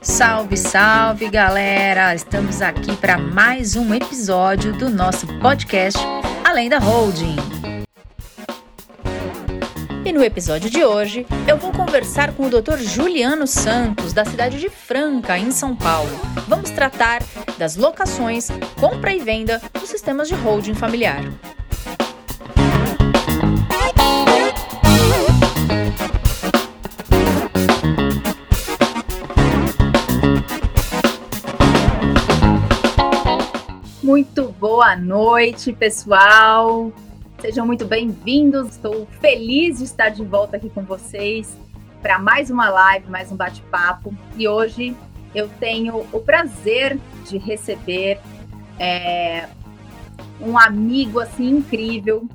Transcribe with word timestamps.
Salve, 0.00 0.56
salve 0.56 1.28
galera! 1.28 2.14
Estamos 2.14 2.62
aqui 2.62 2.96
para 2.96 3.18
mais 3.18 3.74
um 3.74 3.92
episódio 3.94 4.72
do 4.72 4.88
nosso 4.88 5.26
podcast 5.40 5.98
Além 6.44 6.68
da 6.68 6.78
Holding. 6.78 7.36
E 10.04 10.12
no 10.12 10.22
episódio 10.22 10.68
de 10.68 10.84
hoje, 10.84 11.26
eu 11.48 11.56
vou 11.56 11.72
conversar 11.72 12.32
com 12.34 12.46
o 12.46 12.50
Dr. 12.50 12.76
Juliano 12.78 13.46
Santos, 13.46 14.12
da 14.12 14.24
cidade 14.24 14.60
de 14.60 14.68
Franca, 14.68 15.38
em 15.38 15.50
São 15.50 15.74
Paulo. 15.74 16.10
Vamos 16.46 16.70
tratar 16.70 17.22
das 17.58 17.76
locações, 17.76 18.48
compra 18.78 19.14
e 19.14 19.18
venda 19.18 19.60
dos 19.72 19.88
sistemas 19.88 20.28
de 20.28 20.34
holding 20.34 20.74
familiar. 20.74 21.22
Muito 34.14 34.52
boa 34.60 34.94
noite, 34.94 35.72
pessoal. 35.72 36.92
Sejam 37.40 37.66
muito 37.66 37.84
bem-vindos. 37.84 38.68
Estou 38.68 39.06
feliz 39.20 39.78
de 39.78 39.84
estar 39.86 40.10
de 40.10 40.24
volta 40.24 40.56
aqui 40.56 40.70
com 40.70 40.84
vocês 40.84 41.58
para 42.00 42.16
mais 42.16 42.48
uma 42.48 42.70
live, 42.70 43.10
mais 43.10 43.32
um 43.32 43.36
bate-papo. 43.36 44.14
E 44.36 44.46
hoje 44.46 44.96
eu 45.34 45.48
tenho 45.58 46.06
o 46.12 46.20
prazer 46.20 46.96
de 47.28 47.38
receber 47.38 48.20
é, 48.78 49.48
um 50.40 50.56
amigo 50.56 51.18
assim 51.18 51.48
incrível. 51.48 52.28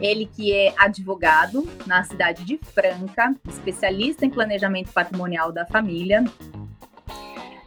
Ele 0.00 0.26
que 0.26 0.52
é 0.52 0.74
advogado 0.78 1.68
na 1.88 2.04
cidade 2.04 2.44
de 2.44 2.56
Franca, 2.56 3.34
especialista 3.48 4.24
em 4.24 4.30
planejamento 4.30 4.92
patrimonial 4.92 5.50
da 5.50 5.66
família, 5.66 6.24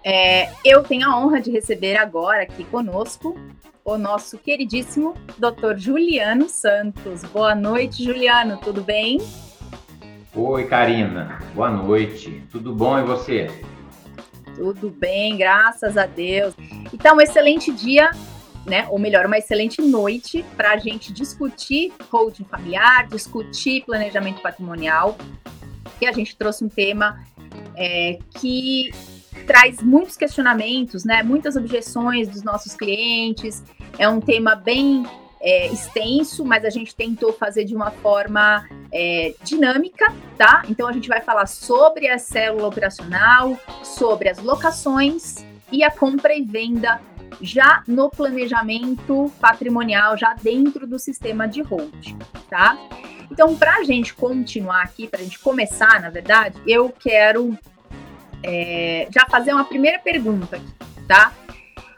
é, 0.03 0.49
eu 0.63 0.83
tenho 0.83 1.07
a 1.07 1.19
honra 1.19 1.41
de 1.41 1.51
receber 1.51 1.97
agora 1.97 2.43
aqui 2.43 2.63
conosco 2.63 3.35
o 3.83 3.97
nosso 3.97 4.37
queridíssimo 4.37 5.15
Dr. 5.37 5.77
Juliano 5.77 6.47
Santos. 6.47 7.23
Boa 7.23 7.55
noite, 7.55 8.03
Juliano, 8.03 8.57
tudo 8.57 8.81
bem? 8.81 9.19
Oi, 10.35 10.65
Karina. 10.65 11.39
Boa 11.55 11.71
noite. 11.71 12.43
Tudo 12.51 12.73
bom 12.73 12.99
e 12.99 13.03
você? 13.03 13.47
Tudo 14.55 14.89
bem, 14.89 15.37
graças 15.37 15.97
a 15.97 16.05
Deus. 16.05 16.53
Então, 16.93 17.17
um 17.17 17.21
excelente 17.21 17.71
dia, 17.71 18.11
né? 18.65 18.85
Ou 18.89 18.99
melhor, 18.99 19.25
uma 19.25 19.37
excelente 19.37 19.81
noite 19.81 20.45
para 20.55 20.73
a 20.73 20.77
gente 20.77 21.11
discutir 21.11 21.91
holding 22.11 22.43
familiar, 22.43 23.07
discutir 23.07 23.83
planejamento 23.85 24.41
patrimonial. 24.41 25.17
E 25.99 26.07
a 26.07 26.11
gente 26.11 26.37
trouxe 26.37 26.63
um 26.63 26.69
tema 26.69 27.25
é, 27.75 28.19
que 28.39 28.91
traz 29.45 29.81
muitos 29.81 30.15
questionamentos, 30.15 31.03
né? 31.03 31.23
Muitas 31.23 31.55
objeções 31.55 32.27
dos 32.27 32.43
nossos 32.43 32.75
clientes. 32.75 33.63
É 33.97 34.07
um 34.07 34.19
tema 34.19 34.55
bem 34.55 35.05
é, 35.41 35.67
extenso, 35.67 36.43
mas 36.43 36.65
a 36.65 36.69
gente 36.69 36.95
tentou 36.95 37.31
fazer 37.33 37.63
de 37.65 37.75
uma 37.75 37.91
forma 37.91 38.67
é, 38.91 39.33
dinâmica, 39.43 40.13
tá? 40.37 40.63
Então 40.69 40.87
a 40.87 40.91
gente 40.91 41.07
vai 41.07 41.21
falar 41.21 41.47
sobre 41.47 42.07
a 42.07 42.17
célula 42.17 42.67
operacional, 42.67 43.57
sobre 43.83 44.29
as 44.29 44.39
locações 44.39 45.45
e 45.71 45.83
a 45.83 45.91
compra 45.91 46.33
e 46.35 46.41
venda 46.41 46.99
já 47.41 47.83
no 47.87 48.09
planejamento 48.09 49.31
patrimonial, 49.39 50.17
já 50.17 50.33
dentro 50.33 50.85
do 50.85 50.99
sistema 50.99 51.47
de 51.47 51.61
hold, 51.61 52.15
tá? 52.49 52.77
Então, 53.31 53.55
para 53.55 53.77
a 53.77 53.83
gente 53.83 54.13
continuar 54.13 54.81
aqui, 54.81 55.07
para 55.07 55.19
a 55.19 55.23
gente 55.23 55.39
começar, 55.39 56.01
na 56.01 56.09
verdade, 56.09 56.59
eu 56.65 56.89
quero 56.89 57.57
é, 58.43 59.07
já 59.11 59.25
fazer 59.29 59.53
uma 59.53 59.65
primeira 59.65 59.99
pergunta 59.99 60.55
aqui, 60.55 60.73
tá? 61.07 61.33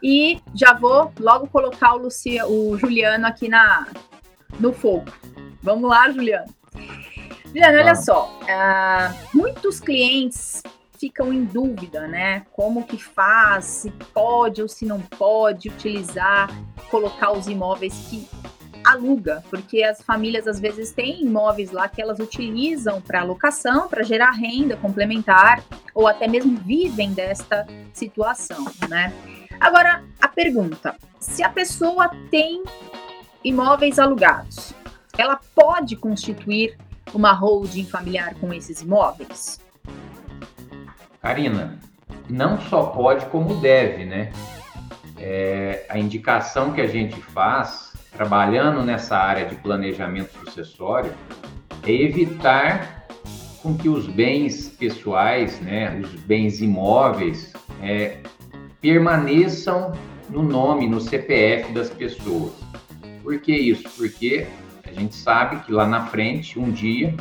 E 0.03 0.39
já 0.53 0.73
vou 0.73 1.11
logo 1.19 1.47
colocar 1.47 1.93
o, 1.93 1.97
Lucia, 1.97 2.47
o 2.47 2.77
Juliano 2.77 3.27
aqui 3.27 3.47
na, 3.47 3.87
no 4.59 4.73
fogo. 4.73 5.05
Vamos 5.61 5.89
lá, 5.89 6.09
Juliano. 6.09 6.51
Juliano, 7.45 7.77
olha 7.77 7.95
só. 7.95 8.39
Uh, 8.41 9.37
muitos 9.37 9.79
clientes 9.79 10.63
ficam 10.97 11.33
em 11.33 11.43
dúvida, 11.43 12.07
né? 12.07 12.45
Como 12.51 12.85
que 12.85 12.97
faz, 12.97 13.65
se 13.65 13.91
pode 14.13 14.61
ou 14.61 14.67
se 14.67 14.85
não 14.85 15.01
pode 15.01 15.69
utilizar, 15.69 16.49
colocar 16.89 17.31
os 17.31 17.47
imóveis 17.47 17.93
que 18.09 18.27
aluga, 18.91 19.43
porque 19.49 19.83
as 19.83 20.01
famílias 20.01 20.47
às 20.47 20.59
vezes 20.59 20.91
têm 20.91 21.23
imóveis 21.23 21.71
lá 21.71 21.87
que 21.87 22.01
elas 22.01 22.19
utilizam 22.19 23.01
para 23.01 23.23
locação, 23.23 23.87
para 23.87 24.03
gerar 24.03 24.31
renda 24.31 24.77
complementar, 24.77 25.63
ou 25.93 26.07
até 26.07 26.27
mesmo 26.27 26.57
vivem 26.57 27.13
desta 27.13 27.67
situação, 27.93 28.65
né? 28.89 29.13
Agora, 29.59 30.03
a 30.19 30.27
pergunta: 30.27 30.95
se 31.19 31.43
a 31.43 31.49
pessoa 31.49 32.09
tem 32.29 32.63
imóveis 33.43 33.99
alugados, 33.99 34.73
ela 35.17 35.39
pode 35.55 35.95
constituir 35.95 36.77
uma 37.13 37.33
holding 37.33 37.85
familiar 37.85 38.35
com 38.35 38.53
esses 38.53 38.81
imóveis? 38.81 39.59
Karina, 41.21 41.79
não 42.29 42.59
só 42.59 42.87
pode, 42.87 43.25
como 43.27 43.55
deve, 43.61 44.05
né? 44.05 44.31
É, 45.17 45.85
a 45.89 45.99
indicação 45.99 46.73
que 46.73 46.81
a 46.81 46.87
gente 46.87 47.21
faz 47.21 47.90
trabalhando 48.11 48.83
nessa 48.83 49.17
área 49.17 49.45
de 49.45 49.55
planejamento 49.55 50.31
sucessório 50.45 51.11
é 51.83 51.91
evitar 51.91 53.07
com 53.61 53.75
que 53.75 53.87
os 53.87 54.07
bens 54.07 54.69
pessoais, 54.69 55.59
né, 55.61 55.99
os 55.99 56.09
bens 56.21 56.61
imóveis, 56.61 57.53
é, 57.81 58.17
permaneçam 58.79 59.93
no 60.29 60.43
nome, 60.43 60.87
no 60.87 60.99
CPF 60.99 61.71
das 61.71 61.89
pessoas. 61.89 62.53
Por 63.21 63.39
que 63.39 63.55
isso? 63.55 63.87
Porque 63.95 64.47
a 64.83 64.91
gente 64.91 65.15
sabe 65.15 65.63
que 65.63 65.71
lá 65.71 65.85
na 65.85 66.07
frente, 66.07 66.59
um 66.59 66.71
dia, 66.71 67.15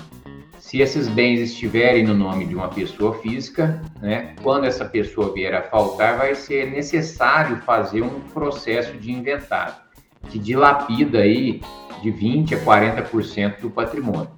se 0.58 0.80
esses 0.80 1.08
bens 1.08 1.40
estiverem 1.40 2.04
no 2.04 2.14
nome 2.14 2.46
de 2.46 2.54
uma 2.54 2.68
pessoa 2.68 3.18
física, 3.18 3.82
né, 4.00 4.34
quando 4.42 4.64
essa 4.64 4.84
pessoa 4.84 5.32
vier 5.32 5.54
a 5.54 5.62
faltar, 5.62 6.16
vai 6.16 6.34
ser 6.34 6.70
necessário 6.70 7.58
fazer 7.58 8.02
um 8.02 8.20
processo 8.32 8.96
de 8.96 9.12
inventário 9.12 9.89
que 10.28 10.38
dilapida 10.38 11.18
aí 11.18 11.60
de 12.02 12.10
20 12.10 12.54
a 12.54 12.60
40% 12.60 13.60
do 13.60 13.70
patrimônio. 13.70 14.30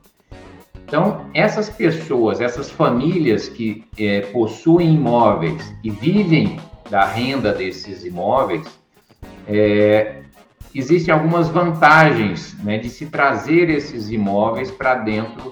Então, 0.84 1.26
essas 1.32 1.70
pessoas, 1.70 2.40
essas 2.40 2.70
famílias 2.70 3.48
que 3.48 3.84
é, 3.98 4.20
possuem 4.20 4.94
imóveis 4.94 5.74
e 5.82 5.90
vivem 5.90 6.60
da 6.90 7.06
renda 7.06 7.52
desses 7.52 8.04
imóveis, 8.04 8.66
é, 9.48 10.22
existem 10.74 11.14
algumas 11.14 11.48
vantagens 11.48 12.54
né, 12.62 12.76
de 12.76 12.90
se 12.90 13.06
trazer 13.06 13.70
esses 13.70 14.10
imóveis 14.10 14.70
para 14.70 14.96
dentro 14.96 15.50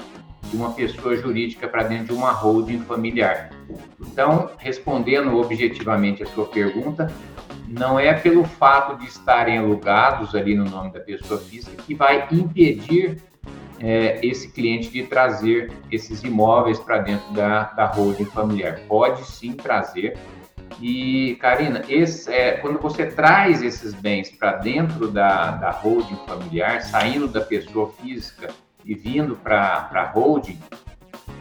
de 0.50 0.56
uma 0.56 0.72
pessoa 0.72 1.16
jurídica, 1.16 1.68
para 1.68 1.84
dentro 1.84 2.06
de 2.06 2.12
uma 2.12 2.32
holding 2.32 2.80
familiar. 2.80 3.50
Então, 4.00 4.50
respondendo 4.58 5.36
objetivamente 5.36 6.22
a 6.22 6.26
sua 6.26 6.46
pergunta, 6.46 7.10
não 7.70 8.00
é 8.00 8.12
pelo 8.12 8.42
fato 8.42 8.98
de 8.98 9.06
estarem 9.06 9.58
alugados 9.58 10.34
ali 10.34 10.56
no 10.56 10.64
nome 10.64 10.92
da 10.92 10.98
pessoa 10.98 11.38
física 11.40 11.80
que 11.80 11.94
vai 11.94 12.26
impedir 12.32 13.22
é, 13.78 14.18
esse 14.26 14.50
cliente 14.50 14.90
de 14.90 15.04
trazer 15.04 15.72
esses 15.90 16.24
imóveis 16.24 16.80
para 16.80 16.98
dentro 16.98 17.32
da, 17.32 17.64
da 17.64 17.86
holding 17.86 18.24
familiar. 18.24 18.80
Pode 18.88 19.24
sim 19.24 19.52
trazer. 19.52 20.18
E, 20.80 21.36
Karina, 21.40 21.82
esse, 21.88 22.32
é, 22.32 22.52
quando 22.52 22.80
você 22.80 23.06
traz 23.06 23.62
esses 23.62 23.94
bens 23.94 24.30
para 24.30 24.56
dentro 24.56 25.08
da, 25.08 25.52
da 25.52 25.70
holding 25.70 26.18
familiar, 26.26 26.82
saindo 26.82 27.28
da 27.28 27.40
pessoa 27.40 27.92
física 27.92 28.48
e 28.84 28.94
vindo 28.94 29.36
para 29.36 29.88
a 29.92 30.10
holding, 30.10 30.58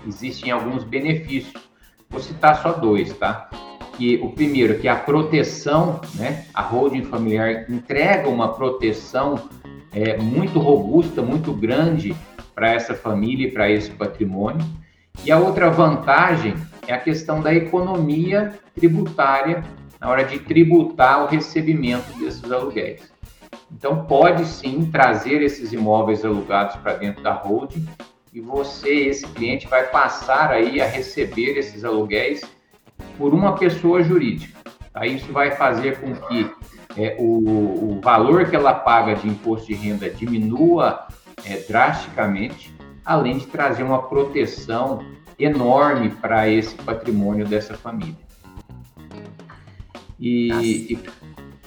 existem 0.07 0.51
alguns 0.51 0.83
benefícios. 0.83 1.69
Vou 2.07 2.19
citar 2.19 2.61
só 2.61 2.71
dois, 2.73 3.17
tá? 3.17 3.49
Que 3.99 4.17
o 4.23 4.29
primeiro, 4.29 4.79
que 4.79 4.87
a 4.87 4.95
proteção, 4.95 5.99
né? 6.15 6.45
A 6.53 6.61
holding 6.61 7.03
familiar 7.03 7.69
entrega 7.69 8.29
uma 8.29 8.53
proteção 8.53 9.49
é, 9.91 10.15
muito 10.15 10.57
robusta, 10.57 11.21
muito 11.21 11.51
grande 11.51 12.15
para 12.55 12.71
essa 12.71 12.95
família 12.95 13.47
e 13.47 13.51
para 13.51 13.69
esse 13.69 13.91
patrimônio. 13.91 14.65
E 15.25 15.29
a 15.29 15.37
outra 15.37 15.69
vantagem 15.69 16.55
é 16.87 16.93
a 16.93 16.97
questão 16.97 17.41
da 17.41 17.53
economia 17.53 18.53
tributária 18.73 19.65
na 19.99 20.09
hora 20.09 20.23
de 20.23 20.39
tributar 20.39 21.25
o 21.25 21.27
recebimento 21.27 22.17
desses 22.17 22.49
aluguéis. 22.49 23.11
Então, 23.69 24.05
pode 24.05 24.45
sim 24.45 24.89
trazer 24.89 25.41
esses 25.41 25.73
imóveis 25.73 26.23
alugados 26.23 26.77
para 26.77 26.93
dentro 26.93 27.21
da 27.21 27.33
holding 27.33 27.85
e 28.33 28.39
você, 28.39 29.07
esse 29.07 29.27
cliente, 29.27 29.67
vai 29.67 29.87
passar 29.87 30.51
aí 30.51 30.79
a 30.79 30.87
receber 30.87 31.57
esses 31.57 31.83
aluguéis 31.83 32.41
por 33.19 33.33
uma 33.33 33.57
pessoa 33.57 34.01
jurídica. 34.01 34.57
Tá? 34.93 35.05
Isso 35.05 35.31
vai 35.33 35.51
fazer 35.51 35.99
com 35.99 36.15
que 36.15 36.49
é, 36.97 37.17
o, 37.19 37.91
o, 37.97 38.01
valor 38.01 38.49
que 38.49 38.55
ela 38.55 38.73
paga 38.73 39.13
de 39.13 39.27
imposto 39.27 39.67
de 39.67 39.73
renda 39.73 40.09
diminua 40.09 41.05
é, 41.45 41.57
drasticamente, 41.67 42.73
além 43.05 43.37
de 43.37 43.45
trazer 43.45 43.83
uma 43.83 44.01
proteção 44.03 45.05
enorme 45.37 46.09
para 46.09 46.47
esse 46.47 46.73
patrimônio 46.75 47.45
dessa 47.45 47.75
família. 47.75 48.15
E, 50.19 50.97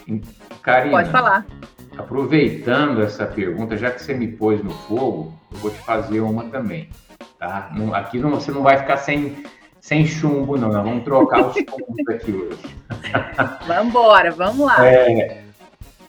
e 0.07 0.21
Karina, 0.63 0.97
pode 0.97 1.11
falar. 1.11 1.47
Aproveitando 1.97 3.03
essa 3.03 3.27
pergunta, 3.27 3.77
já 3.77 3.91
que 3.91 4.03
você 4.03 4.15
me 4.15 4.29
pôs 4.29 4.63
no 4.65 4.71
fogo, 4.71 5.39
eu 5.51 5.59
vou 5.59 5.71
te 5.71 5.79
fazer 5.79 6.21
uma 6.21 6.45
também. 6.45 6.89
Tá? 7.39 7.71
Não, 7.75 7.95
aqui 7.95 8.19
não, 8.19 8.31
você 8.31 8.51
não 8.51 8.63
vai 8.63 8.79
ficar 8.79 8.97
sem, 8.97 9.45
sem 9.83 10.07
chumbo, 10.07 10.57
não. 10.57 10.73
Nós 10.73 10.85
vamos 10.85 11.05
trocar 11.05 11.49
os 11.49 11.55
chumbos 11.55 12.09
aqui 12.09 12.33
hoje. 12.33 12.77
vamos 13.67 13.89
embora, 13.89 14.31
vamos 14.31 14.65
lá. 14.65 14.87
É, 14.87 15.43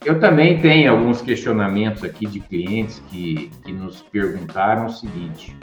eu 0.05 0.19
também 0.19 0.61
tenho 0.61 0.91
alguns 0.91 1.21
questionamentos 1.21 2.03
aqui 2.03 2.27
de 2.27 2.39
clientes 2.39 3.01
que, 3.09 3.51
que 3.65 3.71
nos 3.73 4.03
perguntaram 4.03 4.85
o 4.85 4.91
seguinte: 4.91 5.57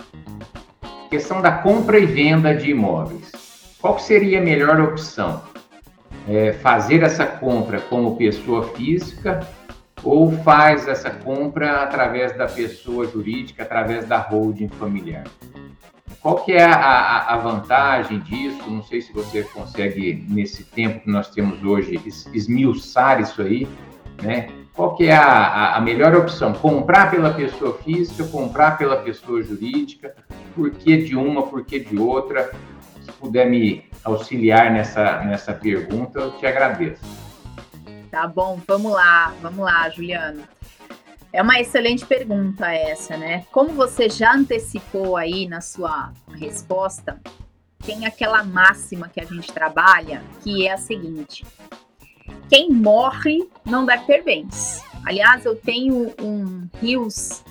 questão 1.09 1.41
da 1.41 1.53
compra 1.53 2.01
e 2.01 2.05
venda 2.05 2.53
de 2.53 2.73
imóveis. 2.73 3.31
Qual 3.81 3.99
seria 3.99 4.41
a 4.41 4.43
melhor 4.43 4.81
opção? 4.81 5.43
É 6.29 6.53
fazer 6.53 7.03
essa 7.03 7.25
compra 7.25 7.81
como 7.81 8.17
pessoa 8.17 8.69
física 8.75 9.47
ou 10.03 10.33
faz 10.33 10.89
essa 10.89 11.11
compra 11.11 11.83
através 11.83 12.37
da 12.37 12.47
pessoa 12.47 13.07
jurídica, 13.07 13.63
através 13.63 14.05
da 14.07 14.19
holding 14.19 14.69
familiar? 14.69 15.25
Qual 16.21 16.45
que 16.45 16.53
é 16.53 16.65
a, 16.65 17.35
a, 17.35 17.37
vantagem 17.39 18.21
disso? 18.21 18.63
Não 18.69 18.83
sei 18.83 19.01
se 19.01 19.13
você 19.13 19.43
consegue, 19.43 20.25
nesse 20.29 20.65
tempo 20.65 21.01
que 21.01 21.11
nós 21.11 21.31
temos 21.31 21.63
hoje, 21.65 22.01
esmiuçar 22.35 23.21
isso 23.21 23.41
aí, 23.41 23.67
né? 24.23 24.51
Qual 24.75 24.95
que 24.95 25.07
é 25.07 25.15
a, 25.15 25.77
a, 25.77 25.81
melhor 25.81 26.15
opção? 26.15 26.53
Comprar 26.53 27.11
pela 27.11 27.33
pessoa 27.33 27.79
física, 27.79 28.25
comprar 28.25 28.79
pela 28.79 28.97
pessoa 28.99 29.43
jurídica? 29.43 30.15
Por 30.55 30.71
que 30.71 30.97
de 30.99 31.17
uma, 31.17 31.47
por 31.47 31.65
que 31.65 31.81
de 31.81 31.99
outra? 31.99 32.51
Se 33.03 33.13
puder 33.13 33.49
me 33.49 33.85
auxiliar 34.05 34.71
nessa, 34.71 35.23
nessa 35.25 35.53
pergunta, 35.53 36.21
eu 36.21 36.33
te 36.33 36.47
agradeço. 36.47 37.03
Tá 38.11 38.27
bom, 38.27 38.61
vamos 38.67 38.93
lá, 38.93 39.33
vamos 39.41 39.61
lá, 39.61 39.89
Juliano. 39.91 40.43
É 41.33 41.41
uma 41.41 41.61
excelente 41.61 42.05
pergunta 42.05 42.73
essa, 42.73 43.17
né? 43.17 43.45
Como 43.53 43.71
você 43.71 44.09
já 44.09 44.35
antecipou 44.35 45.17
aí 45.17 45.47
na 45.47 45.61
sua 45.61 46.13
resposta, 46.33 47.21
tem 47.85 48.05
aquela 48.05 48.43
máxima 48.43 49.09
que 49.09 49.21
a 49.21 49.25
gente 49.25 49.53
trabalha, 49.53 50.23
que 50.43 50.67
é 50.67 50.73
a 50.73 50.77
seguinte: 50.77 51.47
quem 52.49 52.71
morre 52.71 53.49
não 53.65 53.87
deve 53.87 54.05
ter 54.07 54.23
bens. 54.23 54.83
Aliás, 55.05 55.45
eu 55.45 55.55
tenho 55.55 56.13
um 56.21 56.69
rios 56.81 57.45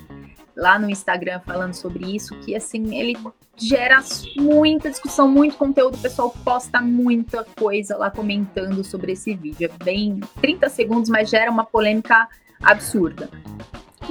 lá 0.55 0.77
no 0.77 0.89
Instagram 0.89 1.39
falando 1.39 1.73
sobre 1.73 2.15
isso, 2.15 2.37
que 2.41 2.53
assim, 2.55 2.95
ele 2.95 3.17
gera 3.55 4.03
muita 4.35 4.89
discussão, 4.89 5.27
muito 5.27 5.57
conteúdo, 5.57 5.95
o 5.95 6.01
pessoal 6.01 6.29
posta 6.43 6.81
muita 6.81 7.45
coisa 7.57 7.97
lá 7.97 8.11
comentando 8.11 8.83
sobre 8.83 9.13
esse 9.13 9.33
vídeo. 9.33 9.69
É 9.71 9.83
bem 9.83 10.19
30 10.41 10.69
segundos, 10.69 11.09
mas 11.09 11.29
gera 11.29 11.49
uma 11.49 11.65
polêmica 11.65 12.27
absurda. 12.61 13.29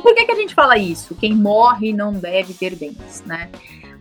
Por 0.02 0.14
que, 0.14 0.24
que 0.24 0.32
a 0.32 0.36
gente 0.36 0.54
fala 0.54 0.78
isso? 0.78 1.14
Quem 1.14 1.34
morre 1.34 1.92
não 1.92 2.12
deve 2.12 2.54
ter 2.54 2.74
bens, 2.76 3.22
né? 3.26 3.50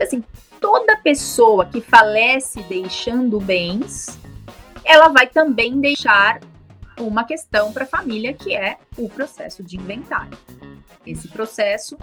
Assim, 0.01 0.23
toda 0.59 0.97
pessoa 0.97 1.65
que 1.65 1.81
falece 1.81 2.61
deixando 2.63 3.39
bens, 3.39 4.19
ela 4.83 5.09
vai 5.09 5.27
também 5.27 5.79
deixar 5.79 6.39
uma 6.99 7.23
questão 7.23 7.71
para 7.71 7.83
a 7.83 7.87
família 7.87 8.33
que 8.33 8.55
é 8.55 8.77
o 8.97 9.09
processo 9.09 9.63
de 9.63 9.77
inventário. 9.77 10.37
Esse 11.09 11.27
processo 11.27 11.97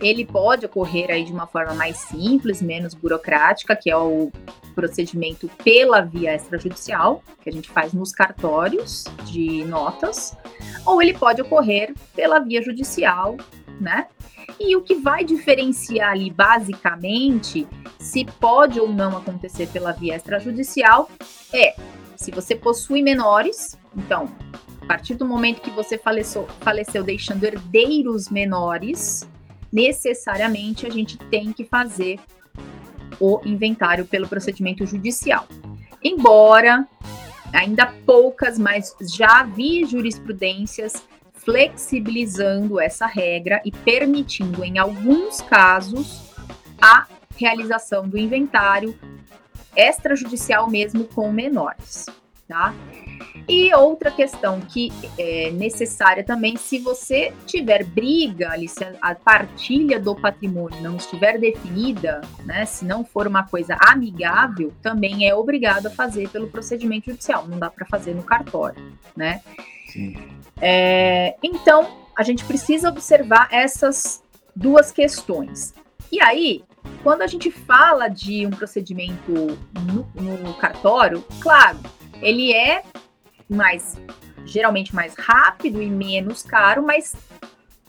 ele 0.00 0.24
pode 0.24 0.66
ocorrer 0.66 1.10
aí 1.10 1.24
de 1.24 1.32
uma 1.32 1.46
forma 1.46 1.74
mais 1.74 1.96
simples, 1.96 2.60
menos 2.60 2.92
burocrática, 2.92 3.76
que 3.76 3.90
é 3.90 3.96
o 3.96 4.32
procedimento 4.74 5.48
pela 5.62 6.00
via 6.00 6.34
extrajudicial, 6.34 7.22
que 7.40 7.48
a 7.48 7.52
gente 7.52 7.70
faz 7.70 7.92
nos 7.92 8.10
cartórios 8.10 9.04
de 9.24 9.64
notas, 9.64 10.36
ou 10.84 11.00
ele 11.00 11.14
pode 11.14 11.40
ocorrer 11.40 11.94
pela 12.14 12.40
via 12.40 12.62
judicial, 12.62 13.36
né? 13.80 14.08
E 14.58 14.76
o 14.76 14.82
que 14.82 14.96
vai 14.96 15.24
diferenciar 15.24 16.10
ali 16.10 16.30
basicamente 16.30 17.66
se 17.98 18.24
pode 18.24 18.80
ou 18.80 18.88
não 18.88 19.16
acontecer 19.16 19.68
pela 19.68 19.92
via 19.92 20.16
extrajudicial 20.16 21.08
é 21.52 21.76
se 22.16 22.30
você 22.30 22.54
possui 22.54 23.02
menores, 23.02 23.76
então, 23.96 24.28
a 24.82 24.86
partir 24.86 25.14
do 25.14 25.24
momento 25.24 25.60
que 25.60 25.70
você 25.70 25.96
faleceu, 25.96 26.46
faleceu 26.60 27.04
deixando 27.04 27.44
herdeiros 27.44 28.28
menores, 28.28 29.28
necessariamente 29.72 30.86
a 30.86 30.90
gente 30.90 31.16
tem 31.16 31.52
que 31.52 31.64
fazer 31.64 32.18
o 33.20 33.40
inventário 33.44 34.04
pelo 34.04 34.28
procedimento 34.28 34.84
judicial. 34.84 35.46
Embora 36.02 36.86
ainda 37.52 37.86
poucas, 38.04 38.58
mas 38.58 38.94
já 39.14 39.44
vi 39.44 39.84
jurisprudências 39.84 41.04
flexibilizando 41.32 42.80
essa 42.80 43.06
regra 43.06 43.60
e 43.64 43.70
permitindo, 43.70 44.64
em 44.64 44.78
alguns 44.78 45.40
casos, 45.40 46.32
a 46.80 47.06
realização 47.36 48.08
do 48.08 48.18
inventário 48.18 48.98
extrajudicial 49.76 50.68
mesmo 50.68 51.04
com 51.04 51.32
menores, 51.32 52.06
tá? 52.52 52.74
E 53.48 53.74
outra 53.74 54.10
questão 54.10 54.60
que 54.60 54.92
é 55.18 55.50
necessária 55.50 56.22
também, 56.22 56.56
se 56.56 56.78
você 56.78 57.32
tiver 57.46 57.82
briga 57.82 58.50
ali, 58.50 58.68
se 58.68 58.84
a 59.00 59.14
partilha 59.14 59.98
do 59.98 60.14
patrimônio 60.14 60.80
não 60.82 60.96
estiver 60.96 61.38
definida, 61.38 62.20
né, 62.44 62.64
se 62.66 62.84
não 62.84 63.04
for 63.04 63.26
uma 63.26 63.42
coisa 63.44 63.76
amigável, 63.80 64.72
também 64.82 65.26
é 65.26 65.34
obrigado 65.34 65.86
a 65.86 65.90
fazer 65.90 66.28
pelo 66.28 66.48
procedimento 66.48 67.10
judicial, 67.10 67.48
não 67.48 67.58
dá 67.58 67.70
para 67.70 67.86
fazer 67.86 68.14
no 68.14 68.22
cartório, 68.22 68.92
né? 69.16 69.40
Sim. 69.88 70.14
É, 70.60 71.34
então, 71.42 72.06
a 72.16 72.22
gente 72.22 72.44
precisa 72.44 72.90
observar 72.90 73.48
essas 73.50 74.22
duas 74.54 74.92
questões. 74.92 75.74
E 76.10 76.20
aí, 76.20 76.62
quando 77.02 77.22
a 77.22 77.26
gente 77.26 77.50
fala 77.50 78.08
de 78.08 78.46
um 78.46 78.50
procedimento 78.50 79.32
no, 79.32 80.06
no 80.22 80.54
cartório, 80.54 81.24
claro, 81.40 81.78
ele 82.22 82.52
é 82.52 82.82
mais 83.48 84.00
geralmente 84.44 84.94
mais 84.94 85.14
rápido 85.14 85.82
e 85.82 85.88
menos 85.88 86.42
caro, 86.42 86.82
mas 86.82 87.14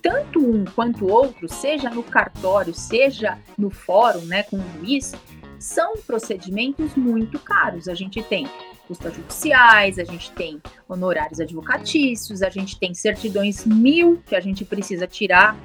tanto 0.01 0.39
um 0.39 0.65
quanto 0.65 1.05
o 1.05 1.11
outro, 1.11 1.47
seja 1.47 1.89
no 1.89 2.03
cartório, 2.03 2.73
seja 2.73 3.37
no 3.57 3.69
fórum, 3.69 4.21
né, 4.25 4.43
com 4.43 4.57
o 4.57 4.63
juiz, 4.79 5.13
são 5.57 5.95
procedimentos 6.05 6.93
muito 6.95 7.39
caros. 7.39 7.87
A 7.87 7.93
gente 7.93 8.21
tem 8.21 8.47
custas 8.87 9.15
judiciais, 9.15 9.97
a 9.97 10.03
gente 10.03 10.29
tem 10.31 10.61
honorários 10.89 11.39
advocatícios, 11.39 12.41
a 12.41 12.49
gente 12.49 12.77
tem 12.77 12.93
certidões 12.93 13.65
mil 13.65 14.21
que 14.25 14.35
a 14.35 14.41
gente 14.41 14.65
precisa 14.65 15.07
tirar, 15.07 15.57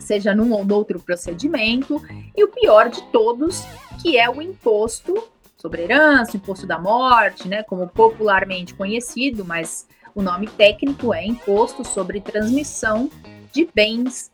seja 0.00 0.34
num 0.34 0.50
ou 0.52 0.64
no 0.64 0.74
outro 0.74 0.98
procedimento, 0.98 2.02
e 2.34 2.42
o 2.42 2.48
pior 2.48 2.88
de 2.88 3.02
todos, 3.12 3.62
que 4.00 4.16
é 4.16 4.30
o 4.30 4.40
imposto 4.40 5.28
sobre 5.60 5.82
herança, 5.82 6.36
imposto 6.36 6.66
da 6.66 6.78
morte, 6.78 7.48
né, 7.48 7.62
como 7.64 7.88
popularmente 7.88 8.74
conhecido, 8.74 9.44
mas 9.44 9.86
o 10.14 10.22
nome 10.22 10.46
técnico 10.46 11.12
é 11.12 11.24
imposto 11.24 11.84
sobre 11.84 12.20
transmissão 12.20 13.10
de 13.52 13.68
bens 13.74 14.30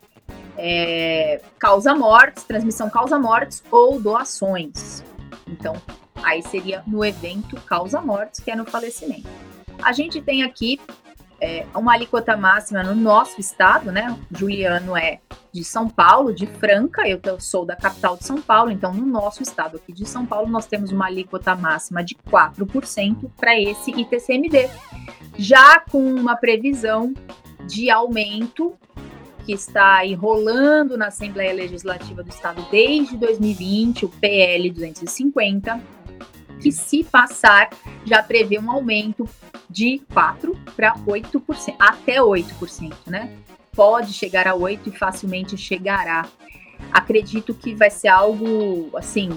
é, 0.56 1.40
causa 1.58 1.94
mortes, 1.94 2.44
transmissão 2.44 2.88
causa 2.90 3.18
mortes 3.18 3.62
ou 3.70 4.00
doações. 4.00 5.02
Então, 5.46 5.74
aí 6.22 6.42
seria 6.42 6.82
no 6.86 7.04
evento 7.04 7.60
causa 7.62 8.00
mortes, 8.00 8.40
que 8.40 8.50
é 8.50 8.56
no 8.56 8.64
falecimento. 8.64 9.28
A 9.82 9.92
gente 9.92 10.20
tem 10.20 10.42
aqui 10.42 10.80
é, 11.40 11.66
uma 11.74 11.92
alíquota 11.92 12.36
máxima 12.36 12.82
no 12.82 12.94
nosso 12.94 13.40
estado, 13.40 13.90
né? 13.90 14.16
Juliano 14.30 14.96
é 14.96 15.20
de 15.54 15.62
São 15.62 15.88
Paulo, 15.88 16.34
de 16.34 16.48
Franca, 16.48 17.02
eu 17.08 17.20
sou 17.38 17.64
da 17.64 17.76
capital 17.76 18.16
de 18.16 18.24
São 18.24 18.42
Paulo, 18.42 18.72
então 18.72 18.92
no 18.92 19.06
nosso 19.06 19.40
estado 19.40 19.76
aqui 19.76 19.92
de 19.92 20.04
São 20.04 20.26
Paulo 20.26 20.48
nós 20.48 20.66
temos 20.66 20.90
uma 20.90 21.06
alíquota 21.06 21.54
máxima 21.54 22.02
de 22.02 22.16
4% 22.28 23.30
para 23.36 23.56
esse 23.60 23.92
ITCMD, 23.92 24.68
já 25.38 25.78
com 25.78 26.04
uma 26.12 26.34
previsão 26.34 27.14
de 27.68 27.88
aumento 27.88 28.74
que 29.46 29.52
está 29.52 30.04
enrolando 30.04 30.98
na 30.98 31.06
Assembleia 31.06 31.54
Legislativa 31.54 32.24
do 32.24 32.30
Estado 32.30 32.66
desde 32.68 33.16
2020, 33.16 34.06
o 34.06 34.08
PL 34.08 34.68
250, 34.70 35.80
que 36.60 36.72
se 36.72 37.04
passar 37.04 37.70
já 38.04 38.20
prevê 38.24 38.58
um 38.58 38.72
aumento 38.72 39.28
de 39.70 40.02
4 40.12 40.58
para 40.74 40.96
8%, 40.96 41.76
até 41.78 42.16
8%, 42.16 42.92
né? 43.06 43.30
Pode 43.74 44.12
chegar 44.12 44.46
a 44.46 44.54
8 44.54 44.88
e 44.88 44.92
facilmente 44.92 45.56
chegará. 45.56 46.26
Acredito 46.92 47.54
que 47.54 47.74
vai 47.74 47.90
ser 47.90 48.08
algo 48.08 48.90
assim 48.96 49.30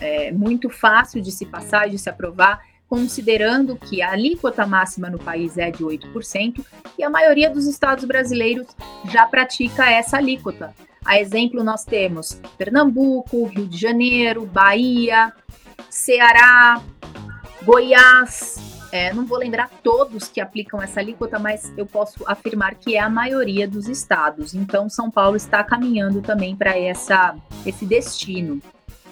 é, 0.00 0.32
muito 0.32 0.68
fácil 0.70 1.20
de 1.20 1.30
se 1.30 1.46
passar, 1.46 1.88
de 1.88 1.98
se 1.98 2.08
aprovar, 2.08 2.62
considerando 2.88 3.76
que 3.76 4.02
a 4.02 4.12
alíquota 4.12 4.66
máxima 4.66 5.08
no 5.10 5.18
país 5.18 5.56
é 5.58 5.70
de 5.70 5.84
8% 5.84 6.64
e 6.98 7.02
a 7.02 7.10
maioria 7.10 7.50
dos 7.50 7.66
estados 7.66 8.04
brasileiros 8.04 8.66
já 9.10 9.26
pratica 9.26 9.90
essa 9.90 10.16
alíquota. 10.16 10.74
A 11.04 11.20
exemplo, 11.20 11.62
nós 11.62 11.84
temos 11.84 12.40
Pernambuco, 12.56 13.44
Rio 13.44 13.66
de 13.66 13.76
Janeiro, 13.76 14.46
Bahia, 14.46 15.32
Ceará, 15.90 16.80
Goiás. 17.62 18.73
É, 18.94 19.12
não 19.12 19.26
vou 19.26 19.36
lembrar 19.36 19.68
todos 19.82 20.28
que 20.28 20.40
aplicam 20.40 20.80
essa 20.80 21.00
alíquota, 21.00 21.36
mas 21.36 21.72
eu 21.76 21.84
posso 21.84 22.22
afirmar 22.28 22.76
que 22.76 22.94
é 22.94 23.00
a 23.00 23.10
maioria 23.10 23.66
dos 23.66 23.88
estados. 23.88 24.54
Então, 24.54 24.88
São 24.88 25.10
Paulo 25.10 25.34
está 25.34 25.64
caminhando 25.64 26.22
também 26.22 26.54
para 26.54 26.78
esse 26.78 27.84
destino. 27.84 28.62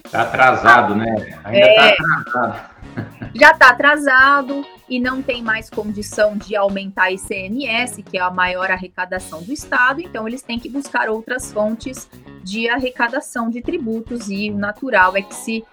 Está 0.05 0.23
atrasado, 0.23 0.95
né? 0.95 1.41
Ainda 1.43 1.67
está 1.67 1.85
é, 1.85 1.93
atrasado. 1.95 2.71
Já 3.35 3.51
está 3.51 3.71
atrasado 3.71 4.65
e 4.89 5.01
não 5.01 5.21
tem 5.21 5.43
mais 5.43 5.69
condição 5.69 6.37
de 6.37 6.55
aumentar 6.55 7.05
a 7.05 7.13
ICMS, 7.13 8.05
que 8.05 8.19
é 8.19 8.21
a 8.21 8.31
maior 8.31 8.71
arrecadação 8.71 9.43
do 9.43 9.53
Estado, 9.53 10.01
então 10.01 10.29
eles 10.29 10.43
têm 10.43 10.61
que 10.61 10.69
buscar 10.69 11.09
outras 11.09 11.53
fontes 11.53 12.09
de 12.45 12.69
arrecadação 12.69 13.51
de 13.51 13.61
tributos 13.63 14.29
e 14.31 14.49
o 14.51 14.57
natural 14.57 15.17
é 15.17 15.23
que 15.23 15.35
se 15.35 15.65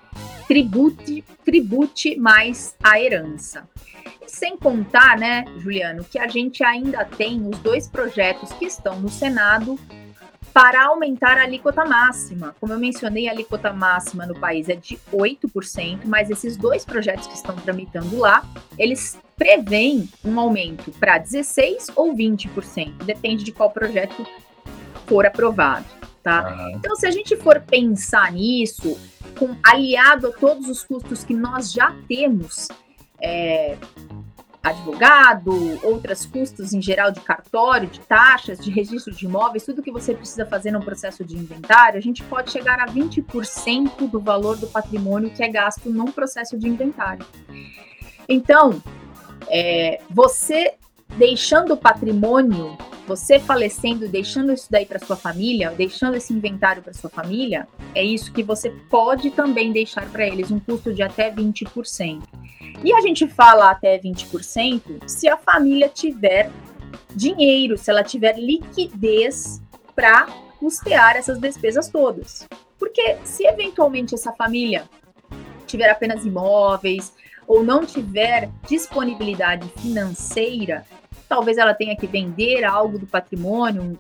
tribute, 0.48 1.24
tribute 1.44 2.16
mais 2.18 2.76
a 2.84 3.00
herança. 3.00 3.68
Sem 4.28 4.58
contar, 4.58 5.18
né, 5.18 5.46
Juliano, 5.58 6.04
que 6.04 6.20
a 6.20 6.28
gente 6.28 6.64
ainda 6.64 7.04
tem 7.06 7.48
os 7.48 7.58
dois 7.60 7.88
projetos 7.88 8.52
que 8.54 8.66
estão 8.66 9.00
no 9.00 9.10
Senado 9.10 9.78
para 10.54 10.86
aumentar 10.86 11.38
a 11.38 11.44
alíquota 11.44 11.86
máxima. 11.86 12.56
Como 12.60 12.74
eu 12.74 12.80
mencionei, 12.80 13.28
a 13.28 13.32
alíquota 13.32 13.72
máxima 13.72 14.26
no 14.26 14.40
país 14.40 14.68
é 14.70 14.76
de 14.76 15.00
8%, 15.14 16.02
mas 16.06 16.30
esses 16.30 16.58
dois 16.58 16.84
projetos 16.84 17.28
que 17.28 17.36
estão 17.36 17.56
tramitando 17.56 18.18
lá, 18.18 18.44
eles 18.78 19.18
prevêem 19.38 20.10
um 20.24 20.40
aumento 20.40 20.92
para 20.92 21.20
16% 21.20 21.92
ou 21.96 22.14
20%, 22.14 23.04
depende 23.04 23.44
de 23.44 23.52
qual 23.52 23.72
projeto 23.72 24.28
for 25.08 25.26
aprovado, 25.26 25.86
tá? 26.30 26.56
Uhum. 26.56 26.70
Então, 26.76 26.96
se 26.96 27.08
a 27.08 27.12
gente 27.12 27.36
for 27.36 27.60
pensar 27.60 28.32
nisso, 28.32 28.98
com, 29.38 29.56
aliado 29.64 30.28
a 30.28 30.32
todos 30.32 30.70
os 30.70 30.84
custos 30.84 31.24
que 31.24 31.34
nós 31.34 31.72
já 31.72 31.96
temos, 32.08 32.68
é, 33.22 33.78
advogado, 34.62 35.52
outros 35.84 36.26
custos 36.26 36.74
em 36.74 36.82
geral 36.82 37.12
de 37.12 37.22
cartório, 37.22 37.90
de 37.90 38.00
taxas, 38.02 38.60
de 38.60 38.70
registro 38.70 39.14
de 39.14 39.26
imóveis, 39.26 39.64
tudo 39.64 39.82
que 39.82 39.92
você 39.92 40.14
precisa 40.14 40.46
fazer 40.46 40.72
no 40.72 40.84
processo 40.84 41.24
de 41.24 41.36
inventário, 41.36 41.98
a 41.98 42.02
gente 42.02 42.24
pode 42.24 42.52
chegar 42.52 42.80
a 42.80 42.86
20% 42.86 44.10
do 44.10 44.20
valor 44.20 44.58
do 44.58 44.68
patrimônio 44.68 45.32
que 45.32 45.44
é 45.44 45.48
gasto 45.48 45.90
num 45.90 46.12
processo 46.12 46.58
de 46.58 46.68
inventário. 46.68 47.26
Então, 48.28 48.82
é, 49.48 50.02
você 50.10 50.74
deixando 51.18 51.74
o 51.74 51.78
patrimônio, 51.78 52.78
você 53.08 53.40
falecendo, 53.40 54.08
deixando 54.08 54.54
isso 54.54 54.68
daí 54.70 54.86
para 54.86 55.00
sua 55.00 55.16
família, 55.16 55.72
deixando 55.72 56.16
esse 56.16 56.34
inventário 56.34 56.84
para 56.84 56.94
sua 56.94 57.10
família, 57.10 57.68
é 57.96 58.04
isso 58.04 58.32
que 58.32 58.44
você 58.44 58.70
pode 58.90 59.32
também 59.32 59.72
deixar 59.72 60.10
para 60.10 60.28
eles, 60.28 60.52
um 60.52 60.60
custo 60.60 60.94
de 60.94 61.02
até 61.02 61.32
20%. 61.32 62.22
E 62.84 62.94
a 62.94 63.02
gente 63.02 63.28
fala 63.28 63.72
até 63.72 63.98
20% 64.00 65.08
se 65.08 65.28
a 65.28 65.38
família 65.38 65.90
tiver 65.90 66.52
dinheiro, 67.16 67.78
se 67.78 67.90
ela 67.90 68.04
tiver 68.04 68.38
liquidez 68.38 69.62
para 69.96 70.28
custear 70.60 71.16
essas 71.16 71.40
despesas 71.40 71.90
todas. 71.90 72.48
Porque 72.78 73.18
se 73.24 73.46
eventualmente 73.46 74.16
essa 74.16 74.32
família 74.34 74.84
tiver 75.66 75.90
apenas 75.90 76.26
imóveis 76.26 77.14
ou 77.48 77.64
não 77.64 77.86
tiver 77.86 78.50
disponibilidade 78.68 79.68
financeira, 79.82 80.86
talvez 81.30 81.58
ela 81.58 81.74
tenha 81.74 81.96
que 81.96 82.08
vender 82.08 82.66
algo 82.66 82.98
do 82.98 83.06
patrimônio, 83.06 83.98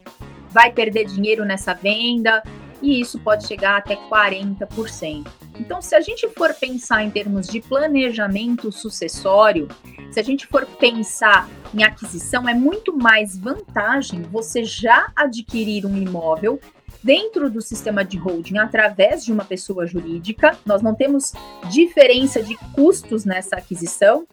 vai 0.49 0.71
perder 0.71 1.05
dinheiro 1.05 1.45
nessa 1.45 1.73
venda, 1.73 2.43
e 2.81 2.99
isso 2.99 3.19
pode 3.19 3.47
chegar 3.47 3.77
até 3.77 3.95
40%. 3.95 5.27
Então, 5.59 5.81
se 5.81 5.93
a 5.93 6.01
gente 6.01 6.27
for 6.29 6.53
pensar 6.53 7.03
em 7.03 7.11
termos 7.11 7.47
de 7.47 7.61
planejamento 7.61 8.71
sucessório, 8.71 9.67
se 10.09 10.19
a 10.19 10.23
gente 10.23 10.47
for 10.47 10.65
pensar 10.65 11.47
em 11.73 11.83
aquisição, 11.83 12.49
é 12.49 12.53
muito 12.53 12.97
mais 12.97 13.37
vantagem 13.37 14.23
você 14.23 14.63
já 14.63 15.11
adquirir 15.15 15.85
um 15.85 15.95
imóvel 15.95 16.59
dentro 17.03 17.49
do 17.49 17.61
sistema 17.61 18.03
de 18.03 18.17
holding 18.17 18.57
através 18.57 19.23
de 19.23 19.31
uma 19.31 19.45
pessoa 19.45 19.85
jurídica. 19.85 20.57
Nós 20.65 20.81
não 20.81 20.95
temos 20.95 21.33
diferença 21.69 22.41
de 22.41 22.55
custos 22.73 23.25
nessa 23.25 23.57
aquisição. 23.57 24.25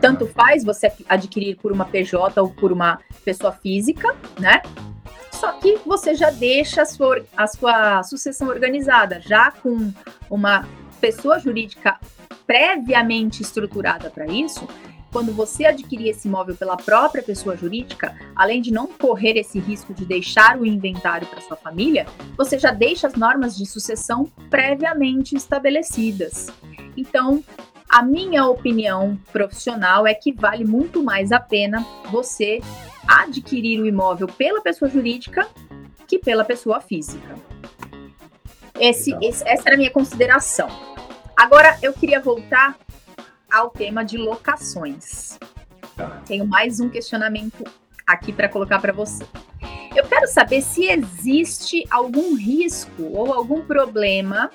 Tanto 0.00 0.26
faz 0.26 0.64
você 0.64 0.92
adquirir 1.08 1.56
por 1.56 1.72
uma 1.72 1.84
PJ 1.84 2.40
ou 2.40 2.50
por 2.50 2.72
uma 2.72 2.98
pessoa 3.24 3.52
física, 3.52 4.14
né? 4.38 4.62
Só 5.32 5.52
que 5.52 5.78
você 5.84 6.14
já 6.14 6.30
deixa 6.30 6.82
a 6.82 6.86
sua, 6.86 7.22
a 7.36 7.46
sua 7.46 8.02
sucessão 8.02 8.48
organizada, 8.48 9.20
já 9.20 9.50
com 9.50 9.92
uma 10.30 10.66
pessoa 11.00 11.38
jurídica 11.38 11.98
previamente 12.46 13.42
estruturada 13.42 14.08
para 14.08 14.26
isso. 14.26 14.66
Quando 15.12 15.32
você 15.32 15.64
adquirir 15.64 16.08
esse 16.08 16.28
imóvel 16.28 16.56
pela 16.56 16.76
própria 16.76 17.22
pessoa 17.22 17.56
jurídica, 17.56 18.14
além 18.34 18.60
de 18.60 18.72
não 18.72 18.86
correr 18.86 19.38
esse 19.38 19.58
risco 19.58 19.94
de 19.94 20.04
deixar 20.04 20.58
o 20.58 20.66
inventário 20.66 21.26
para 21.26 21.40
sua 21.40 21.56
família, 21.56 22.06
você 22.36 22.58
já 22.58 22.70
deixa 22.70 23.06
as 23.06 23.14
normas 23.14 23.56
de 23.56 23.64
sucessão 23.64 24.30
previamente 24.50 25.34
estabelecidas. 25.34 26.48
Então, 26.96 27.42
a 27.88 28.02
minha 28.02 28.46
opinião 28.46 29.18
profissional 29.32 30.06
é 30.06 30.14
que 30.14 30.32
vale 30.32 30.64
muito 30.64 31.02
mais 31.02 31.32
a 31.32 31.40
pena 31.40 31.84
você 32.10 32.60
adquirir 33.06 33.80
o 33.80 33.86
imóvel 33.86 34.26
pela 34.26 34.60
pessoa 34.60 34.90
jurídica 34.90 35.48
que 36.06 36.18
pela 36.18 36.44
pessoa 36.44 36.80
física. 36.80 37.34
Esse, 38.78 39.16
esse, 39.22 39.46
essa 39.46 39.68
era 39.68 39.74
a 39.74 39.78
minha 39.78 39.90
consideração. 39.90 40.68
Agora 41.36 41.78
eu 41.82 41.92
queria 41.92 42.20
voltar 42.20 42.76
ao 43.50 43.70
tema 43.70 44.04
de 44.04 44.16
locações. 44.16 45.38
Tá. 45.96 46.22
Tenho 46.26 46.46
mais 46.46 46.80
um 46.80 46.88
questionamento 46.88 47.64
aqui 48.06 48.32
para 48.32 48.48
colocar 48.48 48.80
para 48.80 48.92
você. 48.92 49.24
Eu 49.94 50.04
quero 50.06 50.26
saber 50.26 50.60
se 50.60 50.84
existe 50.84 51.84
algum 51.90 52.34
risco 52.36 53.02
ou 53.02 53.32
algum 53.32 53.62
problema 53.64 54.50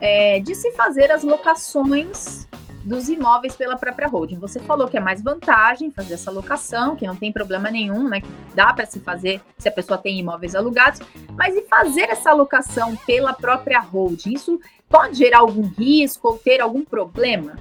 é, 0.00 0.40
de 0.40 0.54
se 0.54 0.72
fazer 0.72 1.10
as 1.10 1.22
locações 1.22 2.46
dos 2.84 3.08
imóveis 3.08 3.54
pela 3.54 3.76
própria 3.76 4.08
holding. 4.08 4.38
Você 4.38 4.58
falou 4.60 4.88
que 4.88 4.96
é 4.96 5.00
mais 5.00 5.22
vantagem 5.22 5.90
fazer 5.90 6.14
essa 6.14 6.30
locação, 6.30 6.96
que 6.96 7.06
não 7.06 7.14
tem 7.14 7.30
problema 7.30 7.70
nenhum, 7.70 8.08
né? 8.08 8.20
Que 8.20 8.28
dá 8.54 8.72
para 8.72 8.86
se 8.86 8.98
fazer 9.00 9.40
se 9.58 9.68
a 9.68 9.72
pessoa 9.72 9.98
tem 9.98 10.18
imóveis 10.18 10.54
alugados, 10.54 11.00
mas 11.36 11.54
e 11.54 11.62
fazer 11.62 12.08
essa 12.08 12.32
locação 12.32 12.96
pela 13.06 13.32
própria 13.32 13.80
holding? 13.80 14.32
Isso 14.32 14.58
pode 14.88 15.18
gerar 15.18 15.40
algum 15.40 15.68
risco 15.68 16.28
ou 16.28 16.38
ter 16.38 16.60
algum 16.60 16.84
problema? 16.84 17.56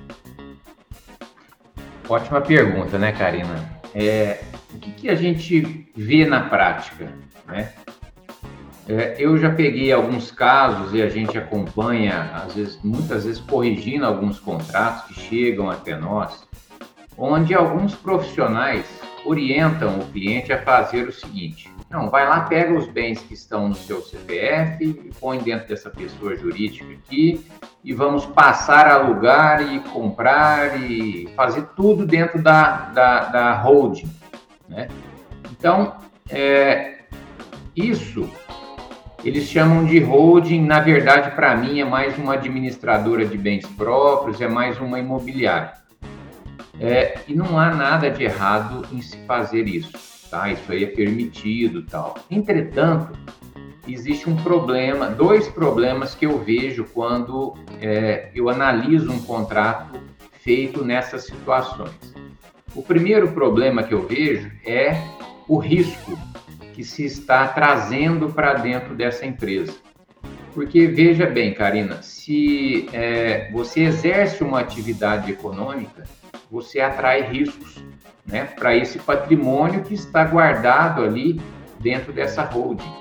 Ótima 2.08 2.40
pergunta, 2.40 2.98
né, 2.98 3.12
Karina? 3.12 3.82
É, 3.94 4.42
o 4.74 4.80
que, 4.80 4.92
que 4.92 5.10
a 5.10 5.16
gente 5.16 5.92
vê 5.94 6.26
na 6.26 6.48
prática, 6.50 7.12
né? 7.46 7.74
É, 8.90 9.16
eu 9.20 9.38
já 9.38 9.50
peguei 9.52 9.92
alguns 9.92 10.32
casos 10.32 10.94
e 10.94 11.02
a 11.02 11.10
gente 11.10 11.38
acompanha, 11.38 12.32
às 12.34 12.56
vezes, 12.56 12.80
muitas 12.82 13.26
vezes 13.26 13.42
corrigindo 13.42 14.06
alguns 14.06 14.40
contratos 14.40 15.04
que 15.08 15.20
chegam 15.20 15.70
até 15.70 15.98
nós, 15.98 16.48
onde 17.18 17.54
alguns 17.54 17.94
profissionais 17.96 18.86
orientam 19.26 20.00
o 20.00 20.06
cliente 20.06 20.54
a 20.54 20.62
fazer 20.62 21.06
o 21.06 21.12
seguinte: 21.12 21.70
não, 21.90 22.10
vai 22.10 22.28
lá, 22.28 22.42
pega 22.42 22.74
os 22.74 22.88
bens 22.88 23.20
que 23.22 23.34
estão 23.34 23.68
no 23.68 23.76
seu 23.76 24.02
CPF 24.02 25.12
põe 25.20 25.40
dentro 25.40 25.68
dessa 25.68 25.90
pessoa 25.90 26.36
jurídica 26.36 26.86
aqui 26.94 27.46
e 27.84 27.94
vamos 27.94 28.26
passar 28.26 28.88
a 28.88 28.96
alugar 28.96 29.74
e 29.74 29.80
comprar 29.80 30.82
e 30.82 31.28
fazer 31.36 31.64
tudo 31.76 32.06
dentro 32.06 32.42
da, 32.42 32.90
da, 32.92 33.20
da 33.26 33.62
holding. 33.62 34.10
Né? 34.70 34.88
Então, 35.52 35.96
é, 36.30 37.00
isso 37.76 38.30
eles 39.24 39.46
chamam 39.46 39.86
de 39.86 40.00
holding, 40.00 40.64
na 40.64 40.80
verdade, 40.80 41.36
para 41.36 41.56
mim, 41.56 41.80
é 41.80 41.86
mais 41.86 42.18
uma 42.18 42.34
administradora 42.34 43.26
de 43.26 43.38
bens 43.38 43.66
próprios, 43.66 44.40
é 44.40 44.48
mais 44.48 44.80
uma 44.80 45.00
imobiliária. 45.00 45.74
É, 46.80 47.20
e 47.28 47.34
não 47.34 47.60
há 47.60 47.74
nada 47.74 48.10
de 48.10 48.24
errado 48.24 48.86
em 48.92 49.02
se 49.02 49.18
fazer 49.26 49.68
isso, 49.68 49.92
tá? 50.30 50.52
Isso 50.52 50.72
aí 50.72 50.84
é 50.84 50.88
permitido 50.88 51.82
tal. 51.82 52.16
Entretanto, 52.30 53.18
existe 53.88 54.30
um 54.30 54.36
problema, 54.36 55.08
dois 55.08 55.48
problemas 55.48 56.14
que 56.14 56.26
eu 56.26 56.38
vejo 56.38 56.86
quando 56.94 57.56
é, 57.82 58.30
eu 58.36 58.50
analiso 58.50 59.12
um 59.12 59.20
contrato 59.20 60.00
feito 60.42 60.86
nessas 60.86 61.26
situações. 61.26 61.92
O 62.76 62.84
primeiro 62.84 63.32
problema 63.32 63.82
que 63.82 63.94
eu 63.94 64.06
vejo 64.06 64.52
é 64.64 65.02
o 65.48 65.58
risco 65.58 66.18
que 66.78 66.84
se 66.84 67.04
está 67.04 67.48
trazendo 67.48 68.30
para 68.30 68.54
dentro 68.54 68.94
dessa 68.94 69.26
empresa. 69.26 69.74
Porque 70.54 70.86
veja 70.86 71.26
bem, 71.26 71.52
Karina, 71.52 72.04
se 72.04 72.88
é, 72.94 73.50
você 73.52 73.80
exerce 73.86 74.44
uma 74.44 74.60
atividade 74.60 75.32
econômica, 75.32 76.04
você 76.52 76.80
atrai 76.80 77.24
riscos 77.24 77.84
né, 78.24 78.46
para 78.46 78.76
esse 78.76 79.00
patrimônio 79.00 79.82
que 79.86 79.96
está 79.96 80.24
guardado 80.24 81.04
ali 81.04 81.42
dentro 81.80 82.14
dessa 82.14 82.44
holding. 82.44 82.94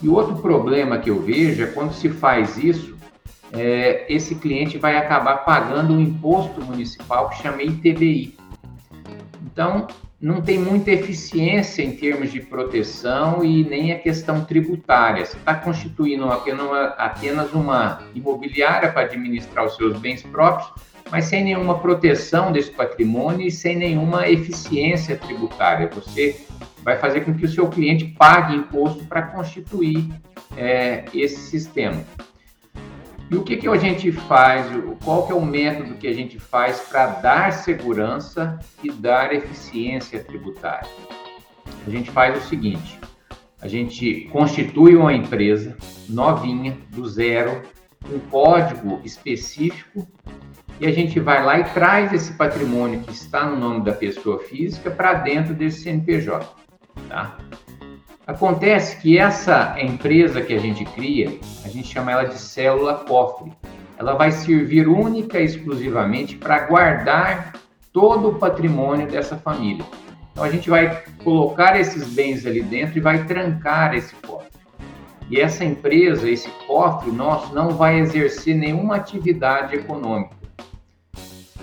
E 0.00 0.08
outro 0.08 0.36
problema 0.36 0.96
que 0.96 1.10
eu 1.10 1.20
vejo 1.20 1.62
é 1.62 1.66
quando 1.66 1.92
se 1.92 2.08
faz 2.08 2.56
isso, 2.56 2.96
é, 3.52 4.06
esse 4.08 4.36
cliente 4.36 4.78
vai 4.78 4.96
acabar 4.96 5.44
pagando 5.44 5.92
um 5.92 6.00
imposto 6.00 6.62
municipal 6.62 7.28
que 7.28 7.42
chama 7.42 7.62
ITBI. 7.62 8.38
Então, 9.44 9.86
não 10.20 10.42
tem 10.42 10.58
muita 10.58 10.90
eficiência 10.90 11.82
em 11.82 11.92
termos 11.92 12.30
de 12.30 12.40
proteção 12.40 13.42
e 13.42 13.64
nem 13.64 13.90
a 13.92 13.98
questão 13.98 14.44
tributária. 14.44 15.24
Você 15.24 15.38
está 15.38 15.54
constituindo 15.54 16.26
apenas 16.30 17.52
uma, 17.54 18.02
imobiliária 18.14 18.92
para 18.92 19.02
administrar 19.02 19.64
os 19.64 19.76
seus 19.76 19.98
bens 19.98 20.22
próprios, 20.22 20.70
mas 21.10 21.24
sem 21.24 21.42
nenhuma 21.42 21.78
proteção 21.78 22.52
desse 22.52 22.70
patrimônio 22.70 23.46
e 23.46 23.50
sem 23.50 23.76
nenhuma 23.76 24.28
eficiência 24.28 25.16
tributária. 25.16 25.88
Você 25.94 26.38
vai 26.82 26.98
fazer 26.98 27.22
com 27.22 27.32
que 27.32 27.46
o 27.46 27.48
seu 27.48 27.68
cliente 27.68 28.04
pague 28.04 28.54
imposto 28.54 29.02
para 29.06 29.22
constituir 29.22 30.06
é, 30.54 31.04
esse 31.14 31.40
sistema. 31.40 32.04
E 33.30 33.36
o 33.36 33.44
que, 33.44 33.56
que 33.56 33.68
a 33.68 33.76
gente 33.76 34.10
faz, 34.10 34.66
qual 35.04 35.24
que 35.24 35.32
é 35.32 35.34
o 35.36 35.44
método 35.44 35.94
que 35.94 36.08
a 36.08 36.12
gente 36.12 36.40
faz 36.40 36.80
para 36.80 37.06
dar 37.06 37.52
segurança 37.52 38.58
e 38.82 38.90
dar 38.90 39.32
eficiência 39.32 40.18
tributária? 40.24 40.90
A 41.86 41.90
gente 41.90 42.10
faz 42.10 42.36
o 42.36 42.48
seguinte, 42.48 42.98
a 43.62 43.68
gente 43.68 44.28
constitui 44.32 44.96
uma 44.96 45.14
empresa 45.14 45.76
novinha, 46.08 46.76
do 46.88 47.08
zero, 47.08 47.62
um 48.10 48.18
código 48.18 49.00
específico, 49.04 50.08
e 50.80 50.86
a 50.86 50.90
gente 50.90 51.20
vai 51.20 51.44
lá 51.44 51.60
e 51.60 51.64
traz 51.72 52.12
esse 52.12 52.32
patrimônio 52.32 53.00
que 53.00 53.12
está 53.12 53.46
no 53.46 53.56
nome 53.56 53.84
da 53.84 53.92
pessoa 53.92 54.40
física 54.40 54.90
para 54.90 55.14
dentro 55.14 55.54
desse 55.54 55.82
CNPJ. 55.82 56.48
Tá? 57.08 57.38
Acontece 58.30 58.96
que 58.98 59.18
essa 59.18 59.74
empresa 59.80 60.40
que 60.40 60.54
a 60.54 60.58
gente 60.60 60.84
cria, 60.84 61.36
a 61.64 61.68
gente 61.68 61.88
chama 61.88 62.12
ela 62.12 62.22
de 62.22 62.38
célula 62.38 62.94
cofre. 62.94 63.52
Ela 63.98 64.14
vai 64.14 64.30
servir 64.30 64.86
única 64.86 65.40
e 65.40 65.44
exclusivamente 65.44 66.36
para 66.36 66.60
guardar 66.60 67.54
todo 67.92 68.28
o 68.28 68.34
patrimônio 68.36 69.08
dessa 69.08 69.36
família. 69.36 69.84
Então 70.30 70.44
a 70.44 70.48
gente 70.48 70.70
vai 70.70 71.02
colocar 71.24 71.78
esses 71.78 72.06
bens 72.06 72.46
ali 72.46 72.62
dentro 72.62 72.98
e 72.98 73.00
vai 73.00 73.24
trancar 73.24 73.96
esse 73.96 74.14
cofre. 74.14 74.46
E 75.28 75.40
essa 75.40 75.64
empresa, 75.64 76.30
esse 76.30 76.48
cofre 76.68 77.10
nosso, 77.10 77.52
não 77.52 77.70
vai 77.70 77.98
exercer 77.98 78.54
nenhuma 78.54 78.94
atividade 78.94 79.74
econômica. 79.74 80.39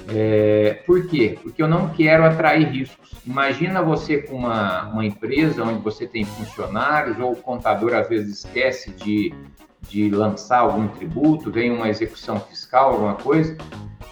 É, 0.09 0.81
por 0.85 1.05
quê? 1.07 1.37
Porque 1.41 1.61
eu 1.61 1.67
não 1.67 1.89
quero 1.89 2.23
atrair 2.23 2.69
riscos. 2.69 3.11
Imagina 3.25 3.81
você 3.81 4.19
com 4.19 4.35
uma, 4.35 4.85
uma 4.85 5.05
empresa 5.05 5.63
onde 5.63 5.79
você 5.81 6.07
tem 6.07 6.23
funcionários 6.23 7.19
ou 7.19 7.33
o 7.33 7.35
contador 7.35 7.93
às 7.93 8.07
vezes 8.07 8.45
esquece 8.45 8.91
de, 8.91 9.33
de 9.81 10.09
lançar 10.09 10.59
algum 10.59 10.87
tributo, 10.87 11.51
vem 11.51 11.71
uma 11.71 11.89
execução 11.89 12.39
fiscal, 12.39 12.93
alguma 12.93 13.15
coisa. 13.15 13.57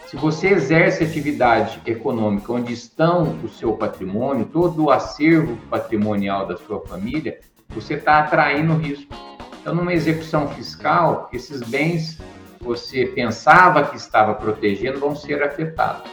Se 0.07 0.17
você 0.17 0.49
exerce 0.49 1.03
atividade 1.03 1.81
econômica 1.85 2.51
onde 2.51 2.73
estão 2.73 3.39
o 3.43 3.49
seu 3.49 3.73
patrimônio, 3.73 4.45
todo 4.45 4.85
o 4.85 4.91
acervo 4.91 5.57
patrimonial 5.69 6.45
da 6.45 6.57
sua 6.57 6.85
família, 6.85 7.39
você 7.69 7.95
está 7.95 8.19
atraindo 8.19 8.75
risco. 8.75 9.13
Então, 9.59 9.73
numa 9.73 9.93
execução 9.93 10.47
fiscal, 10.49 11.27
esses 11.33 11.61
bens 11.61 12.19
você 12.65 13.05
pensava 13.05 13.83
que 13.83 13.95
estava 13.95 14.33
protegendo 14.33 14.99
vão 14.99 15.15
ser 15.15 15.43
afetados. 15.43 16.09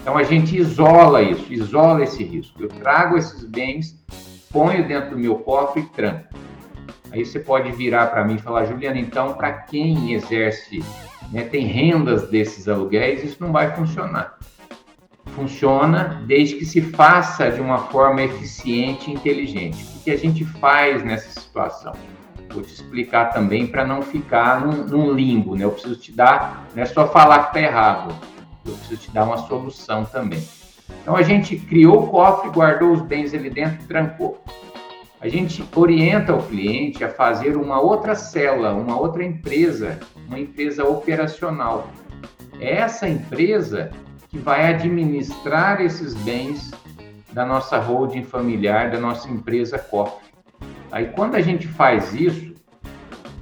Então 0.00 0.16
a 0.16 0.22
gente 0.22 0.56
isola 0.56 1.22
isso, 1.22 1.52
isola 1.52 2.02
esse 2.02 2.24
risco. 2.24 2.62
Eu 2.62 2.68
trago 2.68 3.18
esses 3.18 3.44
bens, 3.44 4.02
ponho 4.50 4.88
dentro 4.88 5.10
do 5.10 5.18
meu 5.18 5.36
cofre 5.36 5.82
e 5.82 5.86
tranco. 5.86 6.34
Aí 7.12 7.24
você 7.24 7.38
pode 7.38 7.70
virar 7.72 8.06
para 8.06 8.24
mim 8.24 8.36
e 8.36 8.38
falar, 8.38 8.64
Juliana, 8.64 8.98
então 8.98 9.34
para 9.34 9.52
quem 9.52 10.14
exerce, 10.14 10.82
né, 11.30 11.42
tem 11.42 11.66
rendas 11.66 12.30
desses 12.30 12.66
aluguéis, 12.66 13.22
isso 13.22 13.36
não 13.40 13.52
vai 13.52 13.74
funcionar. 13.74 14.38
Funciona 15.34 16.22
desde 16.26 16.56
que 16.56 16.64
se 16.64 16.80
faça 16.80 17.50
de 17.50 17.60
uma 17.60 17.78
forma 17.78 18.22
eficiente 18.22 19.10
e 19.10 19.14
inteligente. 19.14 19.84
O 19.96 20.02
que 20.02 20.10
a 20.10 20.16
gente 20.16 20.44
faz 20.44 21.04
nessa 21.04 21.38
situação? 21.38 21.92
Vou 22.52 22.62
te 22.62 22.72
explicar 22.72 23.26
também 23.26 23.66
para 23.66 23.86
não 23.86 24.02
ficar 24.02 24.60
num, 24.60 24.84
num, 24.84 25.12
limbo, 25.12 25.54
né? 25.54 25.64
Eu 25.64 25.70
preciso 25.70 25.96
te 25.96 26.12
dar, 26.12 26.66
não 26.74 26.82
é 26.82 26.86
só 26.86 27.08
falar 27.08 27.44
que 27.44 27.58
está 27.58 27.60
errado, 27.60 28.14
eu 28.66 28.72
preciso 28.72 29.00
te 29.00 29.10
dar 29.12 29.24
uma 29.24 29.38
solução 29.38 30.04
também. 30.04 30.42
Então 31.02 31.14
a 31.14 31.22
gente 31.22 31.56
criou 31.56 32.04
o 32.04 32.06
cofre, 32.08 32.50
guardou 32.50 32.92
os 32.92 33.02
bens 33.02 33.32
ali 33.32 33.48
dentro, 33.48 33.86
trancou. 33.86 34.42
A 35.20 35.28
gente 35.28 35.62
orienta 35.76 36.34
o 36.34 36.42
cliente 36.42 37.04
a 37.04 37.08
fazer 37.08 37.56
uma 37.56 37.80
outra 37.80 38.14
cela, 38.14 38.72
uma 38.72 38.98
outra 38.98 39.22
empresa, 39.22 40.00
uma 40.26 40.38
empresa 40.38 40.84
operacional. 40.84 41.90
É 42.58 42.76
essa 42.76 43.08
empresa 43.08 43.90
que 44.28 44.38
vai 44.38 44.66
administrar 44.66 45.80
esses 45.80 46.14
bens 46.14 46.70
da 47.32 47.44
nossa 47.44 47.78
holding 47.78 48.24
familiar, 48.24 48.90
da 48.90 48.98
nossa 48.98 49.28
empresa 49.28 49.78
cofre. 49.78 50.29
Aí 50.90 51.06
quando 51.06 51.36
a 51.36 51.40
gente 51.40 51.66
faz 51.68 52.12
isso, 52.14 52.54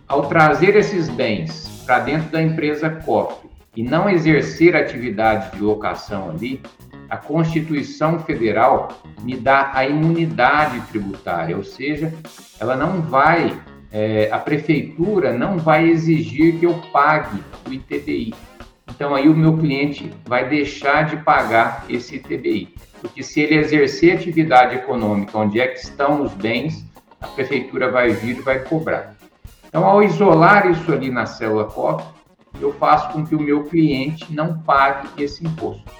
ao 0.06 0.26
trazer 0.26 0.76
esses 0.76 1.08
bens 1.08 1.82
para 1.86 2.00
dentro 2.00 2.30
da 2.30 2.42
empresa 2.42 2.90
cofre 2.90 3.48
e 3.76 3.82
não 3.82 4.08
exercer 4.08 4.76
atividade 4.76 5.56
de 5.56 5.62
locação 5.62 6.30
ali, 6.30 6.60
a 7.08 7.16
Constituição 7.16 8.18
Federal 8.18 8.88
me 9.22 9.36
dá 9.36 9.70
a 9.72 9.86
imunidade 9.86 10.80
tributária, 10.88 11.56
ou 11.56 11.64
seja, 11.64 12.12
ela 12.60 12.76
não 12.76 13.00
vai, 13.00 13.58
é, 13.90 14.28
a 14.30 14.38
prefeitura 14.38 15.32
não 15.32 15.58
vai 15.58 15.88
exigir 15.88 16.58
que 16.58 16.66
eu 16.66 16.74
pague 16.92 17.42
o 17.66 17.72
ITBI. 17.72 18.34
Então 18.90 19.14
aí 19.14 19.28
o 19.28 19.36
meu 19.36 19.56
cliente 19.56 20.10
vai 20.26 20.48
deixar 20.48 21.04
de 21.04 21.16
pagar 21.18 21.84
esse 21.88 22.16
ITBI, 22.16 22.74
porque 23.00 23.22
se 23.22 23.40
ele 23.40 23.56
exercer 23.56 24.16
atividade 24.16 24.74
econômica 24.74 25.38
onde 25.38 25.60
é 25.60 25.68
que 25.68 25.78
estão 25.78 26.22
os 26.22 26.34
bens, 26.34 26.84
a 27.20 27.26
prefeitura 27.28 27.90
vai 27.90 28.10
vir 28.10 28.38
e 28.38 28.42
vai 28.42 28.60
cobrar. 28.60 29.14
Então, 29.66 29.84
ao 29.84 30.02
isolar 30.02 30.70
isso 30.70 30.92
ali 30.92 31.10
na 31.10 31.26
célula 31.26 31.64
COP, 31.64 32.02
eu 32.60 32.72
faço 32.74 33.12
com 33.12 33.26
que 33.26 33.34
o 33.34 33.40
meu 33.40 33.64
cliente 33.64 34.32
não 34.32 34.58
pague 34.58 35.22
esse 35.22 35.44
imposto. 35.44 35.90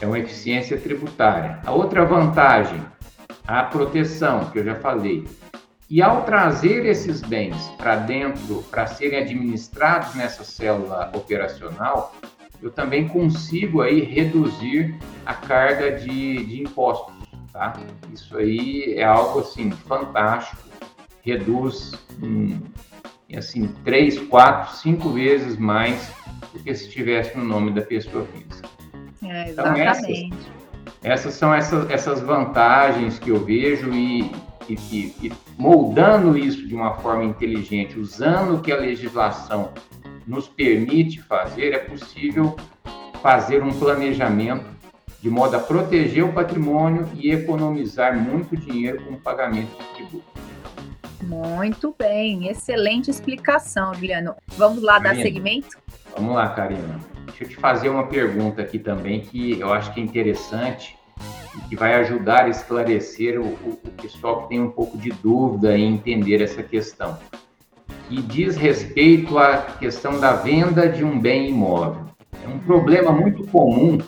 É 0.00 0.06
uma 0.06 0.18
eficiência 0.18 0.78
tributária. 0.78 1.60
A 1.64 1.72
outra 1.72 2.04
vantagem, 2.04 2.82
a 3.46 3.62
proteção, 3.62 4.46
que 4.46 4.58
eu 4.58 4.64
já 4.64 4.74
falei. 4.76 5.26
E 5.88 6.00
ao 6.00 6.22
trazer 6.22 6.86
esses 6.86 7.20
bens 7.20 7.56
para 7.76 7.96
dentro, 7.96 8.62
para 8.70 8.86
serem 8.86 9.20
administrados 9.20 10.14
nessa 10.14 10.44
célula 10.44 11.10
operacional, 11.14 12.14
eu 12.62 12.70
também 12.70 13.08
consigo 13.08 13.82
aí 13.82 14.00
reduzir 14.00 14.96
a 15.24 15.34
carga 15.34 15.92
de, 15.92 16.44
de 16.44 16.62
impostos 16.62 17.19
tá? 17.52 17.74
Isso 18.12 18.36
aí 18.36 18.94
é 18.96 19.04
algo 19.04 19.40
assim 19.40 19.70
fantástico, 19.70 20.62
reduz 21.22 21.92
em, 22.22 22.62
assim 23.36 23.68
três, 23.84 24.18
quatro, 24.18 24.76
cinco 24.76 25.10
vezes 25.10 25.56
mais 25.56 26.12
do 26.52 26.58
que 26.60 26.74
se 26.74 26.86
estivesse 26.86 27.36
no 27.36 27.44
nome 27.44 27.72
da 27.72 27.82
pessoa 27.82 28.26
física. 28.26 28.68
É, 29.22 29.50
exatamente. 29.50 29.80
Então, 29.80 30.32
essas, 30.32 30.50
essas 31.02 31.34
são 31.34 31.54
essas, 31.54 31.90
essas 31.90 32.20
vantagens 32.20 33.18
que 33.18 33.30
eu 33.30 33.44
vejo 33.44 33.92
e, 33.92 34.30
e, 34.68 34.74
e, 35.22 35.32
moldando 35.58 36.36
isso 36.36 36.66
de 36.66 36.74
uma 36.74 36.94
forma 36.96 37.24
inteligente, 37.24 37.98
usando 37.98 38.56
o 38.56 38.60
que 38.60 38.72
a 38.72 38.76
legislação 38.76 39.72
nos 40.26 40.48
permite 40.48 41.20
fazer, 41.22 41.72
é 41.72 41.78
possível 41.78 42.56
fazer 43.22 43.62
um 43.62 43.72
planejamento 43.72 44.64
de 45.20 45.28
modo 45.28 45.56
a 45.56 45.60
proteger 45.60 46.24
o 46.24 46.32
patrimônio 46.32 47.08
e 47.14 47.30
economizar 47.30 48.18
muito 48.18 48.56
dinheiro 48.56 49.04
com 49.04 49.14
o 49.14 49.20
pagamento 49.20 49.70
de 49.78 49.94
tributo. 49.94 50.24
Muito 51.22 51.94
bem, 51.98 52.48
excelente 52.48 53.10
explicação, 53.10 53.92
Juliano. 53.94 54.34
Vamos 54.56 54.82
lá 54.82 54.94
Karina, 54.94 55.14
dar 55.14 55.22
segmento? 55.22 55.78
Vamos 56.16 56.34
lá, 56.34 56.48
Karina. 56.48 56.98
Deixa 57.26 57.44
eu 57.44 57.48
te 57.48 57.56
fazer 57.56 57.90
uma 57.90 58.06
pergunta 58.06 58.62
aqui 58.62 58.78
também 58.78 59.20
que 59.20 59.60
eu 59.60 59.72
acho 59.72 59.92
que 59.92 60.00
é 60.00 60.02
interessante 60.02 60.96
e 61.56 61.68
que 61.68 61.76
vai 61.76 61.94
ajudar 61.94 62.44
a 62.44 62.48
esclarecer 62.48 63.38
o, 63.38 63.44
o, 63.44 63.78
o 63.84 63.90
pessoal 64.02 64.42
que 64.42 64.48
tem 64.48 64.60
um 64.60 64.70
pouco 64.70 64.96
de 64.96 65.10
dúvida 65.10 65.76
em 65.76 65.94
entender 65.94 66.42
essa 66.42 66.62
questão. 66.62 67.18
Que 68.08 68.22
diz 68.22 68.56
respeito 68.56 69.38
à 69.38 69.58
questão 69.78 70.18
da 70.18 70.32
venda 70.32 70.88
de 70.88 71.04
um 71.04 71.18
bem 71.18 71.50
imóvel. 71.50 72.06
É 72.42 72.48
um 72.48 72.58
problema 72.58 73.12
muito 73.12 73.46
comum 73.48 73.98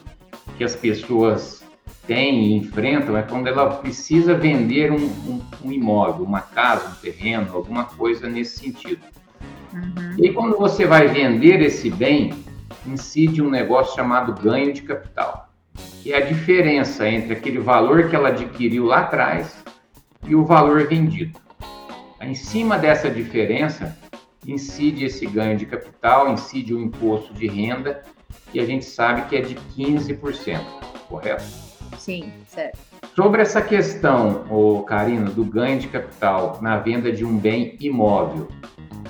que 0.62 0.64
as 0.64 0.76
pessoas 0.76 1.64
têm 2.06 2.44
e 2.44 2.54
enfrentam 2.54 3.16
é 3.16 3.22
quando 3.22 3.48
ela 3.48 3.78
precisa 3.78 4.34
vender 4.34 4.92
um, 4.92 5.06
um, 5.06 5.42
um 5.64 5.72
imóvel, 5.72 6.24
uma 6.24 6.40
casa, 6.40 6.88
um 6.88 6.94
terreno, 6.94 7.48
alguma 7.52 7.84
coisa 7.84 8.28
nesse 8.28 8.60
sentido. 8.60 9.02
Uhum. 9.72 10.14
E 10.18 10.32
quando 10.32 10.56
você 10.56 10.86
vai 10.86 11.08
vender 11.08 11.60
esse 11.60 11.90
bem, 11.90 12.32
incide 12.86 13.42
um 13.42 13.50
negócio 13.50 13.96
chamado 13.96 14.40
ganho 14.40 14.72
de 14.72 14.82
capital, 14.82 15.48
que 16.00 16.12
é 16.12 16.18
a 16.18 16.26
diferença 16.26 17.08
entre 17.08 17.32
aquele 17.32 17.58
valor 17.58 18.08
que 18.08 18.14
ela 18.14 18.28
adquiriu 18.28 18.84
lá 18.84 19.00
atrás 19.00 19.64
e 20.24 20.36
o 20.36 20.44
valor 20.44 20.86
vendido. 20.86 21.40
Em 22.20 22.36
cima 22.36 22.78
dessa 22.78 23.10
diferença, 23.10 23.98
incide 24.46 25.04
esse 25.04 25.26
ganho 25.26 25.56
de 25.56 25.66
capital, 25.66 26.32
incide 26.32 26.74
o 26.74 26.80
imposto 26.80 27.32
de 27.34 27.46
renda, 27.46 28.02
e 28.52 28.60
a 28.60 28.66
gente 28.66 28.84
sabe 28.84 29.22
que 29.28 29.36
é 29.36 29.40
de 29.40 29.54
15%, 29.54 30.60
correto? 31.08 31.44
Sim, 31.98 32.32
certo. 32.46 32.78
Sobre 33.14 33.42
essa 33.42 33.60
questão, 33.60 34.44
ô, 34.50 34.82
Karina, 34.82 35.30
do 35.30 35.44
ganho 35.44 35.78
de 35.78 35.88
capital 35.88 36.58
na 36.62 36.78
venda 36.78 37.12
de 37.12 37.24
um 37.24 37.36
bem 37.36 37.76
imóvel, 37.80 38.48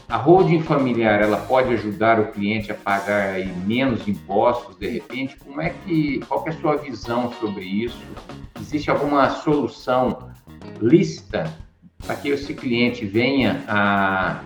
a 0.09 0.17
holding 0.17 0.61
familiar 0.63 1.23
ela 1.23 1.39
pode 1.39 1.73
ajudar 1.73 2.21
o 2.21 2.33
cliente 2.33 2.71
a 2.71 2.75
pagar 2.75 3.31
aí 3.31 3.47
menos 3.65 4.07
impostos 4.07 4.77
de 4.77 4.89
repente? 4.89 5.37
Como 5.37 5.61
é 5.61 5.71
que 5.71 6.21
qual 6.29 6.43
que 6.43 6.51
é 6.51 6.53
a 6.53 6.61
sua 6.61 6.77
visão 6.77 7.33
sobre 7.41 7.65
isso? 7.65 8.03
Existe 8.61 8.91
alguma 8.91 9.31
solução 9.31 10.31
lícita 10.81 11.53
para 12.05 12.17
que 12.17 12.29
esse 12.29 12.53
cliente 12.53 13.07
venha 13.07 13.65
a 13.69 14.43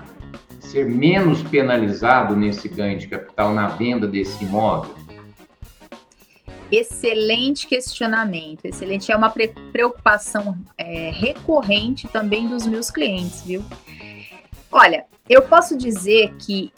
ser 0.66 0.86
menos 0.86 1.42
penalizado 1.42 2.34
nesse 2.34 2.68
ganho 2.68 2.98
de 2.98 3.06
capital 3.06 3.54
na 3.54 3.68
venda 3.68 4.06
desse 4.06 4.44
imóvel? 4.44 4.94
Excelente 6.70 7.66
questionamento, 7.68 8.64
excelente. 8.64 9.12
É 9.12 9.16
uma 9.16 9.30
preocupação 9.30 10.58
é, 10.76 11.10
recorrente 11.10 12.08
também 12.08 12.48
dos 12.48 12.66
meus 12.66 12.90
clientes, 12.90 13.42
viu? 13.42 13.64
Olha, 14.70 15.04
eu 15.28 15.42
posso 15.42 15.76
dizer 15.76 16.34
que 16.38 16.72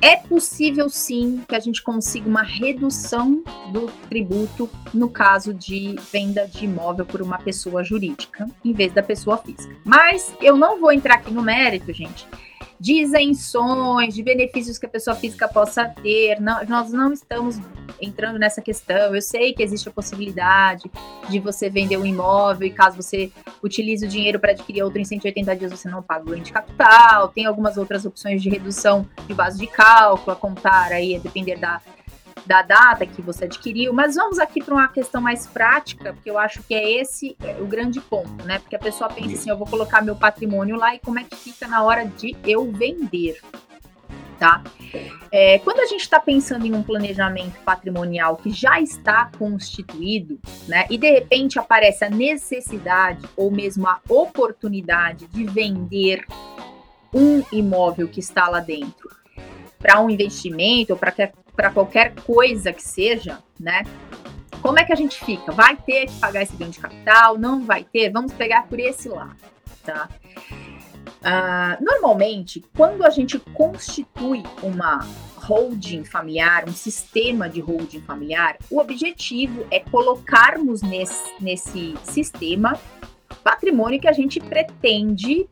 é 0.00 0.16
possível 0.16 0.88
sim 0.88 1.42
que 1.48 1.54
a 1.54 1.58
gente 1.58 1.82
consiga 1.82 2.28
uma 2.28 2.42
redução 2.42 3.42
do 3.72 3.90
tributo 4.08 4.70
no 4.94 5.08
caso 5.08 5.52
de 5.52 5.96
venda 6.12 6.46
de 6.46 6.64
imóvel 6.64 7.04
por 7.04 7.20
uma 7.22 7.38
pessoa 7.38 7.82
jurídica 7.82 8.48
em 8.64 8.72
vez 8.72 8.92
da 8.92 9.02
pessoa 9.02 9.38
física. 9.38 9.74
Mas 9.84 10.32
eu 10.40 10.56
não 10.56 10.80
vou 10.80 10.92
entrar 10.92 11.16
aqui 11.16 11.32
no 11.32 11.42
mérito, 11.42 11.92
gente, 11.92 12.26
de 12.78 13.00
isenções, 13.00 14.14
de 14.14 14.22
benefícios 14.22 14.78
que 14.78 14.86
a 14.86 14.88
pessoa 14.88 15.16
física 15.16 15.48
possa 15.48 15.86
ter. 15.86 16.40
Não, 16.40 16.64
nós 16.66 16.92
não 16.92 17.12
estamos 17.12 17.58
entrando 18.00 18.38
nessa 18.38 18.60
questão. 18.60 19.14
Eu 19.14 19.22
sei 19.22 19.52
que 19.52 19.62
existe 19.62 19.88
a 19.88 19.92
possibilidade 19.92 20.90
de 21.28 21.38
você 21.38 21.70
vender 21.70 21.96
um 21.96 22.06
imóvel 22.06 22.66
e 22.68 22.70
caso 22.70 22.96
você 22.96 23.30
utilize 23.62 24.04
o 24.04 24.08
dinheiro 24.08 24.38
para 24.38 24.52
adquirir 24.52 24.82
outro 24.82 25.00
em 25.00 25.04
180 25.04 25.56
dias, 25.56 25.70
você 25.70 25.88
não 25.88 26.02
paga 26.02 26.22
o 26.22 26.30
ganho 26.30 26.52
capital. 26.52 27.28
Tem 27.28 27.46
algumas 27.46 27.76
outras 27.76 28.04
opções 28.04 28.42
de 28.42 28.48
redução 28.48 29.06
de 29.26 29.34
base 29.34 29.58
de 29.58 29.66
cálculo 29.66 30.32
a 30.32 30.36
contar 30.36 30.92
aí, 30.92 31.16
a 31.16 31.18
depender 31.18 31.56
da, 31.56 31.80
da 32.46 32.62
data 32.62 33.04
que 33.04 33.20
você 33.20 33.44
adquiriu, 33.44 33.92
mas 33.92 34.14
vamos 34.14 34.38
aqui 34.38 34.62
para 34.62 34.74
uma 34.74 34.88
questão 34.88 35.20
mais 35.20 35.46
prática, 35.46 36.12
porque 36.12 36.30
eu 36.30 36.38
acho 36.38 36.62
que 36.62 36.74
é 36.74 37.00
esse 37.00 37.36
o 37.60 37.66
grande 37.66 38.00
ponto, 38.00 38.44
né? 38.44 38.60
Porque 38.60 38.76
a 38.76 38.78
pessoa 38.78 39.10
pensa 39.10 39.34
assim, 39.34 39.50
eu 39.50 39.56
vou 39.56 39.66
colocar 39.66 40.00
meu 40.00 40.14
patrimônio 40.14 40.76
lá 40.76 40.94
e 40.94 40.98
como 41.00 41.18
é 41.18 41.24
que 41.24 41.34
fica 41.34 41.66
na 41.66 41.82
hora 41.82 42.04
de 42.04 42.36
eu 42.44 42.70
vender, 42.70 43.40
tá? 44.38 44.62
É, 45.32 45.58
quando 45.58 45.80
a 45.80 45.86
gente 45.86 46.02
está 46.02 46.20
pensando 46.20 46.64
em 46.66 46.74
um 46.74 46.82
planejamento 46.82 47.58
patrimonial 47.64 48.36
que 48.36 48.50
já 48.50 48.80
está 48.80 49.28
constituído, 49.36 50.38
né? 50.68 50.86
E 50.88 50.96
de 50.96 51.10
repente 51.10 51.58
aparece 51.58 52.04
a 52.04 52.10
necessidade 52.10 53.26
ou 53.36 53.50
mesmo 53.50 53.88
a 53.88 54.00
oportunidade 54.08 55.26
de 55.26 55.44
vender 55.44 56.24
um 57.12 57.42
imóvel 57.50 58.06
que 58.06 58.20
está 58.20 58.48
lá 58.48 58.60
dentro 58.60 59.16
para 59.78 60.00
um 60.00 60.10
investimento 60.10 60.92
ou 60.92 60.98
para 60.98 61.70
qualquer 61.70 62.14
coisa 62.14 62.72
que 62.72 62.82
seja, 62.82 63.38
né? 63.58 63.82
Como 64.60 64.78
é 64.78 64.84
que 64.84 64.92
a 64.92 64.96
gente 64.96 65.22
fica? 65.24 65.52
Vai 65.52 65.76
ter 65.76 66.06
que 66.06 66.18
pagar 66.18 66.42
esse 66.42 66.56
ganho 66.56 66.70
de 66.70 66.80
capital? 66.80 67.38
Não 67.38 67.64
vai 67.64 67.84
ter? 67.84 68.10
Vamos 68.10 68.32
pegar 68.32 68.66
por 68.66 68.80
esse 68.80 69.08
lado, 69.08 69.36
tá? 69.84 70.08
Uh, 71.26 71.84
normalmente, 71.84 72.64
quando 72.76 73.04
a 73.04 73.10
gente 73.10 73.38
constitui 73.38 74.42
uma 74.62 75.06
holding 75.36 76.04
familiar, 76.04 76.68
um 76.68 76.72
sistema 76.72 77.48
de 77.48 77.60
holding 77.60 78.00
familiar, 78.00 78.56
o 78.70 78.78
objetivo 78.80 79.66
é 79.70 79.80
colocarmos 79.80 80.82
nesse, 80.82 81.34
nesse 81.40 81.94
sistema 82.02 82.78
patrimônio 83.42 84.00
que 84.00 84.08
a 84.08 84.12
gente 84.12 84.40
pretende 84.40 85.48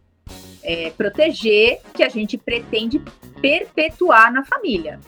é, 0.65 0.91
proteger, 0.91 1.81
que 1.93 2.03
a 2.03 2.09
gente 2.09 2.37
pretende 2.37 3.01
perpetuar 3.41 4.33
na 4.33 4.45
família. 4.45 4.99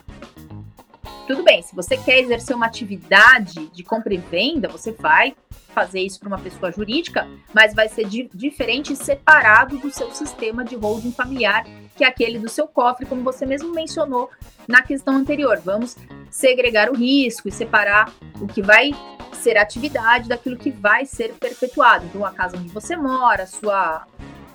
Tudo 1.26 1.42
bem, 1.42 1.60
se 1.60 1.74
você 1.74 1.96
quer 1.96 2.20
exercer 2.20 2.54
uma 2.54 2.66
atividade 2.66 3.66
de 3.72 3.82
compra 3.82 4.14
e 4.14 4.18
venda, 4.18 4.68
você 4.68 4.92
vai 4.92 5.34
fazer 5.74 6.00
isso 6.00 6.20
para 6.20 6.28
uma 6.28 6.38
pessoa 6.38 6.70
jurídica, 6.70 7.28
mas 7.52 7.74
vai 7.74 7.88
ser 7.88 8.06
di 8.06 8.30
diferente 8.32 8.92
e 8.92 8.96
separado 8.96 9.76
do 9.78 9.90
seu 9.90 10.10
sistema 10.12 10.64
de 10.64 10.76
holding 10.76 11.10
familiar, 11.10 11.66
que 11.96 12.04
é 12.04 12.06
aquele 12.06 12.38
do 12.38 12.48
seu 12.48 12.68
cofre, 12.68 13.04
como 13.04 13.24
você 13.24 13.44
mesmo 13.44 13.74
mencionou 13.74 14.30
na 14.68 14.82
questão 14.82 15.16
anterior. 15.16 15.60
Vamos 15.64 15.96
segregar 16.30 16.88
o 16.88 16.94
risco 16.94 17.48
e 17.48 17.52
separar 17.52 18.12
o 18.40 18.46
que 18.46 18.62
vai 18.62 18.92
ser 19.32 19.58
atividade 19.58 20.28
daquilo 20.28 20.56
que 20.56 20.70
vai 20.70 21.04
ser 21.04 21.34
perpetuado. 21.34 22.06
Então, 22.06 22.24
a 22.24 22.30
casa 22.30 22.56
onde 22.56 22.68
você 22.68 22.96
mora, 22.96 23.42
a 23.42 23.46
sua, 23.46 24.06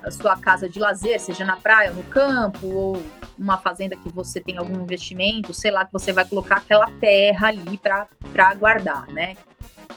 a 0.04 0.12
sua 0.12 0.38
casa 0.38 0.68
de 0.68 0.80
lazer, 0.80 1.20
seja 1.20 1.46
na 1.46 1.58
praia, 1.58 1.92
no 1.92 2.04
campo, 2.04 2.68
ou 2.68 3.04
uma 3.38 3.58
fazenda 3.58 3.96
que 3.96 4.10
você 4.10 4.40
tem 4.40 4.58
algum 4.58 4.82
investimento, 4.82 5.54
sei 5.54 5.72
lá, 5.72 5.86
que 5.86 5.94
você 5.94 6.12
vai 6.12 6.26
colocar 6.26 6.58
aquela 6.58 6.90
terra 7.00 7.48
ali 7.48 7.78
para 7.78 8.54
guardar, 8.56 9.08
né? 9.08 9.36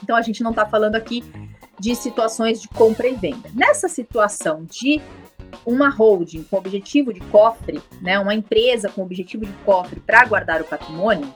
Então 0.03 0.15
a 0.15 0.21
gente 0.21 0.43
não 0.43 0.51
está 0.51 0.65
falando 0.65 0.95
aqui 0.95 1.23
de 1.79 1.95
situações 1.95 2.61
de 2.61 2.67
compra 2.67 3.07
e 3.07 3.15
venda. 3.15 3.49
Nessa 3.53 3.87
situação 3.87 4.65
de 4.65 5.01
uma 5.65 5.89
holding 5.89 6.43
com 6.43 6.57
objetivo 6.57 7.13
de 7.13 7.19
cofre, 7.21 7.81
né, 8.01 8.19
uma 8.19 8.33
empresa 8.33 8.89
com 8.89 9.01
objetivo 9.01 9.45
de 9.45 9.53
cofre 9.63 9.99
para 9.99 10.25
guardar 10.25 10.61
o 10.61 10.65
patrimônio, 10.65 11.33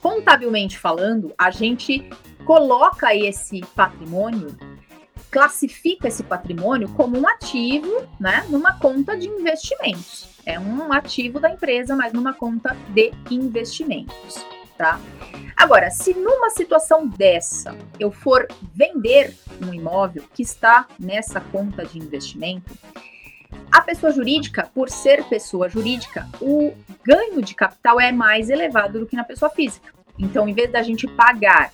contabilmente 0.00 0.78
falando, 0.78 1.32
a 1.38 1.50
gente 1.50 2.08
coloca 2.44 3.14
esse 3.14 3.60
patrimônio, 3.74 4.56
classifica 5.32 6.08
esse 6.08 6.22
patrimônio 6.22 6.90
como 6.90 7.18
um 7.18 7.26
ativo, 7.26 8.06
né, 8.20 8.44
numa 8.50 8.78
conta 8.78 9.16
de 9.16 9.26
investimentos. 9.26 10.28
É 10.44 10.60
um 10.60 10.92
ativo 10.92 11.40
da 11.40 11.50
empresa, 11.50 11.96
mas 11.96 12.12
numa 12.12 12.34
conta 12.34 12.76
de 12.90 13.12
investimentos, 13.30 14.44
tá? 14.76 15.00
Agora, 15.56 15.90
se 15.90 16.12
numa 16.12 16.50
situação 16.50 17.08
dessa 17.08 17.74
eu 17.98 18.10
for 18.12 18.46
vender 18.74 19.34
um 19.64 19.72
imóvel 19.72 20.24
que 20.34 20.42
está 20.42 20.86
nessa 20.98 21.40
conta 21.40 21.86
de 21.86 21.98
investimento, 21.98 22.76
a 23.70 23.80
pessoa 23.80 24.12
jurídica, 24.12 24.68
por 24.74 24.90
ser 24.90 25.24
pessoa 25.24 25.66
jurídica, 25.66 26.28
o 26.42 26.74
ganho 27.02 27.40
de 27.40 27.54
capital 27.54 27.98
é 27.98 28.12
mais 28.12 28.50
elevado 28.50 29.00
do 29.00 29.06
que 29.06 29.16
na 29.16 29.24
pessoa 29.24 29.50
física. 29.50 29.94
Então, 30.18 30.46
em 30.46 30.52
vez 30.52 30.70
da 30.70 30.82
gente 30.82 31.06
pagar 31.06 31.72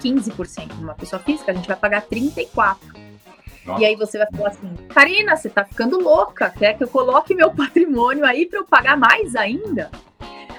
15% 0.00 0.74
numa 0.78 0.94
pessoa 0.94 1.20
física, 1.20 1.52
a 1.52 1.54
gente 1.54 1.68
vai 1.68 1.76
pagar 1.76 2.02
34%. 2.02 2.76
Nossa. 3.66 3.82
E 3.82 3.84
aí 3.84 3.96
você 3.96 4.16
vai 4.16 4.28
falar 4.30 4.50
assim, 4.50 4.76
Karina, 4.88 5.36
você 5.36 5.48
tá 5.48 5.64
ficando 5.64 5.98
louca, 5.98 6.50
quer 6.50 6.76
que 6.78 6.84
eu 6.84 6.88
coloque 6.88 7.34
meu 7.34 7.50
patrimônio 7.54 8.24
aí 8.24 8.46
para 8.46 8.60
eu 8.60 8.64
pagar 8.64 8.96
mais 8.96 9.34
ainda? 9.34 9.90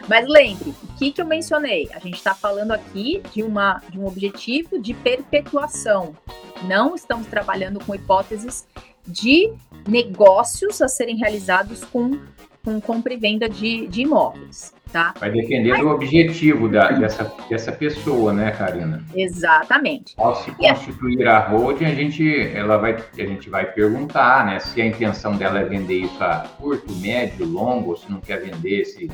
Mas 0.09 0.27
lembre, 0.27 0.73
o 0.83 0.93
que, 0.97 1.11
que 1.11 1.21
eu 1.21 1.25
mencionei? 1.25 1.89
A 1.93 1.99
gente 1.99 2.15
está 2.15 2.33
falando 2.33 2.71
aqui 2.71 3.21
de, 3.33 3.43
uma, 3.43 3.81
de 3.89 3.99
um 3.99 4.05
objetivo 4.05 4.79
de 4.79 4.93
perpetuação. 4.93 6.15
Não 6.63 6.95
estamos 6.95 7.27
trabalhando 7.27 7.83
com 7.83 7.93
hipóteses 7.93 8.65
de 9.05 9.53
negócios 9.87 10.81
a 10.81 10.87
serem 10.87 11.17
realizados 11.17 11.83
com, 11.85 12.19
com 12.67 12.81
compra 12.81 13.13
e 13.13 13.17
venda 13.17 13.47
de, 13.47 13.87
de 13.87 14.01
imóveis. 14.01 14.73
Tá? 14.91 15.13
Vai 15.17 15.31
depender 15.31 15.77
do 15.77 15.87
objetivo 15.87 16.67
da, 16.67 16.91
dessa, 16.91 17.33
dessa 17.49 17.71
pessoa, 17.71 18.33
né, 18.33 18.51
Karina? 18.51 19.01
Exatamente. 19.15 20.13
Ao 20.17 20.35
se 20.35 20.51
constituir 20.51 21.25
a 21.27 21.39
holding, 21.39 21.85
a 21.85 21.95
gente, 21.95 22.29
ela 22.53 22.77
vai, 22.77 22.93
a 22.95 23.25
gente 23.25 23.49
vai 23.49 23.71
perguntar 23.71 24.45
né, 24.45 24.59
se 24.59 24.81
a 24.81 24.85
intenção 24.85 25.37
dela 25.37 25.59
é 25.59 25.63
vender 25.63 25.99
isso 25.99 26.21
a 26.21 26.45
curto, 26.57 26.93
médio, 26.95 27.45
longo, 27.45 27.91
ou 27.91 27.95
se 27.97 28.11
não 28.11 28.19
quer 28.19 28.41
vender 28.41 28.81
esse, 28.81 29.09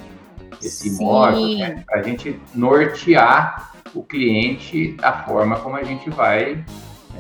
esse 0.60 0.90
imóvel, 0.90 1.58
né, 1.58 1.84
para 1.86 2.00
a 2.00 2.04
gente 2.04 2.40
nortear 2.56 3.72
o 3.94 4.02
cliente 4.02 4.94
da 4.94 5.24
forma 5.24 5.60
como 5.60 5.76
a 5.76 5.84
gente 5.84 6.10
vai 6.10 6.64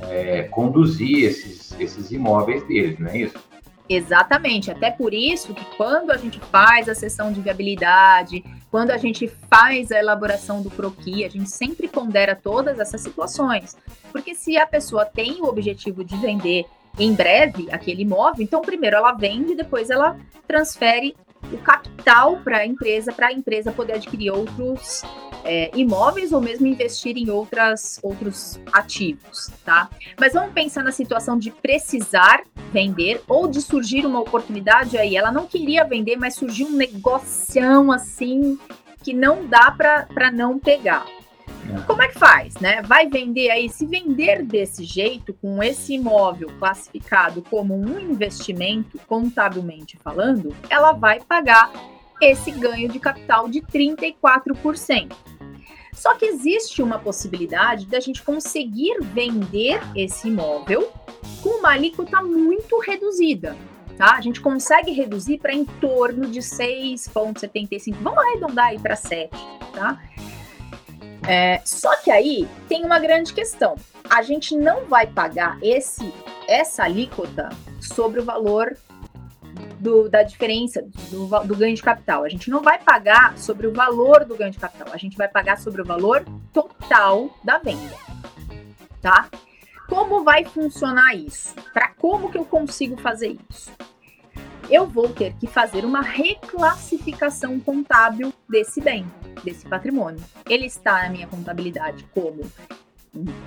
é, 0.09 0.43
conduzir 0.43 1.25
esses, 1.25 1.75
esses 1.79 2.11
imóveis 2.11 2.63
deles, 2.63 2.97
não 2.97 3.09
é 3.09 3.17
isso? 3.17 3.52
Exatamente, 3.87 4.71
até 4.71 4.89
por 4.89 5.13
isso 5.13 5.53
que 5.53 5.65
quando 5.75 6.11
a 6.11 6.17
gente 6.17 6.39
faz 6.39 6.87
a 6.87 6.95
sessão 6.95 7.31
de 7.33 7.41
viabilidade, 7.41 8.43
quando 8.71 8.91
a 8.91 8.97
gente 8.97 9.27
faz 9.27 9.91
a 9.91 9.99
elaboração 9.99 10.61
do 10.61 10.71
croqui, 10.71 11.25
a 11.25 11.29
gente 11.29 11.49
sempre 11.49 11.87
pondera 11.87 12.35
todas 12.35 12.79
essas 12.79 13.01
situações. 13.01 13.75
Porque 14.11 14.33
se 14.33 14.57
a 14.57 14.65
pessoa 14.65 15.05
tem 15.05 15.41
o 15.41 15.45
objetivo 15.45 16.03
de 16.03 16.15
vender 16.17 16.65
em 16.97 17.13
breve 17.13 17.67
aquele 17.71 18.03
imóvel, 18.03 18.43
então 18.43 18.61
primeiro 18.61 18.95
ela 18.95 19.13
vende, 19.13 19.55
depois 19.55 19.89
ela 19.89 20.17
transfere 20.47 21.15
o 21.51 21.57
capital 21.57 22.37
para 22.37 22.59
a 22.59 22.65
empresa, 22.65 23.11
para 23.11 23.27
a 23.27 23.33
empresa 23.33 23.71
poder 23.71 23.93
adquirir 23.93 24.31
outros 24.31 25.03
é, 25.43 25.71
imóveis 25.75 26.31
ou 26.31 26.41
mesmo 26.41 26.65
investir 26.65 27.17
em 27.17 27.29
outras, 27.29 27.99
outros 28.01 28.59
ativos, 28.71 29.51
tá? 29.65 29.89
Mas 30.19 30.33
vamos 30.33 30.53
pensar 30.53 30.83
na 30.83 30.91
situação 30.91 31.37
de 31.37 31.51
precisar 31.51 32.43
vender 32.71 33.21
ou 33.27 33.47
de 33.47 33.61
surgir 33.61 34.05
uma 34.05 34.19
oportunidade 34.19 34.97
aí. 34.97 35.15
Ela 35.15 35.31
não 35.31 35.45
queria 35.45 35.83
vender, 35.83 36.15
mas 36.17 36.35
surgiu 36.35 36.67
um 36.67 36.75
negocião 36.75 37.91
assim 37.91 38.57
que 39.03 39.13
não 39.13 39.45
dá 39.45 39.69
para 39.71 40.31
não 40.31 40.57
pegar. 40.57 41.05
É. 41.69 41.81
Como 41.81 42.01
é 42.01 42.07
que 42.07 42.19
faz, 42.19 42.55
né? 42.55 42.81
Vai 42.81 43.07
vender 43.07 43.49
aí, 43.49 43.69
se 43.69 43.85
vender 43.85 44.43
desse 44.43 44.83
jeito, 44.83 45.33
com 45.33 45.61
esse 45.63 45.93
imóvel 45.93 46.49
classificado 46.59 47.41
como 47.49 47.75
um 47.75 47.99
investimento, 47.99 48.99
contabilmente 49.07 49.97
falando, 50.03 50.55
ela 50.69 50.91
vai 50.91 51.19
pagar 51.21 51.71
esse 52.21 52.51
ganho 52.51 52.89
de 52.89 52.99
capital 52.99 53.47
de 53.47 53.61
34%. 53.61 55.11
Só 55.93 56.15
que 56.15 56.25
existe 56.25 56.81
uma 56.81 56.97
possibilidade 56.97 57.85
da 57.85 57.99
gente 57.99 58.23
conseguir 58.23 58.99
vender 59.01 59.79
esse 59.95 60.27
imóvel 60.27 60.91
com 61.41 61.59
uma 61.59 61.69
alíquota 61.69 62.21
muito 62.21 62.79
reduzida. 62.79 63.55
Tá? 63.97 64.15
A 64.15 64.21
gente 64.21 64.41
consegue 64.41 64.91
reduzir 64.91 65.37
para 65.37 65.53
em 65.53 65.63
torno 65.63 66.27
de 66.27 66.39
6,75. 66.39 67.95
Vamos 68.01 68.23
arredondar 68.23 68.67
aí 68.67 68.79
para 68.79 68.95
7, 68.95 69.29
tá? 69.73 70.01
É, 71.27 71.61
só 71.63 71.95
que 71.97 72.11
aí 72.11 72.47
tem 72.67 72.85
uma 72.85 72.99
grande 72.99 73.33
questão. 73.33 73.75
A 74.09 74.21
gente 74.21 74.55
não 74.55 74.85
vai 74.85 75.07
pagar 75.07 75.57
esse 75.61 76.13
essa 76.47 76.83
alíquota 76.83 77.49
sobre 77.79 78.19
o 78.19 78.25
valor 78.25 78.75
do, 79.79 80.09
da 80.09 80.23
diferença 80.23 80.81
do, 81.09 81.27
do, 81.45 81.55
ganho 81.55 81.75
de 81.75 81.81
capital. 81.81 82.23
A 82.23 82.29
gente 82.29 82.49
não 82.49 82.61
vai 82.61 82.79
pagar 82.79 83.37
sobre 83.37 83.67
o 83.67 83.73
valor 83.73 84.25
do 84.25 84.35
ganho 84.35 84.51
de 84.51 84.59
capital, 84.59 84.87
a 84.91 84.97
gente 84.97 85.17
vai 85.17 85.27
pagar 85.27 85.57
sobre 85.57 85.81
o 85.81 85.85
valor 85.85 86.25
total 86.51 87.29
da 87.43 87.57
venda, 87.57 87.95
tá? 89.01 89.27
Como 89.87 90.23
vai 90.23 90.45
funcionar 90.45 91.13
isso? 91.13 91.53
Para 91.73 91.89
como 91.89 92.31
que 92.31 92.37
eu 92.37 92.45
consigo 92.45 92.95
fazer 92.97 93.37
isso? 93.49 93.71
Eu 94.69 94.87
vou 94.87 95.09
ter 95.09 95.33
que 95.35 95.47
fazer 95.47 95.85
uma 95.85 96.01
reclassificação 96.01 97.59
contábil 97.59 98.33
desse 98.49 98.81
bem, 98.81 99.05
desse 99.43 99.65
patrimônio. 99.65 100.23
Ele 100.49 100.65
está 100.65 101.03
na 101.03 101.09
minha 101.09 101.27
contabilidade 101.27 102.05
como 102.13 102.49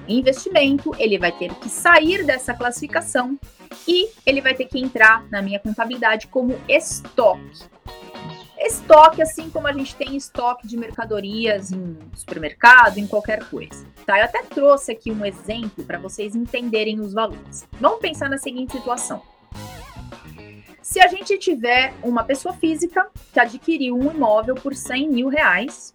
investimento, 0.07 0.94
ele 0.98 1.18
vai 1.18 1.33
ter 1.33 1.52
que 1.55 1.68
sair 1.68 2.24
dessa 2.24 2.55
classificação 2.55 3.38
e 3.87 4.09
ele 4.24 4.40
vai 4.40 4.55
ter 4.55 4.66
que 4.66 4.79
entrar 4.79 5.24
na 5.29 5.42
minha 5.42 5.59
contabilidade 5.59 6.29
como 6.29 6.55
estoque. 6.68 7.64
Estoque, 8.59 9.22
assim 9.22 9.50
como 9.50 9.66
a 9.66 9.72
gente 9.72 9.94
tem 9.94 10.16
estoque 10.16 10.66
de 10.66 10.76
mercadorias 10.76 11.72
em 11.72 11.96
supermercado, 12.14 12.98
em 12.98 13.07
qualquer 13.07 13.44
coisa. 13.48 13.87
Tá? 14.05 14.18
Eu 14.18 14.24
até 14.24 14.42
trouxe 14.42 14.92
aqui 14.92 15.12
um 15.12 15.24
exemplo 15.24 15.85
para 15.85 15.98
vocês 15.98 16.35
entenderem 16.35 17.00
os 17.00 17.12
valores. 17.12 17.66
Vamos 17.81 18.00
pensar 18.00 18.31
na 18.31 18.38
seguinte 18.38 18.72
situação. 18.72 19.22
Se 20.87 21.01
a 21.01 21.09
gente 21.09 21.37
tiver 21.37 21.92
uma 22.01 22.22
pessoa 22.22 22.55
física 22.55 23.09
que 23.33 23.40
adquiriu 23.40 23.96
um 23.96 24.12
imóvel 24.12 24.55
por 24.55 24.72
100 24.72 25.09
mil 25.11 25.29
reais 25.29 25.92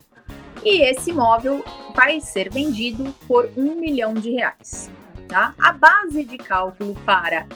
e 0.66 0.82
esse 0.82 1.12
imóvel 1.12 1.64
vai 1.96 2.20
ser 2.20 2.52
vendido 2.52 3.16
por 3.26 3.50
um 3.56 3.76
milhão 3.76 4.14
de 4.14 4.32
reais. 4.32 4.92
Tá? 5.30 5.56
A 5.58 5.72
base 5.72 6.26
de 6.26 6.38
cálculo 6.38 6.94
para 7.06 7.48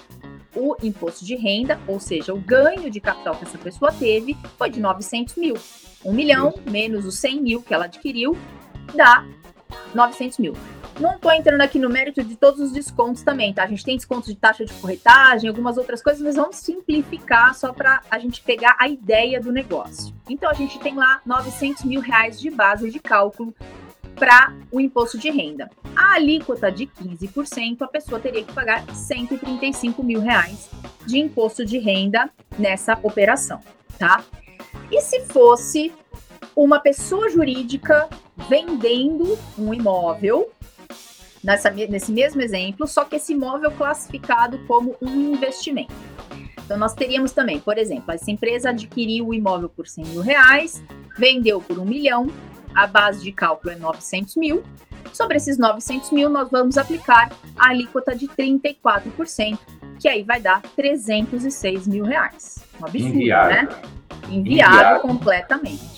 o 0.56 0.78
imposto 0.82 1.26
de 1.26 1.36
renda, 1.36 1.78
ou 1.86 2.00
seja, 2.00 2.34
o 2.34 2.40
ganho 2.40 2.90
de 2.90 3.02
capital 3.02 3.36
que 3.36 3.44
essa 3.44 3.58
pessoa 3.58 3.92
teve, 3.92 4.38
foi 4.58 4.70
de 4.70 4.80
900 4.80 5.36
mil. 5.36 5.56
1 6.06 6.14
milhão 6.14 6.54
menos 6.72 7.04
os 7.04 7.20
100 7.20 7.42
mil 7.42 7.62
que 7.62 7.74
ela 7.74 7.84
adquiriu 7.84 8.38
dá 8.96 9.26
900 9.94 10.38
mil. 10.38 10.54
Não 11.00 11.16
estou 11.16 11.32
entrando 11.32 11.60
aqui 11.60 11.78
no 11.78 11.90
mérito 11.90 12.24
de 12.24 12.38
todos 12.38 12.60
os 12.62 12.72
descontos 12.72 13.22
também, 13.22 13.54
tá? 13.54 13.64
A 13.64 13.68
gente 13.68 13.84
tem 13.84 13.98
descontos 13.98 14.30
de 14.30 14.36
taxa 14.36 14.64
de 14.64 14.74
corretagem, 14.76 15.50
algumas 15.50 15.78
outras 15.78 16.02
coisas, 16.02 16.22
mas 16.22 16.36
vamos 16.36 16.56
simplificar 16.56 17.54
só 17.54 17.74
para 17.74 18.02
a 18.10 18.18
gente 18.18 18.42
pegar 18.42 18.78
a 18.80 18.88
ideia 18.88 19.42
do 19.42 19.52
negócio. 19.52 20.16
Então, 20.30 20.50
a 20.50 20.54
gente 20.54 20.80
tem 20.80 20.96
lá 20.96 21.20
900 21.26 21.84
mil 21.84 22.00
reais 22.00 22.40
de 22.40 22.50
base 22.50 22.90
de 22.90 23.00
cálculo 23.00 23.54
para 24.16 24.54
o 24.72 24.80
imposto 24.80 25.18
de 25.18 25.30
renda. 25.30 25.70
A 25.94 26.14
alíquota 26.14 26.72
de 26.72 26.88
15%, 26.88 27.82
a 27.82 27.88
pessoa 27.88 28.20
teria 28.20 28.44
que 28.44 28.54
pagar 28.54 28.86
135 28.96 30.02
mil 30.02 30.22
reais 30.22 30.70
de 31.06 31.20
imposto 31.20 31.66
de 31.66 31.78
renda 31.78 32.30
nessa 32.58 32.98
operação, 33.04 33.60
tá? 34.00 34.24
E 34.90 35.02
se 35.02 35.26
fosse 35.26 35.92
uma 36.56 36.80
pessoa 36.80 37.30
jurídica 37.30 38.08
vendendo 38.50 39.38
um 39.58 39.74
imóvel, 39.74 40.52
nessa, 41.46 41.70
nesse 41.70 42.12
mesmo 42.12 42.42
exemplo, 42.42 42.88
só 42.88 43.06
que 43.06 43.16
esse 43.16 43.34
imóvel 43.34 43.72
classificado 43.72 44.58
como 44.68 44.96
um 45.00 45.34
investimento. 45.34 45.94
Então, 46.66 46.78
nós 46.78 46.96
teríamos 46.96 47.32
também, 47.32 47.60
por 47.60 47.78
exemplo, 47.78 48.12
essa 48.12 48.32
empresa 48.32 48.72
adquiriu 48.72 49.28
o 49.28 49.34
imóvel 49.34 49.70
por 49.70 49.88
100 49.88 50.06
mil 50.06 50.22
reais, 50.22 50.84
vendeu 51.16 51.62
por 51.62 51.78
um 51.78 51.86
milhão, 51.86 52.28
a 52.74 52.88
base 52.88 53.24
de 53.24 53.32
cálculo 53.32 53.72
é 53.72 53.78
900 53.78 54.36
mil. 54.36 54.64
Sobre 55.14 55.38
esses 55.38 55.58
900 55.58 56.12
mil, 56.12 56.30
nós 56.30 56.50
vamos 56.50 56.78
aplicar 56.78 57.32
a 57.56 57.70
alíquota 57.70 58.16
de 58.16 58.28
34%, 58.28 59.58
que 60.00 60.10
aí 60.10 60.24
vai 60.24 60.42
dar 60.42 60.62
306 60.76 61.88
mil 61.88 62.04
reais. 62.04 62.66
Um 62.82 62.86
absurdo, 62.86 63.14
né? 63.14 63.70
Enviado, 64.28 64.34
Enviado 64.34 65.00
completamente. 65.02 65.95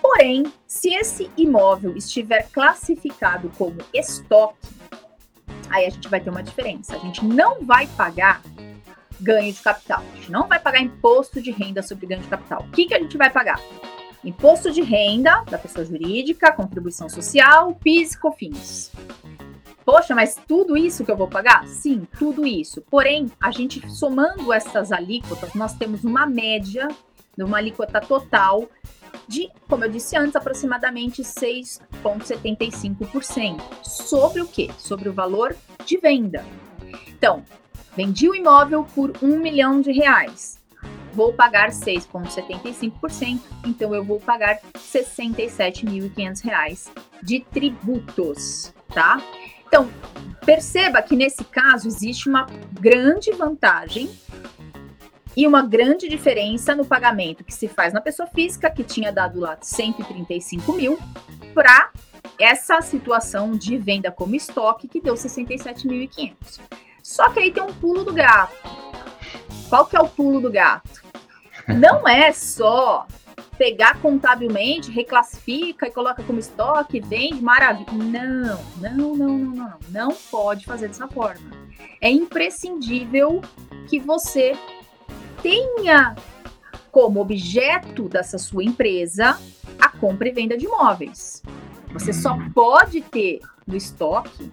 Porém, 0.00 0.52
se 0.66 0.94
esse 0.94 1.30
imóvel 1.36 1.96
estiver 1.96 2.48
classificado 2.50 3.50
como 3.56 3.76
estoque, 3.92 4.68
aí 5.68 5.86
a 5.86 5.90
gente 5.90 6.08
vai 6.08 6.20
ter 6.20 6.30
uma 6.30 6.42
diferença. 6.42 6.96
A 6.96 6.98
gente 6.98 7.24
não 7.24 7.64
vai 7.64 7.86
pagar 7.86 8.42
ganho 9.20 9.52
de 9.52 9.60
capital. 9.60 10.02
A 10.12 10.16
gente 10.16 10.32
não 10.32 10.48
vai 10.48 10.58
pagar 10.58 10.80
imposto 10.80 11.40
de 11.40 11.50
renda 11.50 11.82
sobre 11.82 12.06
ganho 12.06 12.22
de 12.22 12.28
capital. 12.28 12.62
O 12.62 12.70
que, 12.70 12.86
que 12.86 12.94
a 12.94 12.98
gente 12.98 13.16
vai 13.16 13.30
pagar? 13.30 13.60
Imposto 14.24 14.70
de 14.70 14.82
renda 14.82 15.44
da 15.50 15.58
pessoa 15.58 15.84
jurídica, 15.84 16.52
contribuição 16.52 17.08
social, 17.08 17.74
PIS 17.74 18.12
e 18.12 18.18
COFINS. 18.18 18.92
Poxa, 19.84 20.14
mas 20.14 20.38
tudo 20.46 20.76
isso 20.76 21.04
que 21.04 21.10
eu 21.10 21.16
vou 21.16 21.28
pagar? 21.28 21.66
Sim, 21.66 22.06
tudo 22.18 22.46
isso. 22.46 22.82
Porém, 22.82 23.30
a 23.40 23.50
gente 23.50 23.90
somando 23.90 24.52
essas 24.52 24.92
alíquotas, 24.92 25.54
nós 25.54 25.74
temos 25.74 26.04
uma 26.04 26.26
média 26.26 26.88
de 27.36 27.42
uma 27.42 27.58
alíquota 27.58 28.00
total 28.00 28.68
de, 29.28 29.50
como 29.68 29.84
eu 29.84 29.90
disse 29.90 30.16
antes, 30.16 30.36
aproximadamente 30.36 31.22
6,75%. 31.22 33.60
Sobre 33.82 34.40
o 34.40 34.46
quê? 34.46 34.70
Sobre 34.78 35.08
o 35.08 35.12
valor 35.12 35.56
de 35.84 35.96
venda. 35.96 36.44
Então, 37.08 37.44
vendi 37.96 38.28
o 38.28 38.34
imóvel 38.34 38.84
por 38.94 39.12
um 39.22 39.38
milhão 39.38 39.80
de 39.80 39.92
reais 39.92 40.60
vou 41.12 41.32
pagar 41.32 41.70
6,75%, 41.70 43.40
então 43.66 43.92
eu 43.94 44.04
vou 44.04 44.20
pagar 44.20 44.54
R$ 44.54 44.60
67.500 44.74 46.88
de 47.22 47.40
tributos, 47.40 48.72
tá? 48.94 49.22
Então, 49.66 49.90
perceba 50.44 51.02
que 51.02 51.16
nesse 51.16 51.44
caso 51.44 51.86
existe 51.86 52.28
uma 52.28 52.46
grande 52.72 53.30
vantagem 53.32 54.10
e 55.36 55.46
uma 55.46 55.62
grande 55.62 56.08
diferença 56.08 56.74
no 56.74 56.84
pagamento 56.84 57.44
que 57.44 57.54
se 57.54 57.68
faz 57.68 57.92
na 57.92 58.00
pessoa 58.00 58.28
física, 58.28 58.70
que 58.70 58.82
tinha 58.82 59.12
dado 59.12 59.38
lá 59.40 59.56
135 59.60 60.72
mil, 60.72 60.98
para 61.54 61.90
essa 62.38 62.80
situação 62.80 63.52
de 63.52 63.76
venda 63.76 64.10
como 64.10 64.34
estoque, 64.34 64.88
que 64.88 65.00
deu 65.00 65.14
67.500. 65.14 66.60
Só 67.02 67.30
que 67.30 67.40
aí 67.40 67.50
tem 67.50 67.62
um 67.62 67.72
pulo 67.72 68.04
do 68.04 68.12
gato. 68.12 68.54
Qual 69.68 69.86
que 69.86 69.96
é 69.96 70.00
o 70.00 70.08
pulo 70.08 70.40
do 70.40 70.50
gato? 70.50 71.02
Não 71.68 72.06
é 72.08 72.32
só 72.32 73.06
pegar 73.56 74.00
contabilmente, 74.00 74.90
reclassifica 74.90 75.86
e 75.86 75.90
coloca 75.90 76.22
como 76.22 76.38
estoque, 76.38 76.98
vende, 76.98 77.42
maravilha. 77.42 77.92
Não, 77.92 78.58
não, 78.80 79.14
não, 79.14 79.14
não, 79.14 79.38
não. 79.38 79.78
Não 79.90 80.16
pode 80.30 80.64
fazer 80.64 80.88
dessa 80.88 81.06
forma. 81.06 81.50
É 82.00 82.10
imprescindível 82.10 83.42
que 83.86 84.00
você 84.00 84.56
tenha 85.42 86.14
como 86.90 87.20
objeto 87.20 88.08
dessa 88.08 88.38
sua 88.38 88.64
empresa 88.64 89.38
a 89.80 89.88
compra 89.88 90.28
e 90.28 90.32
venda 90.32 90.56
de 90.56 90.66
imóveis. 90.66 91.42
Você 91.92 92.12
só 92.12 92.36
pode 92.54 93.00
ter 93.00 93.40
no 93.66 93.76
estoque 93.76 94.50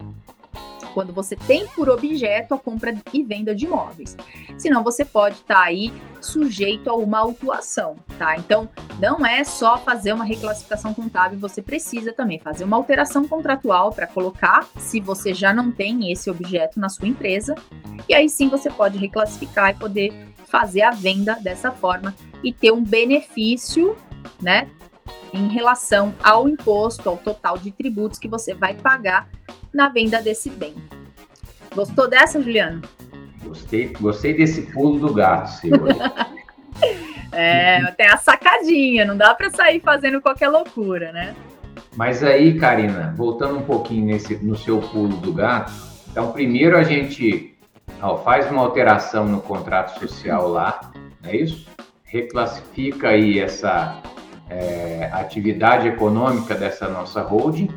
quando 0.93 1.13
você 1.13 1.35
tem 1.35 1.67
por 1.67 1.89
objeto 1.89 2.55
a 2.55 2.57
compra 2.57 2.91
e 3.13 3.23
venda 3.23 3.53
de 3.53 3.65
imóveis. 3.65 4.17
Senão 4.57 4.83
você 4.83 5.05
pode 5.05 5.35
estar 5.35 5.53
tá 5.53 5.63
aí 5.63 5.93
sujeito 6.19 6.89
a 6.89 6.95
uma 6.95 7.19
autuação, 7.19 7.97
tá? 8.17 8.35
Então, 8.35 8.67
não 8.99 9.23
é 9.23 9.43
só 9.43 9.77
fazer 9.77 10.11
uma 10.11 10.25
reclassificação 10.25 10.95
contábil, 10.95 11.37
você 11.37 11.61
precisa 11.61 12.11
também 12.11 12.39
fazer 12.39 12.63
uma 12.63 12.77
alteração 12.77 13.27
contratual 13.27 13.91
para 13.91 14.07
colocar 14.07 14.67
se 14.79 14.99
você 14.99 15.35
já 15.35 15.53
não 15.53 15.71
tem 15.71 16.11
esse 16.11 16.31
objeto 16.31 16.79
na 16.79 16.89
sua 16.89 17.07
empresa. 17.07 17.53
E 18.09 18.15
aí 18.15 18.27
sim 18.27 18.49
você 18.49 18.71
pode 18.71 18.97
reclassificar 18.97 19.69
e 19.69 19.73
poder 19.75 20.27
fazer 20.49 20.81
a 20.81 20.91
venda 20.91 21.35
dessa 21.35 21.71
forma 21.71 22.15
e 22.43 22.51
ter 22.53 22.71
um 22.71 22.83
benefício, 22.83 23.95
né, 24.41 24.69
em 25.33 25.47
relação 25.49 26.13
ao 26.23 26.47
imposto, 26.47 27.09
ao 27.09 27.17
total 27.17 27.57
de 27.57 27.71
tributos 27.71 28.19
que 28.19 28.27
você 28.27 28.53
vai 28.53 28.73
pagar 28.73 29.27
na 29.73 29.89
venda 29.89 30.21
desse 30.21 30.49
bem. 30.49 30.75
Gostou 31.75 32.09
dessa, 32.09 32.41
Juliano? 32.41 32.81
Gostei, 33.43 33.93
gostei 33.99 34.33
desse 34.33 34.63
pulo 34.73 34.99
do 34.99 35.13
gato, 35.13 35.51
senhor. 35.51 35.87
é, 37.31 37.83
tem 37.91 38.07
a 38.07 38.17
sacadinha, 38.17 39.05
não 39.05 39.15
dá 39.15 39.33
para 39.35 39.49
sair 39.49 39.79
fazendo 39.79 40.21
qualquer 40.21 40.49
loucura, 40.49 41.11
né? 41.11 41.35
Mas 41.95 42.23
aí, 42.23 42.57
Karina, 42.57 43.13
voltando 43.15 43.57
um 43.57 43.63
pouquinho 43.63 44.05
nesse, 44.05 44.35
no 44.37 44.55
seu 44.55 44.79
pulo 44.79 45.17
do 45.17 45.33
gato, 45.33 45.71
então 46.09 46.31
primeiro 46.31 46.77
a 46.77 46.83
gente 46.83 47.56
ó, 48.01 48.17
faz 48.17 48.49
uma 48.49 48.61
alteração 48.61 49.25
no 49.25 49.41
contrato 49.41 49.99
social 49.99 50.47
lá, 50.47 50.91
não 51.21 51.29
é 51.29 51.35
isso? 51.37 51.67
Reclassifica 52.03 53.09
aí 53.09 53.39
essa 53.39 54.01
é, 54.49 55.09
atividade 55.13 55.87
econômica 55.87 56.55
dessa 56.55 56.87
nossa 56.87 57.21
holding. 57.21 57.69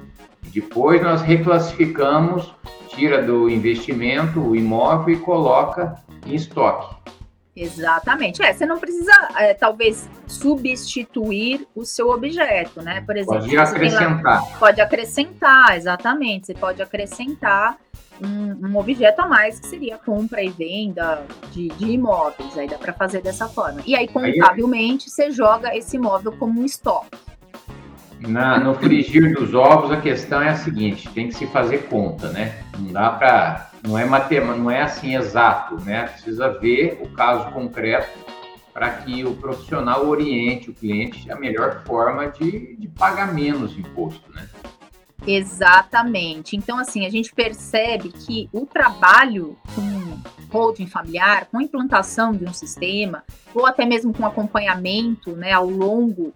Depois 0.52 1.02
nós 1.02 1.22
reclassificamos, 1.22 2.54
tira 2.88 3.22
do 3.22 3.48
investimento 3.48 4.40
o 4.40 4.56
imóvel 4.56 5.14
e 5.14 5.18
coloca 5.18 5.96
em 6.26 6.34
estoque. 6.34 7.00
Exatamente. 7.54 8.42
É, 8.42 8.52
você 8.52 8.64
não 8.64 8.78
precisa, 8.78 9.12
é, 9.36 9.52
talvez, 9.54 10.08
substituir 10.26 11.66
o 11.74 11.84
seu 11.84 12.08
objeto, 12.10 12.80
né? 12.80 13.02
Por 13.04 13.16
exemplo. 13.16 13.40
Pode 13.40 13.58
acrescentar. 13.58 14.22
Lá, 14.22 14.58
pode 14.58 14.80
acrescentar, 14.80 15.76
exatamente. 15.76 16.46
Você 16.46 16.54
pode 16.54 16.80
acrescentar 16.80 17.76
um, 18.22 18.68
um, 18.68 18.76
objeto 18.76 19.20
a 19.20 19.26
mais, 19.26 19.58
que 19.58 19.66
seria 19.66 19.98
compra 19.98 20.42
e 20.42 20.48
venda 20.48 21.24
de, 21.52 21.68
de 21.68 21.92
imóveis. 21.92 22.56
Aí 22.56 22.68
dá 22.68 22.78
para 22.78 22.92
fazer 22.92 23.22
dessa 23.22 23.48
forma. 23.48 23.80
E 23.86 23.94
aí, 23.94 24.06
contabilmente, 24.08 25.06
aí, 25.06 25.10
você 25.10 25.30
joga 25.30 25.76
esse 25.76 25.96
imóvel 25.96 26.32
como 26.32 26.60
um 26.60 26.64
estoque. 26.64 27.18
Na, 28.20 28.58
no 28.58 28.74
frigir 28.74 29.34
dos 29.34 29.54
ovos, 29.54 29.90
a 29.90 30.00
questão 30.00 30.42
é 30.42 30.50
a 30.50 30.56
seguinte: 30.56 31.08
tem 31.10 31.28
que 31.28 31.34
se 31.34 31.46
fazer 31.46 31.88
conta, 31.88 32.28
né? 32.30 32.62
Não 32.78 32.92
dá 32.92 33.10
para. 33.10 33.70
Não 33.82 33.98
é 33.98 34.04
matemática, 34.04 34.58
não 34.58 34.70
é 34.70 34.82
assim 34.82 35.16
exato, 35.16 35.76
né? 35.80 36.02
Precisa 36.08 36.50
ver 36.50 37.00
o 37.02 37.08
caso 37.14 37.50
concreto 37.50 38.10
para 38.74 38.90
que 38.90 39.24
o 39.24 39.34
profissional 39.34 40.06
oriente 40.06 40.70
o 40.70 40.74
cliente 40.74 41.30
a 41.30 41.36
melhor 41.36 41.82
forma 41.84 42.28
de, 42.28 42.76
de 42.76 42.88
pagar 42.88 43.32
menos 43.32 43.76
imposto, 43.76 44.30
né? 44.32 44.46
Exatamente. 45.26 46.56
Então, 46.56 46.78
assim, 46.78 47.06
a 47.06 47.10
gente 47.10 47.34
percebe 47.34 48.10
que 48.10 48.48
o 48.52 48.66
trabalho 48.66 49.56
com 49.74 50.20
holding 50.50 50.86
familiar, 50.86 51.46
com 51.46 51.60
implantação 51.60 52.32
de 52.32 52.44
um 52.44 52.52
sistema, 52.52 53.22
ou 53.54 53.66
até 53.66 53.84
mesmo 53.86 54.12
com 54.12 54.26
acompanhamento 54.26 55.32
né, 55.32 55.52
ao 55.52 55.68
longo 55.68 56.32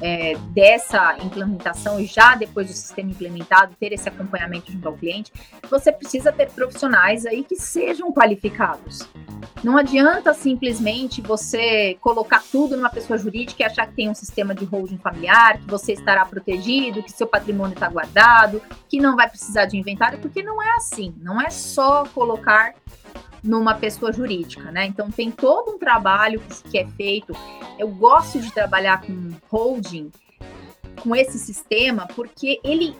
é, 0.00 0.36
dessa 0.50 1.16
implementação 1.22 1.98
e 1.98 2.06
já 2.06 2.34
depois 2.34 2.66
do 2.66 2.72
sistema 2.72 3.10
implementado, 3.10 3.74
ter 3.78 3.92
esse 3.92 4.08
acompanhamento 4.08 4.70
junto 4.72 4.86
ao 4.88 4.94
cliente, 4.94 5.32
você 5.70 5.90
precisa 5.92 6.32
ter 6.32 6.50
profissionais 6.50 7.26
aí 7.26 7.42
que 7.44 7.56
sejam 7.56 8.12
qualificados. 8.12 9.08
Não 9.62 9.76
adianta 9.76 10.32
simplesmente 10.34 11.20
você 11.20 11.96
colocar 12.00 12.42
tudo 12.50 12.76
numa 12.76 12.90
pessoa 12.90 13.18
jurídica 13.18 13.62
e 13.62 13.66
achar 13.66 13.86
que 13.86 13.94
tem 13.94 14.08
um 14.08 14.14
sistema 14.14 14.54
de 14.54 14.64
holding 14.64 14.98
familiar, 14.98 15.58
que 15.58 15.66
você 15.66 15.92
estará 15.92 16.24
protegido, 16.24 17.02
que 17.02 17.12
seu 17.12 17.26
patrimônio 17.26 17.74
está 17.74 17.88
guardado, 17.88 18.62
que 18.88 19.00
não 19.00 19.16
vai 19.16 19.28
precisar 19.28 19.66
de 19.66 19.76
inventário, 19.76 20.18
porque 20.18 20.42
não 20.42 20.62
é 20.62 20.76
assim. 20.76 21.14
Não 21.20 21.40
é 21.40 21.50
só 21.50 22.04
colocar 22.14 22.74
numa 23.42 23.74
pessoa 23.74 24.12
jurídica, 24.12 24.70
né? 24.70 24.86
Então 24.86 25.10
tem 25.10 25.30
todo 25.30 25.72
um 25.72 25.78
trabalho 25.78 26.40
que 26.70 26.78
é 26.78 26.86
feito. 26.86 27.34
Eu 27.78 27.88
gosto 27.88 28.40
de 28.40 28.52
trabalhar 28.52 29.02
com 29.02 29.32
holding, 29.50 30.10
com 31.02 31.14
esse 31.14 31.38
sistema, 31.38 32.06
porque 32.14 32.60
ele 32.64 32.96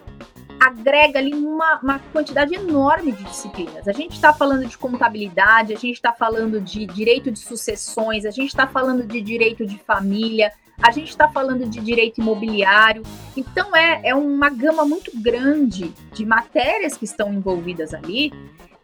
agrega 0.61 1.19
ali 1.19 1.35
uma, 1.35 1.81
uma 1.83 1.99
quantidade 2.13 2.55
enorme 2.55 3.13
de 3.13 3.25
disciplinas. 3.25 3.87
A 3.87 3.93
gente 3.93 4.13
está 4.13 4.33
falando 4.33 4.67
de 4.67 4.77
contabilidade, 4.77 5.73
a 5.73 5.77
gente 5.77 5.97
está 5.97 6.13
falando 6.13 6.61
de 6.61 6.87
direito 6.87 7.31
de 7.31 7.39
sucessões, 7.39 8.25
a 8.25 8.31
gente 8.31 8.49
está 8.49 8.67
falando 8.67 9.05
de 9.05 9.21
direito 9.21 9.67
de 9.67 9.79
família, 9.79 10.53
a 10.83 10.91
gente 10.91 11.11
está 11.11 11.29
falando 11.29 11.67
de 11.67 11.81
direito 11.81 12.21
imobiliário. 12.21 13.03
Então 13.37 13.75
é, 13.75 14.01
é 14.05 14.15
uma 14.15 14.51
gama 14.51 14.85
muito 14.85 15.11
grande 15.15 15.93
de 16.13 16.25
matérias 16.25 16.97
que 16.97 17.05
estão 17.05 17.33
envolvidas 17.33 17.95
ali 17.95 18.33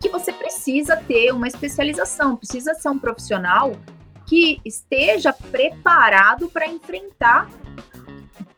que 0.03 0.09
você 0.09 0.33
precisa 0.33 0.97
ter 0.97 1.33
uma 1.33 1.47
especialização, 1.47 2.37
precisa 2.37 2.75
ser 2.75 2.89
um 2.89 2.99
profissional 2.99 3.73
que 4.27 4.61
esteja 4.65 5.33
preparado 5.33 6.51
para 6.51 6.67
enfrentar 6.67 7.49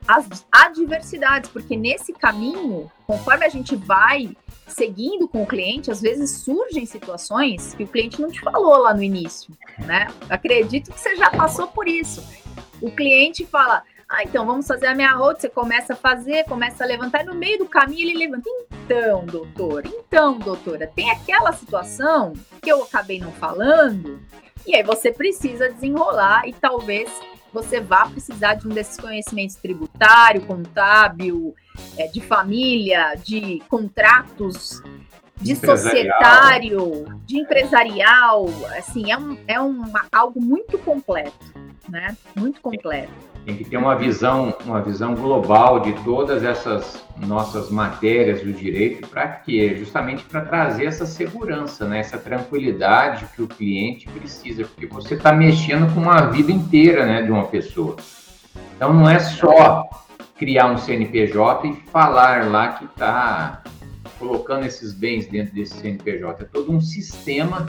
as 0.09 0.47
adversidades, 0.51 1.51
porque 1.51 1.77
nesse 1.77 2.13
caminho, 2.13 2.91
conforme 3.07 3.45
a 3.45 3.49
gente 3.49 3.77
vai 3.77 4.35
seguindo 4.67 5.29
com 5.29 5.43
o 5.43 5.47
cliente, 5.47 5.91
às 5.91 6.01
vezes 6.01 6.31
surgem 6.31 6.87
situações 6.87 7.75
que 7.75 7.85
o 7.85 7.89
cliente 7.89 8.21
não 8.21 8.31
te 8.31 8.41
falou 8.41 8.79
lá 8.79 8.95
no 8.95 9.03
início, 9.03 9.55
né? 9.79 10.09
Acredito 10.29 10.93
que 10.93 11.01
você 11.01 11.15
já 11.17 11.31
passou 11.31 11.69
por 11.69 11.87
isso. 11.87 12.25
O 12.81 12.91
cliente 12.91 13.45
fala: 13.45 13.83
ah, 14.15 14.23
então 14.23 14.47
vamos 14.47 14.67
fazer 14.67 14.87
a 14.87 14.95
minha 14.95 15.13
roda. 15.13 15.41
Você 15.41 15.49
começa 15.49 15.93
a 15.95 15.97
fazer, 15.97 16.45
começa 16.45 16.85
a 16.85 16.87
levantar, 16.87 17.23
e 17.23 17.27
no 17.27 17.35
meio 17.35 17.59
do 17.59 17.67
caminho 17.67 18.09
ele 18.09 18.19
levanta. 18.19 18.49
Então, 18.85 19.25
doutor, 19.27 19.85
então, 19.87 20.39
doutora, 20.39 20.87
tem 20.87 21.11
aquela 21.11 21.53
situação 21.53 22.33
que 22.63 22.71
eu 22.71 22.83
acabei 22.83 23.19
não 23.19 23.33
falando, 23.33 24.21
e 24.67 24.77
aí 24.77 24.83
você 24.83 25.11
precisa 25.11 25.71
desenrolar 25.71 26.47
e 26.47 26.53
talvez 26.53 27.11
você 27.53 27.81
vá 27.81 28.07
precisar 28.07 28.55
de 28.55 28.67
um 28.67 28.71
desses 28.71 28.97
conhecimentos 28.97 29.57
tributário, 29.57 30.43
contábil, 30.43 31.55
é, 31.97 32.09
de 32.09 32.21
família, 32.21 33.15
de 33.15 33.63
contratos, 33.69 34.83
de 35.41 35.55
societário, 35.55 37.21
de 37.25 37.39
empresarial. 37.39 38.47
Assim, 38.77 39.13
é, 39.13 39.19
um, 39.19 39.39
é 39.47 39.61
uma, 39.61 40.07
algo 40.11 40.41
muito 40.41 40.79
completo, 40.79 41.53
né? 41.89 42.17
Muito 42.35 42.61
completo. 42.61 43.34
Tem 43.45 43.57
que 43.57 43.65
ter 43.65 43.77
uma 43.77 43.95
visão, 43.95 44.57
uma 44.65 44.81
visão 44.81 45.15
global 45.15 45.81
de 45.81 45.93
todas 46.03 46.43
essas 46.43 47.05
nossas 47.19 47.71
matérias 47.71 48.43
do 48.43 48.53
direito, 48.53 49.07
para 49.07 49.29
quê? 49.29 49.77
Justamente 49.79 50.25
para 50.25 50.41
trazer 50.41 50.87
essa 50.87 51.05
segurança, 51.05 51.87
né? 51.87 51.99
essa 51.99 52.17
tranquilidade 52.17 53.27
que 53.37 53.43
o 53.43 53.47
cliente 53.47 54.09
precisa, 54.09 54.65
porque 54.65 54.87
você 54.87 55.15
está 55.15 55.33
mexendo 55.33 55.93
com 55.93 56.01
uma 56.01 56.23
vida 56.31 56.51
inteira 56.51 57.05
né, 57.05 57.23
de 57.23 57.31
uma 57.31 57.45
pessoa. 57.45 57.97
Então 58.77 58.93
não 58.95 59.09
é 59.09 59.19
só 59.19 59.89
criar 60.39 60.67
um 60.67 60.79
CNPJ 60.79 61.69
e 61.69 61.75
falar 61.91 62.51
lá 62.51 62.69
que 62.69 62.87
está 62.87 63.63
colocando 64.19 64.65
esses 64.65 64.93
bens 64.95 65.27
dentro 65.27 65.55
desse 65.55 65.75
CNPJ. 65.75 66.45
É 66.45 66.47
todo 66.47 66.73
um 66.73 66.81
sistema 66.81 67.67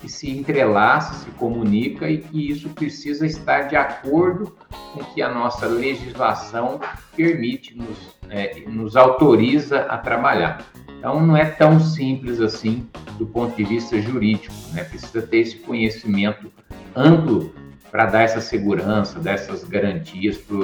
que 0.00 0.08
se 0.08 0.30
entrelaça, 0.30 1.24
se 1.24 1.30
comunica 1.32 2.08
e 2.08 2.18
que 2.18 2.50
isso 2.50 2.70
precisa 2.70 3.26
estar 3.26 3.62
de 3.62 3.76
acordo 3.76 4.56
com 4.94 5.04
que 5.04 5.20
a 5.20 5.32
nossa 5.32 5.66
legislação 5.66 6.80
permite, 7.14 7.76
nos, 7.76 8.16
é, 8.30 8.60
nos 8.66 8.96
autoriza 8.96 9.80
a 9.82 9.98
trabalhar. 9.98 10.64
Então, 10.98 11.24
não 11.24 11.36
é 11.36 11.44
tão 11.44 11.78
simples 11.78 12.40
assim 12.40 12.88
do 13.18 13.26
ponto 13.26 13.54
de 13.56 13.64
vista 13.64 14.00
jurídico, 14.00 14.54
né? 14.72 14.84
Precisa 14.84 15.22
ter 15.22 15.38
esse 15.38 15.56
conhecimento 15.56 16.50
amplo 16.96 17.54
para 17.90 18.06
dar 18.06 18.22
essa 18.22 18.40
segurança, 18.40 19.18
dessas 19.18 19.64
garantias 19.64 20.38
para 20.38 20.56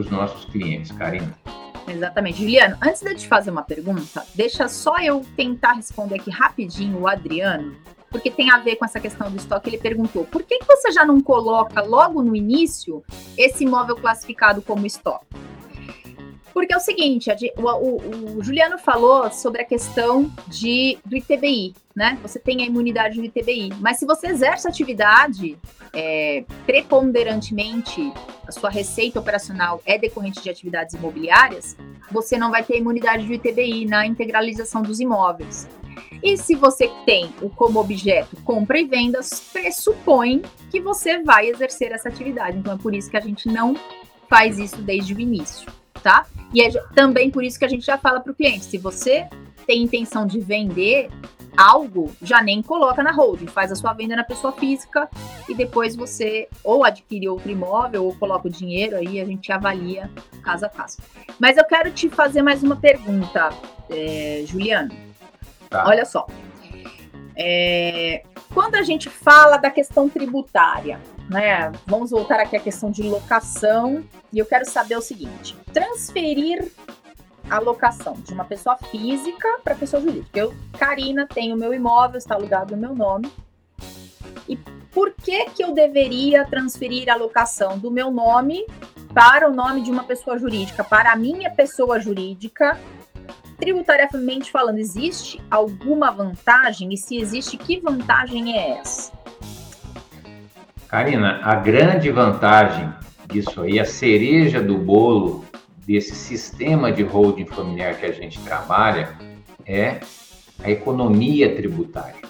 os 0.00 0.10
nossos 0.10 0.44
clientes, 0.46 0.92
Karina. 0.92 1.34
Exatamente. 1.88 2.38
Juliano, 2.38 2.76
antes 2.82 3.00
de 3.00 3.10
eu 3.10 3.16
te 3.16 3.26
fazer 3.26 3.50
uma 3.50 3.62
pergunta, 3.62 4.24
deixa 4.34 4.68
só 4.68 4.96
eu 4.98 5.24
tentar 5.36 5.72
responder 5.72 6.16
aqui 6.16 6.30
rapidinho 6.30 7.00
o 7.00 7.08
Adriano, 7.08 7.76
porque 8.10 8.30
tem 8.30 8.50
a 8.50 8.58
ver 8.58 8.76
com 8.76 8.84
essa 8.84 9.00
questão 9.00 9.30
do 9.30 9.36
estoque. 9.36 9.70
Ele 9.70 9.78
perguntou: 9.78 10.24
por 10.24 10.42
que, 10.42 10.58
que 10.58 10.66
você 10.66 10.92
já 10.92 11.04
não 11.04 11.20
coloca 11.20 11.80
logo 11.80 12.22
no 12.22 12.36
início 12.36 13.02
esse 13.36 13.64
imóvel 13.64 13.96
classificado 13.96 14.62
como 14.62 14.86
estoque? 14.86 15.26
Porque 16.58 16.74
é 16.74 16.76
o 16.76 16.80
seguinte, 16.80 17.30
o, 17.56 17.62
o, 17.62 18.38
o, 18.38 18.42
Juliano 18.42 18.78
falou 18.78 19.30
sobre 19.30 19.62
a 19.62 19.64
questão 19.64 20.28
de, 20.48 20.98
do 21.06 21.16
ITBI, 21.16 21.72
né? 21.94 22.18
Você 22.20 22.40
tem 22.40 22.62
a 22.62 22.66
imunidade 22.66 23.14
do 23.14 23.24
ITBI, 23.24 23.74
mas 23.78 23.98
se 23.98 24.04
você 24.04 24.26
exerce 24.26 24.66
atividade 24.66 25.56
é, 25.92 26.44
preponderantemente, 26.66 28.12
a 28.44 28.50
sua 28.50 28.70
receita 28.70 29.20
operacional 29.20 29.80
é 29.86 29.96
decorrente 29.96 30.42
de 30.42 30.50
atividades 30.50 30.96
imobiliárias, 30.96 31.76
você 32.10 32.36
não 32.36 32.50
vai 32.50 32.64
ter 32.64 32.76
imunidade 32.76 33.24
do 33.24 33.32
ITBI 33.32 33.86
na 33.86 34.04
integralização 34.04 34.82
dos 34.82 34.98
imóveis. 34.98 35.68
E 36.20 36.36
se 36.36 36.56
você 36.56 36.90
tem 37.06 37.32
o 37.40 37.48
como 37.48 37.78
objeto 37.78 38.36
compra 38.44 38.80
e 38.80 38.84
vendas, 38.84 39.30
pressupõe 39.52 40.42
que 40.72 40.80
você 40.80 41.22
vai 41.22 41.50
exercer 41.50 41.92
essa 41.92 42.08
atividade. 42.08 42.58
Então 42.58 42.74
é 42.74 42.78
por 42.78 42.92
isso 42.96 43.08
que 43.08 43.16
a 43.16 43.20
gente 43.20 43.46
não 43.46 43.76
faz 44.28 44.58
isso 44.58 44.82
desde 44.82 45.14
o 45.14 45.20
início, 45.20 45.70
tá? 46.02 46.26
E 46.52 46.62
é 46.62 46.70
também 46.94 47.30
por 47.30 47.44
isso 47.44 47.58
que 47.58 47.64
a 47.64 47.68
gente 47.68 47.84
já 47.84 47.98
fala 47.98 48.20
para 48.20 48.32
o 48.32 48.34
cliente: 48.34 48.64
se 48.64 48.78
você 48.78 49.28
tem 49.66 49.82
intenção 49.82 50.26
de 50.26 50.40
vender, 50.40 51.10
algo, 51.58 52.12
já 52.22 52.40
nem 52.40 52.62
coloca 52.62 53.02
na 53.02 53.10
holding, 53.10 53.48
faz 53.48 53.72
a 53.72 53.74
sua 53.74 53.92
venda 53.92 54.14
na 54.14 54.22
pessoa 54.22 54.52
física 54.52 55.08
e 55.48 55.54
depois 55.54 55.96
você 55.96 56.48
ou 56.62 56.84
adquire 56.84 57.28
outro 57.28 57.50
imóvel 57.50 58.04
ou 58.04 58.14
coloca 58.14 58.46
o 58.46 58.50
dinheiro 58.50 58.96
aí, 58.96 59.20
a 59.20 59.24
gente 59.24 59.50
avalia 59.50 60.08
caso 60.42 60.64
a 60.64 60.68
caso. 60.68 60.98
Mas 61.38 61.56
eu 61.56 61.64
quero 61.64 61.90
te 61.90 62.08
fazer 62.08 62.42
mais 62.42 62.62
uma 62.62 62.76
pergunta, 62.76 63.50
é, 63.90 64.44
Juliano. 64.46 64.94
Tá. 65.68 65.84
Olha 65.86 66.04
só. 66.04 66.26
É, 67.36 68.22
quando 68.54 68.76
a 68.76 68.82
gente 68.82 69.10
fala 69.10 69.56
da 69.56 69.70
questão 69.70 70.08
tributária, 70.08 71.00
né? 71.28 71.70
Vamos 71.86 72.10
voltar 72.10 72.40
aqui 72.40 72.56
à 72.56 72.60
questão 72.60 72.90
de 72.90 73.02
locação 73.02 74.04
e 74.32 74.38
eu 74.38 74.46
quero 74.46 74.64
saber 74.68 74.96
o 74.96 75.02
seguinte: 75.02 75.56
transferir 75.72 76.72
a 77.50 77.58
locação 77.58 78.14
de 78.14 78.32
uma 78.32 78.44
pessoa 78.44 78.76
física 78.90 79.60
para 79.62 79.74
pessoa 79.74 80.02
jurídica. 80.02 80.38
Eu, 80.38 80.54
Karina, 80.78 81.26
tenho 81.26 81.56
meu 81.56 81.72
imóvel, 81.72 82.18
está 82.18 82.34
alugado 82.34 82.74
no 82.74 82.80
meu 82.80 82.94
nome. 82.94 83.30
E 84.48 84.56
por 84.92 85.12
que 85.12 85.50
que 85.50 85.62
eu 85.62 85.72
deveria 85.72 86.44
transferir 86.46 87.10
a 87.10 87.16
locação 87.16 87.78
do 87.78 87.90
meu 87.90 88.10
nome 88.10 88.66
para 89.14 89.48
o 89.48 89.54
nome 89.54 89.82
de 89.82 89.90
uma 89.90 90.04
pessoa 90.04 90.38
jurídica, 90.38 90.84
para 90.84 91.12
a 91.12 91.16
minha 91.16 91.50
pessoa 91.50 92.00
jurídica? 92.00 92.78
Tributariamente 93.58 94.52
falando, 94.52 94.78
existe 94.78 95.42
alguma 95.50 96.10
vantagem? 96.10 96.92
E 96.92 96.96
se 96.96 97.16
existe, 97.16 97.56
que 97.56 97.80
vantagem 97.80 98.56
é 98.56 98.78
essa? 98.78 99.17
Karina, 100.88 101.40
a 101.44 101.54
grande 101.54 102.10
vantagem 102.10 102.90
disso 103.26 103.60
aí, 103.60 103.78
a 103.78 103.84
cereja 103.84 104.62
do 104.62 104.78
bolo 104.78 105.44
desse 105.86 106.14
sistema 106.14 106.90
de 106.90 107.02
holding 107.02 107.44
familiar 107.44 107.94
que 107.96 108.06
a 108.06 108.12
gente 108.12 108.40
trabalha 108.40 109.10
é 109.66 110.00
a 110.64 110.70
economia 110.70 111.54
tributária. 111.54 112.22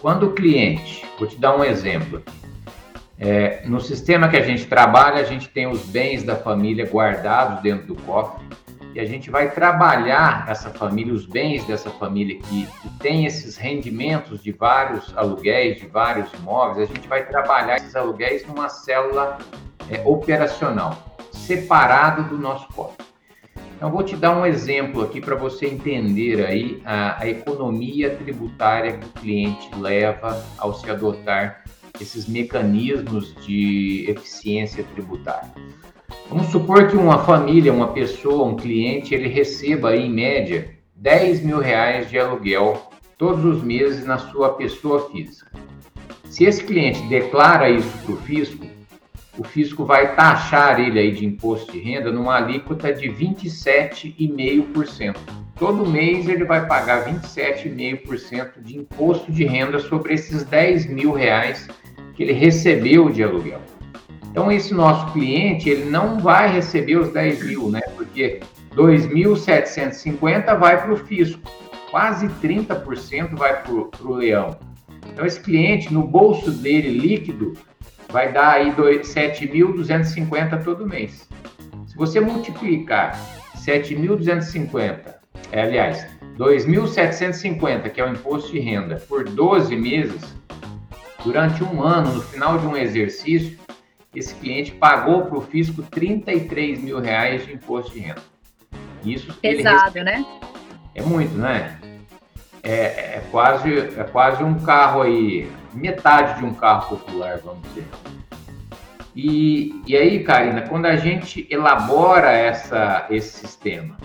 Quando 0.00 0.26
o 0.26 0.32
cliente, 0.32 1.06
vou 1.16 1.28
te 1.28 1.36
dar 1.36 1.56
um 1.56 1.62
exemplo, 1.62 2.20
é, 3.16 3.62
no 3.64 3.80
sistema 3.80 4.28
que 4.28 4.36
a 4.36 4.42
gente 4.42 4.66
trabalha, 4.66 5.20
a 5.20 5.24
gente 5.24 5.48
tem 5.48 5.68
os 5.68 5.86
bens 5.86 6.24
da 6.24 6.34
família 6.34 6.84
guardados 6.84 7.62
dentro 7.62 7.86
do 7.86 7.94
cofre 7.94 8.44
e 8.96 9.00
a 9.00 9.04
gente 9.04 9.28
vai 9.28 9.50
trabalhar 9.50 10.46
essa 10.48 10.70
família, 10.70 11.12
os 11.12 11.26
bens 11.26 11.62
dessa 11.66 11.90
família 11.90 12.38
que, 12.38 12.66
que 12.66 12.88
tem 12.98 13.26
esses 13.26 13.58
rendimentos 13.58 14.42
de 14.42 14.52
vários 14.52 15.14
aluguéis, 15.14 15.78
de 15.78 15.86
vários 15.86 16.32
imóveis, 16.32 16.90
a 16.90 16.94
gente 16.94 17.06
vai 17.06 17.26
trabalhar 17.26 17.76
esses 17.76 17.94
aluguéis 17.94 18.46
numa 18.46 18.70
célula 18.70 19.36
é, 19.90 20.00
operacional 20.02 21.18
separado 21.30 22.22
do 22.24 22.38
nosso 22.38 22.66
cofre. 22.68 23.04
Então, 23.76 23.90
vou 23.90 24.02
te 24.02 24.16
dar 24.16 24.34
um 24.34 24.46
exemplo 24.46 25.02
aqui 25.02 25.20
para 25.20 25.36
você 25.36 25.66
entender 25.66 26.42
aí 26.46 26.80
a, 26.82 27.20
a, 27.20 27.28
economia 27.28 28.16
tributária 28.16 28.96
que 28.96 29.04
o 29.04 29.10
cliente 29.10 29.68
leva 29.78 30.42
ao 30.56 30.72
se 30.72 30.90
adotar 30.90 31.62
esses 32.00 32.26
mecanismos 32.26 33.34
de 33.44 34.06
eficiência 34.08 34.82
tributária. 34.94 35.52
Vamos 36.28 36.48
supor 36.48 36.88
que 36.88 36.96
uma 36.96 37.24
família, 37.24 37.72
uma 37.72 37.88
pessoa, 37.88 38.46
um 38.46 38.56
cliente, 38.56 39.14
ele 39.14 39.28
receba 39.28 39.96
em 39.96 40.10
média 40.10 40.76
10 40.94 41.42
mil 41.42 41.58
reais 41.58 42.10
de 42.10 42.18
aluguel 42.18 42.90
todos 43.16 43.44
os 43.44 43.62
meses 43.62 44.04
na 44.04 44.18
sua 44.18 44.54
pessoa 44.54 45.08
física. 45.10 45.50
Se 46.24 46.44
esse 46.44 46.64
cliente 46.64 47.00
declara 47.02 47.70
isso 47.70 47.96
para 48.04 48.14
o 48.14 48.16
fisco, 48.18 48.66
o 49.38 49.44
fisco 49.44 49.84
vai 49.84 50.14
taxar 50.14 50.80
ele 50.80 50.98
aí 50.98 51.12
de 51.12 51.24
imposto 51.24 51.72
de 51.72 51.78
renda 51.78 52.10
numa 52.10 52.34
alíquota 52.36 52.92
de 52.92 53.08
27,5%. 53.08 55.16
Todo 55.58 55.86
mês 55.86 56.28
ele 56.28 56.44
vai 56.44 56.66
pagar 56.66 57.06
27,5% 57.06 58.62
de 58.62 58.76
imposto 58.76 59.32
de 59.32 59.44
renda 59.44 59.78
sobre 59.78 60.12
esses 60.14 60.44
10 60.44 60.86
mil 60.86 61.12
reais 61.12 61.68
que 62.14 62.22
ele 62.22 62.32
recebeu 62.32 63.10
de 63.10 63.22
aluguel. 63.22 63.60
Então, 64.36 64.52
esse 64.52 64.74
nosso 64.74 65.10
cliente, 65.14 65.70
ele 65.70 65.86
não 65.86 66.18
vai 66.18 66.52
receber 66.52 66.96
os 66.98 67.10
10 67.10 67.42
mil, 67.46 67.70
né? 67.70 67.80
Porque 67.96 68.40
2.750 68.74 70.58
vai 70.58 70.78
para 70.82 70.92
o 70.92 70.96
fisco, 70.98 71.40
quase 71.90 72.28
30% 72.28 73.34
vai 73.34 73.62
para 73.62 73.72
o 73.72 74.14
leão. 74.14 74.58
Então, 75.10 75.24
esse 75.24 75.40
cliente, 75.40 75.90
no 75.90 76.06
bolso 76.06 76.50
dele 76.50 76.90
líquido, 76.98 77.54
vai 78.10 78.30
dar 78.30 78.56
aí 78.56 78.70
7.250 78.72 80.62
todo 80.62 80.86
mês. 80.86 81.26
Se 81.86 81.96
você 81.96 82.20
multiplicar 82.20 83.18
7.250, 83.56 85.14
é, 85.50 85.62
aliás, 85.62 86.06
2.750, 86.36 87.88
que 87.88 88.02
é 88.02 88.04
o 88.04 88.12
imposto 88.12 88.52
de 88.52 88.58
renda, 88.58 88.96
por 89.08 89.24
12 89.24 89.74
meses, 89.74 90.36
durante 91.24 91.64
um 91.64 91.82
ano, 91.82 92.16
no 92.16 92.20
final 92.20 92.58
de 92.58 92.66
um 92.66 92.76
exercício, 92.76 93.64
esse 94.16 94.34
cliente 94.36 94.72
pagou 94.72 95.26
para 95.26 95.36
o 95.36 95.42
fisco 95.42 95.82
33 95.82 96.82
mil 96.82 96.98
reais 96.98 97.44
de 97.44 97.52
imposto 97.52 97.92
de 97.92 98.00
renda. 98.00 98.22
Isso 99.04 99.32
pesado, 99.34 100.02
né? 100.02 100.24
É 100.94 101.02
muito, 101.02 101.34
né? 101.34 101.78
É, 102.62 103.16
é, 103.16 103.22
quase, 103.30 103.78
é 103.78 104.04
quase 104.04 104.42
um 104.42 104.58
carro 104.60 105.02
aí, 105.02 105.48
metade 105.74 106.40
de 106.40 106.46
um 106.46 106.54
carro 106.54 106.96
popular, 106.96 107.38
vamos 107.44 107.62
dizer. 107.68 107.86
E, 109.14 109.82
e 109.86 109.94
aí, 109.94 110.24
Karina, 110.24 110.62
quando 110.62 110.86
a 110.86 110.96
gente 110.96 111.46
elabora 111.50 112.32
essa, 112.32 113.06
esse 113.10 113.38
sistema 113.38 113.96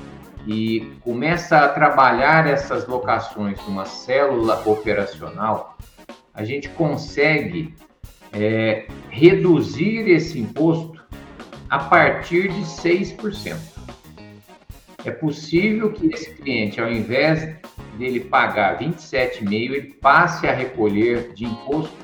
e 0.45 0.91
começa 1.01 1.57
a 1.59 1.70
trabalhar 1.70 2.47
essas 2.47 2.86
locações 2.86 3.57
numa 3.66 3.86
célula 3.86 4.62
operacional, 4.66 5.78
a 6.34 6.43
gente 6.43 6.70
consegue 6.70 7.74
é, 8.34 8.88
reduzir 9.10 10.10
esse 10.10 10.40
imposto 10.40 11.02
a 11.70 11.80
partir 11.80 12.50
de 12.50 12.62
6%. 12.62 13.58
É 15.04 15.12
possível 15.12 15.92
que 15.92 16.08
esse 16.08 16.34
cliente, 16.36 16.80
ao 16.80 16.92
invés 16.92 17.56
dele 17.98 18.20
pagar 18.20 18.78
27,5%, 18.80 19.52
ele 19.52 19.82
passe 20.02 20.48
a 20.48 20.54
recolher 20.54 21.34
de 21.34 21.46
imposto 21.46 21.96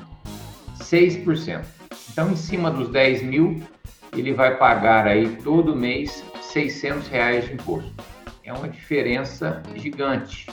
6%. 0.78 1.64
Então, 2.10 2.32
em 2.32 2.36
cima 2.36 2.70
dos 2.70 2.88
10 2.88 3.22
mil, 3.22 3.62
ele 4.12 4.32
vai 4.32 4.56
pagar 4.56 5.06
aí 5.06 5.36
todo 5.44 5.76
mês 5.76 6.24
600 6.40 7.06
reais 7.08 7.46
de 7.46 7.54
imposto. 7.54 7.92
É 8.42 8.52
uma 8.52 8.68
diferença 8.68 9.62
gigante. 9.76 10.46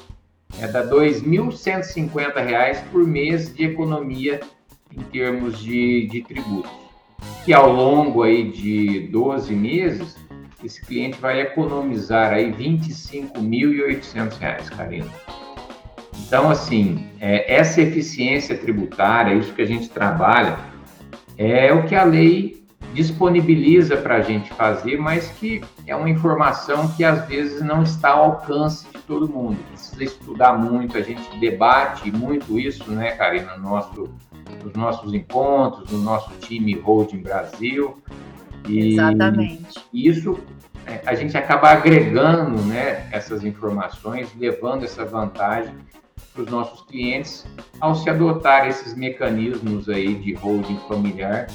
É 0.60 0.68
da 0.68 0.86
2.150 0.86 2.46
reais 2.46 2.82
por 2.92 3.06
mês 3.06 3.54
de 3.54 3.66
economia 3.66 4.40
em 4.92 5.04
termos 5.04 5.60
de, 5.60 6.08
de 6.08 6.22
tributos. 6.22 6.72
Que 7.44 7.54
ao 7.54 7.72
longo 7.72 8.24
aí 8.24 8.52
de 8.52 9.08
12 9.12 9.56
meses, 9.56 10.18
esse 10.64 10.82
cliente 10.82 11.20
vai 11.20 11.42
economizar 11.42 12.34
aí 12.34 12.52
R$ 12.52 12.58
25.800, 12.58 14.70
Karina. 14.70 15.12
Então, 16.26 16.50
assim, 16.50 17.08
é, 17.20 17.54
essa 17.54 17.82
eficiência 17.82 18.58
tributária, 18.58 19.36
isso 19.36 19.54
que 19.54 19.62
a 19.62 19.68
gente 19.68 19.90
trabalha, 19.90 20.58
é 21.38 21.72
o 21.72 21.86
que 21.86 21.96
a 21.96 22.04
lei 22.04 22.65
disponibiliza 22.96 23.98
para 23.98 24.16
a 24.16 24.22
gente 24.22 24.52
fazer, 24.54 24.98
mas 24.98 25.30
que 25.32 25.62
é 25.86 25.96
uma 25.96 26.10
informação 26.10 26.88
que 26.96 27.04
às 27.04 27.28
vezes 27.28 27.62
não 27.62 27.84
está 27.84 28.12
ao 28.12 28.24
alcance 28.24 28.88
de 28.88 28.98
todo 29.00 29.28
mundo. 29.28 29.58
Precisa 29.70 30.04
estudar 30.04 30.58
muito, 30.58 30.98
a 30.98 31.02
gente 31.02 31.38
debate 31.38 32.10
muito 32.10 32.58
isso, 32.58 32.90
né, 32.92 33.12
Karina, 33.12 33.58
no 33.58 33.70
nosso 33.70 34.10
nos 34.64 34.74
nossos 34.74 35.14
encontros, 35.14 35.92
no 35.92 36.00
nosso 36.00 36.32
time 36.40 36.74
Holding 36.74 37.22
Brasil. 37.22 37.98
E 38.68 38.94
Exatamente. 38.94 39.80
Isso 39.94 40.40
é, 40.86 41.02
a 41.06 41.14
gente 41.16 41.38
acaba 41.38 41.70
agregando 41.70 42.62
né, 42.62 43.08
essas 43.12 43.44
informações, 43.44 44.30
levando 44.38 44.84
essa 44.84 45.04
vantagem 45.04 45.74
para 46.34 46.44
os 46.44 46.50
nossos 46.50 46.82
clientes 46.82 47.46
ao 47.80 47.96
se 47.96 48.10
adotar 48.10 48.68
esses 48.68 48.96
mecanismos 48.96 49.90
aí 49.90 50.16
de 50.16 50.34
holding 50.34 50.80
familiar 50.88 51.48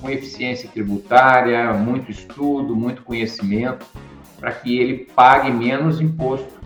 com 0.00 0.10
eficiência 0.10 0.68
tributária, 0.68 1.72
muito 1.72 2.10
estudo, 2.10 2.74
muito 2.74 3.02
conhecimento, 3.02 3.86
para 4.38 4.52
que 4.52 4.78
ele 4.78 5.08
pague 5.14 5.50
menos 5.50 6.00
imposto 6.00 6.58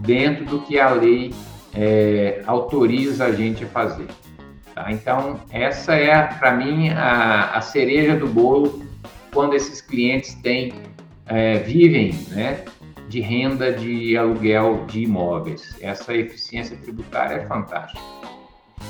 dentro 0.00 0.44
do 0.44 0.60
que 0.60 0.78
a 0.78 0.90
lei 0.90 1.32
é, 1.74 2.42
autoriza 2.46 3.26
a 3.26 3.32
gente 3.32 3.64
a 3.64 3.66
fazer. 3.66 4.06
Tá? 4.74 4.90
Então, 4.90 5.40
essa 5.50 5.94
é, 5.94 6.22
para 6.22 6.52
mim, 6.52 6.90
a, 6.90 7.50
a, 7.56 7.60
cereja 7.60 8.16
do 8.16 8.26
bolo 8.26 8.84
quando 9.32 9.54
esses 9.54 9.80
clientes 9.80 10.34
têm, 10.34 10.72
é, 11.26 11.58
vivem 11.58 12.12
né, 12.30 12.64
de 13.08 13.20
renda 13.20 13.72
de 13.72 14.16
aluguel 14.16 14.84
de 14.86 15.02
imóveis. 15.02 15.76
Essa 15.80 16.14
eficiência 16.14 16.76
tributária 16.76 17.36
é 17.36 17.46
fantástica. 17.46 18.00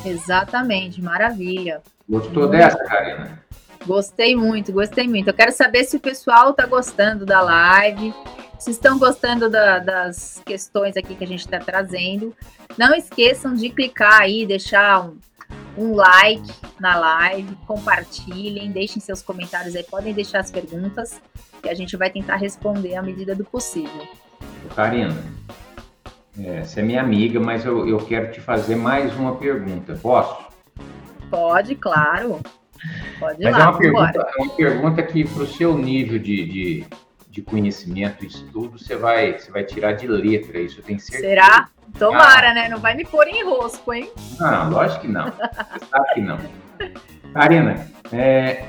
Exatamente, 0.04 1.00
maravilha. 1.00 1.82
Gostou 2.08 2.42
muito. 2.42 2.52
dessa, 2.52 2.78
Karina? 2.84 3.42
Gostei 3.86 4.34
muito, 4.34 4.72
gostei 4.72 5.06
muito. 5.06 5.28
Eu 5.28 5.34
quero 5.34 5.52
saber 5.52 5.84
se 5.84 5.96
o 5.96 6.00
pessoal 6.00 6.50
está 6.50 6.66
gostando 6.66 7.26
da 7.26 7.40
live, 7.40 8.14
Se 8.58 8.70
estão 8.70 8.98
gostando 8.98 9.50
da, 9.50 9.78
das 9.78 10.40
questões 10.46 10.96
aqui 10.96 11.14
que 11.14 11.24
a 11.24 11.26
gente 11.26 11.40
está 11.40 11.58
trazendo, 11.58 12.34
não 12.78 12.94
esqueçam 12.94 13.52
de 13.54 13.68
clicar 13.68 14.22
aí, 14.22 14.46
deixar 14.46 15.04
um, 15.04 15.18
um 15.76 15.94
like 15.94 16.50
na 16.80 16.96
live, 16.96 17.54
compartilhem, 17.66 18.70
deixem 18.70 19.00
seus 19.02 19.20
comentários 19.20 19.76
aí, 19.76 19.82
podem 19.82 20.14
deixar 20.14 20.40
as 20.40 20.50
perguntas 20.50 21.20
que 21.60 21.68
a 21.68 21.74
gente 21.74 21.96
vai 21.96 22.08
tentar 22.08 22.36
responder 22.36 22.94
à 22.94 23.02
medida 23.02 23.34
do 23.34 23.44
possível. 23.44 24.08
Karina, 24.74 25.14
é, 26.38 26.64
você 26.64 26.80
é 26.80 26.82
minha 26.82 27.00
amiga, 27.00 27.38
mas 27.38 27.64
eu, 27.64 27.86
eu 27.86 27.98
quero 27.98 28.32
te 28.32 28.40
fazer 28.40 28.76
mais 28.76 29.14
uma 29.14 29.36
pergunta. 29.36 29.98
Posso? 30.00 30.44
Pode, 31.30 31.74
claro. 31.74 32.40
Pode 33.18 33.42
ir 33.42 33.44
mas 33.44 33.52
lá, 33.52 33.60
é 33.60 33.68
uma 33.68 33.78
pergunta, 33.78 34.32
é 34.36 34.42
uma 34.42 34.54
pergunta 34.54 35.02
que, 35.02 35.24
para 35.24 35.42
o 35.42 35.46
seu 35.46 35.76
nível 35.78 36.18
de, 36.18 36.44
de, 36.44 36.84
de 37.30 37.42
conhecimento 37.42 38.24
e 38.24 38.28
estudo, 38.28 38.78
você 38.78 38.96
vai, 38.96 39.38
você 39.38 39.50
vai 39.50 39.64
tirar 39.64 39.92
de 39.92 40.06
letra, 40.06 40.58
isso 40.58 40.80
eu 40.80 40.84
tenho 40.84 41.00
certeza. 41.00 41.28
Será? 41.28 41.68
Tomara, 41.98 42.50
ah. 42.50 42.54
né? 42.54 42.68
Não 42.68 42.78
vai 42.78 42.94
me 42.94 43.04
pôr 43.04 43.26
em 43.28 43.44
rosco, 43.44 43.92
hein? 43.92 44.10
Não, 44.38 44.70
lógico 44.70 45.02
que 45.02 45.08
não. 45.08 45.26
Você 45.26 45.86
sabe 45.90 46.14
que 46.14 46.20
não. 46.20 46.38
Karina, 47.32 47.88
é, 48.12 48.66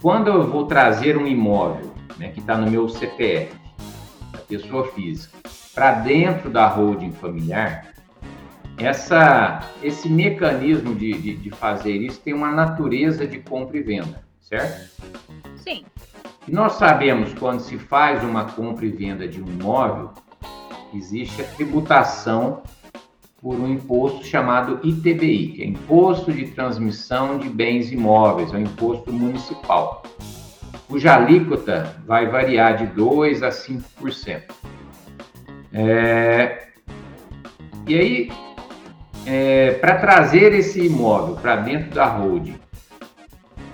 quando 0.00 0.28
eu 0.28 0.46
vou 0.46 0.66
trazer 0.66 1.16
um 1.16 1.26
imóvel 1.26 1.92
né, 2.18 2.28
que 2.28 2.40
está 2.40 2.56
no 2.56 2.70
meu 2.70 2.88
CPF, 2.88 3.54
da 4.32 4.38
pessoa 4.38 4.88
física, 4.92 5.38
para 5.74 5.92
dentro 5.92 6.50
da 6.50 6.66
holding 6.66 7.12
familiar, 7.12 7.91
essa, 8.78 9.60
esse 9.82 10.08
mecanismo 10.08 10.94
de, 10.94 11.12
de, 11.12 11.36
de, 11.36 11.50
fazer 11.50 11.96
isso 11.96 12.20
tem 12.20 12.32
uma 12.32 12.50
natureza 12.50 13.26
de 13.26 13.38
compra 13.38 13.78
e 13.78 13.82
venda, 13.82 14.22
certo? 14.40 14.90
Sim. 15.56 15.84
E 16.46 16.50
nós 16.50 16.72
sabemos 16.72 17.32
quando 17.34 17.60
se 17.60 17.78
faz 17.78 18.24
uma 18.24 18.46
compra 18.46 18.84
e 18.84 18.90
venda 18.90 19.28
de 19.28 19.40
um 19.40 19.46
imóvel, 19.46 20.10
existe 20.94 21.42
a 21.42 21.44
tributação 21.44 22.62
por 23.40 23.58
um 23.58 23.68
imposto 23.68 24.24
chamado 24.24 24.78
ITBI, 24.84 25.48
que 25.48 25.62
é 25.62 25.66
Imposto 25.66 26.32
de 26.32 26.46
Transmissão 26.48 27.38
de 27.38 27.48
Bens 27.48 27.90
Imóveis, 27.90 28.54
é 28.54 28.56
um 28.56 28.62
imposto 28.62 29.12
municipal, 29.12 30.04
cuja 30.86 31.16
alíquota 31.16 31.96
vai 32.06 32.28
variar 32.28 32.76
de 32.76 32.86
2% 33.00 33.42
a 33.42 33.50
5%. 33.50 34.42
É... 35.72 36.68
E 37.88 37.98
aí, 37.98 38.32
é, 39.26 39.72
para 39.72 39.96
trazer 39.96 40.52
esse 40.54 40.86
imóvel 40.86 41.36
para 41.36 41.56
dentro 41.56 41.90
da 41.90 42.06
holding, 42.06 42.58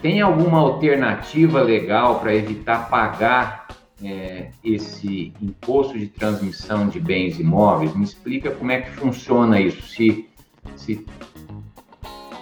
tem 0.03 0.21
alguma 0.21 0.61
alternativa 0.61 1.61
legal 1.61 2.21
para 2.21 2.35
evitar 2.35 2.89
pagar 2.89 3.67
é, 4.03 4.51
esse 4.63 5.33
imposto 5.43 5.99
de 5.99 6.07
transmissão 6.07 6.89
de 6.89 7.01
bens 7.01 7.39
imóveis? 7.41 7.95
Me 7.95 8.05
explica 8.05 8.51
como 8.51 8.71
é 8.71 8.83
que 8.83 8.91
funciona 8.91 9.61
isso. 9.61 9.83
Se, 9.83 10.29
se 10.77 11.05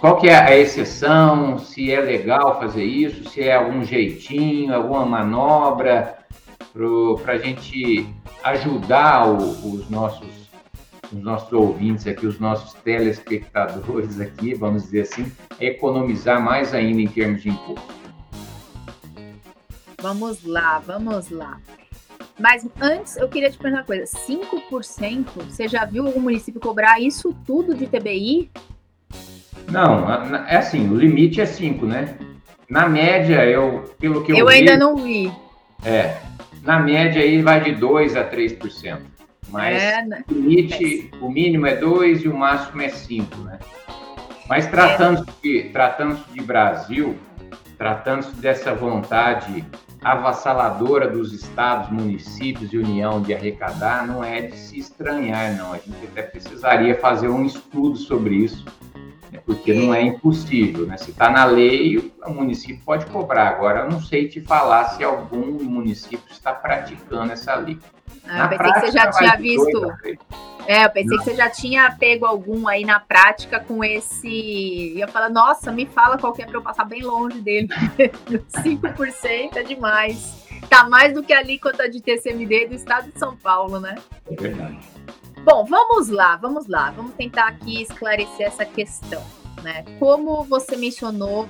qual 0.00 0.18
que 0.18 0.28
é 0.28 0.36
a 0.36 0.56
exceção? 0.56 1.58
Se 1.58 1.90
é 1.90 2.00
legal 2.00 2.60
fazer 2.60 2.84
isso? 2.84 3.30
Se 3.30 3.42
é 3.42 3.54
algum 3.54 3.84
jeitinho, 3.84 4.74
alguma 4.74 5.06
manobra 5.06 6.18
para 7.22 7.32
a 7.32 7.38
gente 7.38 8.06
ajudar 8.44 9.28
o, 9.28 9.36
os 9.74 9.88
nossos 9.88 10.45
os 11.12 11.22
nossos 11.22 11.52
ouvintes 11.52 12.06
aqui, 12.06 12.26
os 12.26 12.38
nossos 12.38 12.72
telespectadores 12.82 14.20
aqui, 14.20 14.54
vamos 14.54 14.84
dizer 14.84 15.02
assim, 15.02 15.30
economizar 15.60 16.42
mais 16.42 16.74
ainda 16.74 17.00
em 17.00 17.08
termos 17.08 17.42
de 17.42 17.50
imposto. 17.50 17.94
Vamos 20.00 20.44
lá, 20.44 20.78
vamos 20.78 21.30
lá. 21.30 21.58
Mas 22.38 22.68
antes 22.80 23.16
eu 23.16 23.28
queria 23.28 23.50
te 23.50 23.56
perguntar 23.56 23.80
uma 23.80 23.86
coisa: 23.86 24.04
5%? 24.04 25.26
Você 25.48 25.66
já 25.68 25.84
viu 25.84 26.06
algum 26.06 26.20
município 26.20 26.60
cobrar 26.60 27.00
isso 27.00 27.34
tudo 27.46 27.74
de 27.74 27.86
TBI? 27.86 28.50
Não, 29.70 30.08
é 30.46 30.56
assim, 30.56 30.88
o 30.88 30.94
limite 30.94 31.40
é 31.40 31.46
5, 31.46 31.86
né? 31.86 32.16
Na 32.68 32.88
média, 32.88 33.44
eu, 33.44 33.94
pelo 33.98 34.22
que 34.22 34.32
eu, 34.32 34.38
eu 34.38 34.46
vi. 34.46 34.52
Eu 34.52 34.58
ainda 34.58 34.76
não 34.76 34.96
vi. 34.96 35.32
É. 35.84 36.18
Na 36.62 36.78
média 36.78 37.22
aí 37.22 37.40
vai 37.40 37.62
de 37.62 37.72
2 37.72 38.16
a 38.16 38.28
3%. 38.28 39.15
Mas 39.48 39.82
é, 39.82 40.04
né? 40.04 40.24
o 40.28 40.34
limite, 40.34 41.10
é. 41.12 41.24
o 41.24 41.30
mínimo 41.30 41.66
é 41.66 41.76
2 41.76 42.24
e 42.24 42.28
o 42.28 42.36
máximo 42.36 42.82
é 42.82 42.88
5, 42.88 43.36
né? 43.38 43.58
Mas 44.48 44.66
tratando-se 44.66 45.26
de, 45.42 45.70
tratando 45.70 46.18
de 46.32 46.40
Brasil, 46.40 47.16
tratando-se 47.76 48.34
dessa 48.36 48.74
vontade 48.74 49.64
avassaladora 50.02 51.08
dos 51.08 51.32
estados, 51.32 51.90
municípios 51.90 52.72
e 52.72 52.78
União 52.78 53.20
de 53.20 53.34
arrecadar, 53.34 54.06
não 54.06 54.22
é 54.22 54.42
de 54.42 54.56
se 54.56 54.78
estranhar, 54.78 55.56
não. 55.56 55.72
A 55.72 55.78
gente 55.78 55.96
até 56.04 56.22
precisaria 56.22 56.94
fazer 56.94 57.28
um 57.28 57.44
estudo 57.44 57.96
sobre 57.96 58.36
isso, 58.36 58.64
né? 59.36 59.42
porque 59.44 59.72
não 59.72 59.94
é 59.94 60.02
impossível. 60.02 60.86
Né? 60.86 60.96
Se 60.96 61.10
está 61.10 61.30
na 61.30 61.44
lei, 61.44 61.98
o 61.98 62.30
município 62.30 62.80
pode 62.84 63.06
cobrar. 63.06 63.48
Agora, 63.48 63.80
eu 63.80 63.90
não 63.90 64.00
sei 64.00 64.28
te 64.28 64.40
falar 64.40 64.90
se 64.90 65.04
algum 65.04 65.62
município 65.64 66.30
está 66.30 66.52
praticando 66.52 67.32
essa 67.32 67.54
lei. 67.54 67.78
Ah, 68.26 68.48
eu 68.50 68.58
pensei 68.58 68.72
que 68.72 68.80
você 68.80 68.92
já 68.92 69.10
tinha 69.10 69.36
visto. 69.36 69.92
É, 70.66 70.84
eu 70.84 70.90
pensei 70.90 71.16
não. 71.16 71.18
que 71.18 71.30
você 71.30 71.36
já 71.36 71.48
tinha 71.48 71.96
pego 71.96 72.26
algum 72.26 72.66
aí 72.66 72.84
na 72.84 72.98
prática 72.98 73.60
com 73.60 73.84
esse. 73.84 74.94
Ia 74.96 75.06
falar, 75.06 75.28
nossa, 75.28 75.70
me 75.70 75.86
fala 75.86 76.18
qual 76.18 76.32
que 76.32 76.42
é 76.42 76.46
para 76.46 76.56
eu 76.56 76.62
passar 76.62 76.84
bem 76.84 77.02
longe 77.02 77.40
dele. 77.40 77.68
5% 78.50 79.56
é 79.56 79.62
demais. 79.62 80.44
Tá 80.68 80.88
mais 80.88 81.14
do 81.14 81.22
que 81.22 81.32
a 81.32 81.38
alíquota 81.38 81.88
de 81.88 82.00
TCMD 82.00 82.66
do 82.66 82.74
estado 82.74 83.12
de 83.12 83.18
São 83.18 83.36
Paulo, 83.36 83.78
né? 83.78 83.94
É 84.28 84.34
verdade. 84.34 84.78
Bom, 85.46 85.64
vamos 85.64 86.08
lá, 86.08 86.34
vamos 86.34 86.66
lá. 86.66 86.90
Vamos 86.90 87.14
tentar 87.14 87.46
aqui 87.46 87.80
esclarecer 87.80 88.48
essa 88.48 88.64
questão. 88.64 89.22
Né? 89.62 89.84
Como 89.96 90.42
você 90.42 90.74
mencionou, 90.74 91.48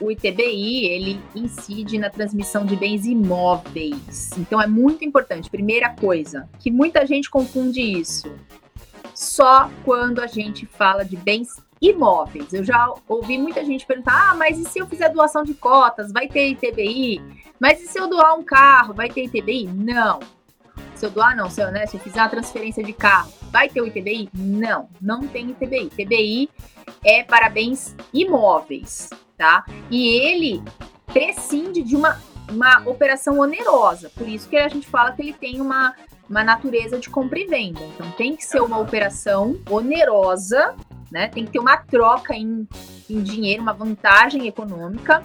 o 0.00 0.08
ITBI 0.08 0.86
ele 0.86 1.20
incide 1.34 1.98
na 1.98 2.08
transmissão 2.10 2.64
de 2.64 2.76
bens 2.76 3.04
imóveis. 3.04 4.30
Então 4.38 4.62
é 4.62 4.68
muito 4.68 5.04
importante. 5.04 5.50
Primeira 5.50 5.90
coisa, 5.90 6.48
que 6.60 6.70
muita 6.70 7.04
gente 7.04 7.28
confunde 7.28 7.80
isso. 7.80 8.32
Só 9.12 9.68
quando 9.84 10.20
a 10.20 10.28
gente 10.28 10.64
fala 10.64 11.04
de 11.04 11.16
bens 11.16 11.48
imóveis. 11.80 12.52
Eu 12.52 12.62
já 12.62 12.94
ouvi 13.08 13.36
muita 13.36 13.64
gente 13.64 13.84
perguntar: 13.84 14.30
ah, 14.30 14.34
mas 14.36 14.60
e 14.60 14.64
se 14.64 14.78
eu 14.78 14.86
fizer 14.86 15.08
doação 15.08 15.42
de 15.42 15.54
cotas, 15.54 16.12
vai 16.12 16.28
ter 16.28 16.50
ITBI? 16.50 17.20
Mas 17.58 17.82
e 17.82 17.88
se 17.88 17.98
eu 17.98 18.08
doar 18.08 18.38
um 18.38 18.44
carro, 18.44 18.94
vai 18.94 19.10
ter 19.10 19.24
ITBI? 19.24 19.66
Não. 19.66 20.20
Se 21.02 21.06
eu 21.06 21.10
doar, 21.10 21.36
não. 21.36 21.50
Se 21.50 21.60
eu, 21.60 21.72
né, 21.72 21.84
se 21.84 21.96
eu 21.96 22.00
fizer 22.00 22.20
uma 22.20 22.28
transferência 22.28 22.84
de 22.84 22.92
carro, 22.92 23.32
vai 23.50 23.68
ter 23.68 23.80
o 23.80 23.86
ITBI? 23.88 24.30
Não, 24.32 24.88
não 25.00 25.26
tem 25.26 25.50
ITBI. 25.50 25.90
ITBI 25.98 26.48
é 27.04 27.24
para 27.24 27.50
bens 27.50 27.96
imóveis 28.14 29.10
tá? 29.42 29.64
E 29.90 30.08
ele 30.20 30.62
prescinde 31.06 31.82
de 31.82 31.96
uma, 31.96 32.16
uma 32.48 32.88
operação 32.88 33.40
onerosa, 33.40 34.08
por 34.10 34.28
isso 34.28 34.48
que 34.48 34.56
a 34.56 34.68
gente 34.68 34.86
fala 34.86 35.10
que 35.10 35.20
ele 35.20 35.32
tem 35.32 35.60
uma, 35.60 35.96
uma 36.30 36.44
natureza 36.44 37.00
de 37.00 37.10
compra 37.10 37.40
e 37.40 37.46
venda. 37.46 37.80
Então 37.80 38.08
tem 38.12 38.36
que 38.36 38.44
ser 38.44 38.62
uma 38.62 38.78
operação 38.78 39.58
onerosa, 39.68 40.76
né? 41.10 41.26
Tem 41.26 41.44
que 41.44 41.50
ter 41.50 41.58
uma 41.58 41.76
troca 41.76 42.34
em, 42.34 42.68
em 43.10 43.20
dinheiro, 43.20 43.62
uma 43.62 43.72
vantagem 43.72 44.46
econômica, 44.46 45.24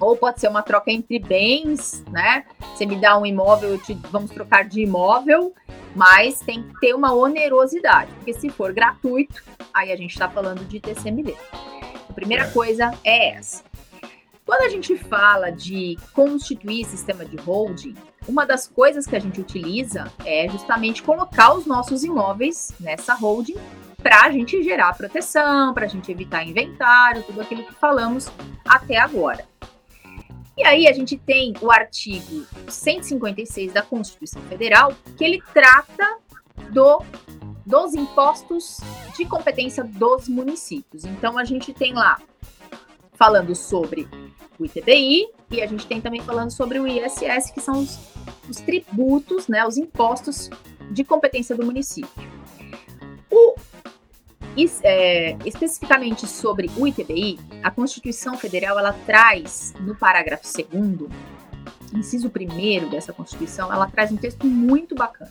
ou 0.00 0.16
pode 0.16 0.40
ser 0.40 0.48
uma 0.48 0.62
troca 0.62 0.90
entre 0.90 1.18
bens, 1.18 2.04
né? 2.10 2.44
Você 2.74 2.86
me 2.86 2.96
dá 2.96 3.18
um 3.18 3.26
imóvel, 3.26 3.78
te, 3.78 3.94
vamos 4.10 4.30
trocar 4.30 4.64
de 4.64 4.82
imóvel, 4.82 5.54
mas 5.94 6.40
tem 6.40 6.62
que 6.62 6.80
ter 6.80 6.94
uma 6.94 7.12
onerosidade, 7.12 8.12
porque 8.14 8.34
se 8.34 8.50
for 8.50 8.72
gratuito, 8.72 9.42
aí 9.72 9.92
a 9.92 9.96
gente 9.96 10.12
está 10.12 10.28
falando 10.28 10.64
de 10.66 10.80
TCMD 10.80 11.34
primeira 12.16 12.44
é. 12.44 12.50
coisa 12.50 12.92
é 13.04 13.36
essa. 13.36 13.62
Quando 14.44 14.62
a 14.62 14.68
gente 14.68 14.96
fala 14.96 15.50
de 15.50 15.98
constituir 16.12 16.84
sistema 16.86 17.24
de 17.24 17.36
holding, 17.36 17.94
uma 18.26 18.46
das 18.46 18.66
coisas 18.66 19.06
que 19.06 19.14
a 19.14 19.18
gente 19.18 19.40
utiliza 19.40 20.10
é 20.24 20.48
justamente 20.48 21.02
colocar 21.02 21.52
os 21.54 21.66
nossos 21.66 22.02
imóveis 22.02 22.72
nessa 22.80 23.14
holding 23.14 23.56
para 24.02 24.22
a 24.22 24.30
gente 24.30 24.62
gerar 24.62 24.96
proteção, 24.96 25.74
para 25.74 25.84
a 25.84 25.88
gente 25.88 26.10
evitar 26.10 26.44
inventário, 26.44 27.24
tudo 27.24 27.40
aquilo 27.40 27.64
que 27.64 27.74
falamos 27.74 28.30
até 28.64 28.96
agora. 28.98 29.44
E 30.56 30.64
aí 30.64 30.88
a 30.88 30.92
gente 30.92 31.18
tem 31.18 31.52
o 31.60 31.70
artigo 31.70 32.46
156 32.68 33.72
da 33.72 33.82
Constituição 33.82 34.40
Federal, 34.42 34.94
que 35.16 35.24
ele 35.24 35.42
trata 35.52 36.18
do 36.70 37.02
dos 37.66 37.94
impostos 37.94 38.78
de 39.16 39.24
competência 39.24 39.82
dos 39.82 40.28
municípios. 40.28 41.04
Então 41.04 41.36
a 41.36 41.44
gente 41.44 41.74
tem 41.74 41.92
lá 41.92 42.20
falando 43.14 43.54
sobre 43.56 44.08
o 44.56 44.64
ITBI 44.64 45.28
e 45.50 45.60
a 45.60 45.66
gente 45.66 45.84
tem 45.86 46.00
também 46.00 46.22
falando 46.22 46.50
sobre 46.50 46.78
o 46.78 46.86
ISS, 46.86 47.50
que 47.50 47.60
são 47.60 47.80
os, 47.80 47.98
os 48.48 48.58
tributos, 48.58 49.48
né, 49.48 49.66
os 49.66 49.76
impostos 49.76 50.48
de 50.92 51.02
competência 51.02 51.56
do 51.56 51.66
município. 51.66 52.30
O, 53.30 53.56
é, 54.82 55.36
especificamente 55.44 56.26
sobre 56.26 56.70
o 56.76 56.86
ITBI, 56.86 57.38
a 57.62 57.70
Constituição 57.70 58.36
Federal 58.38 58.78
ela 58.78 58.92
traz 58.92 59.74
no 59.80 59.94
parágrafo 59.94 60.44
2 60.44 61.10
inciso 61.94 62.30
primeiro 62.30 62.90
dessa 62.90 63.12
Constituição, 63.12 63.72
ela 63.72 63.88
traz 63.88 64.10
um 64.10 64.16
texto 64.16 64.46
muito 64.46 64.94
bacana 64.94 65.30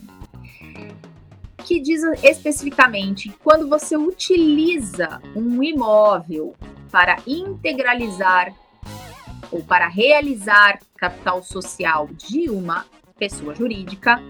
que 1.66 1.80
diz 1.80 2.02
especificamente 2.24 3.36
quando 3.44 3.68
você 3.68 3.98
utiliza 3.98 5.20
um 5.36 5.64
imóvel 5.64 6.56
para 6.92 7.18
integralizar 7.26 8.54
ou 9.52 9.64
para 9.64 9.88
realizar 9.88 10.80
capital 10.96 11.44
social 11.44 12.08
de 12.14 12.50
uma 12.52 12.86
pessoa 13.18 13.56
jurídica, 13.56 14.22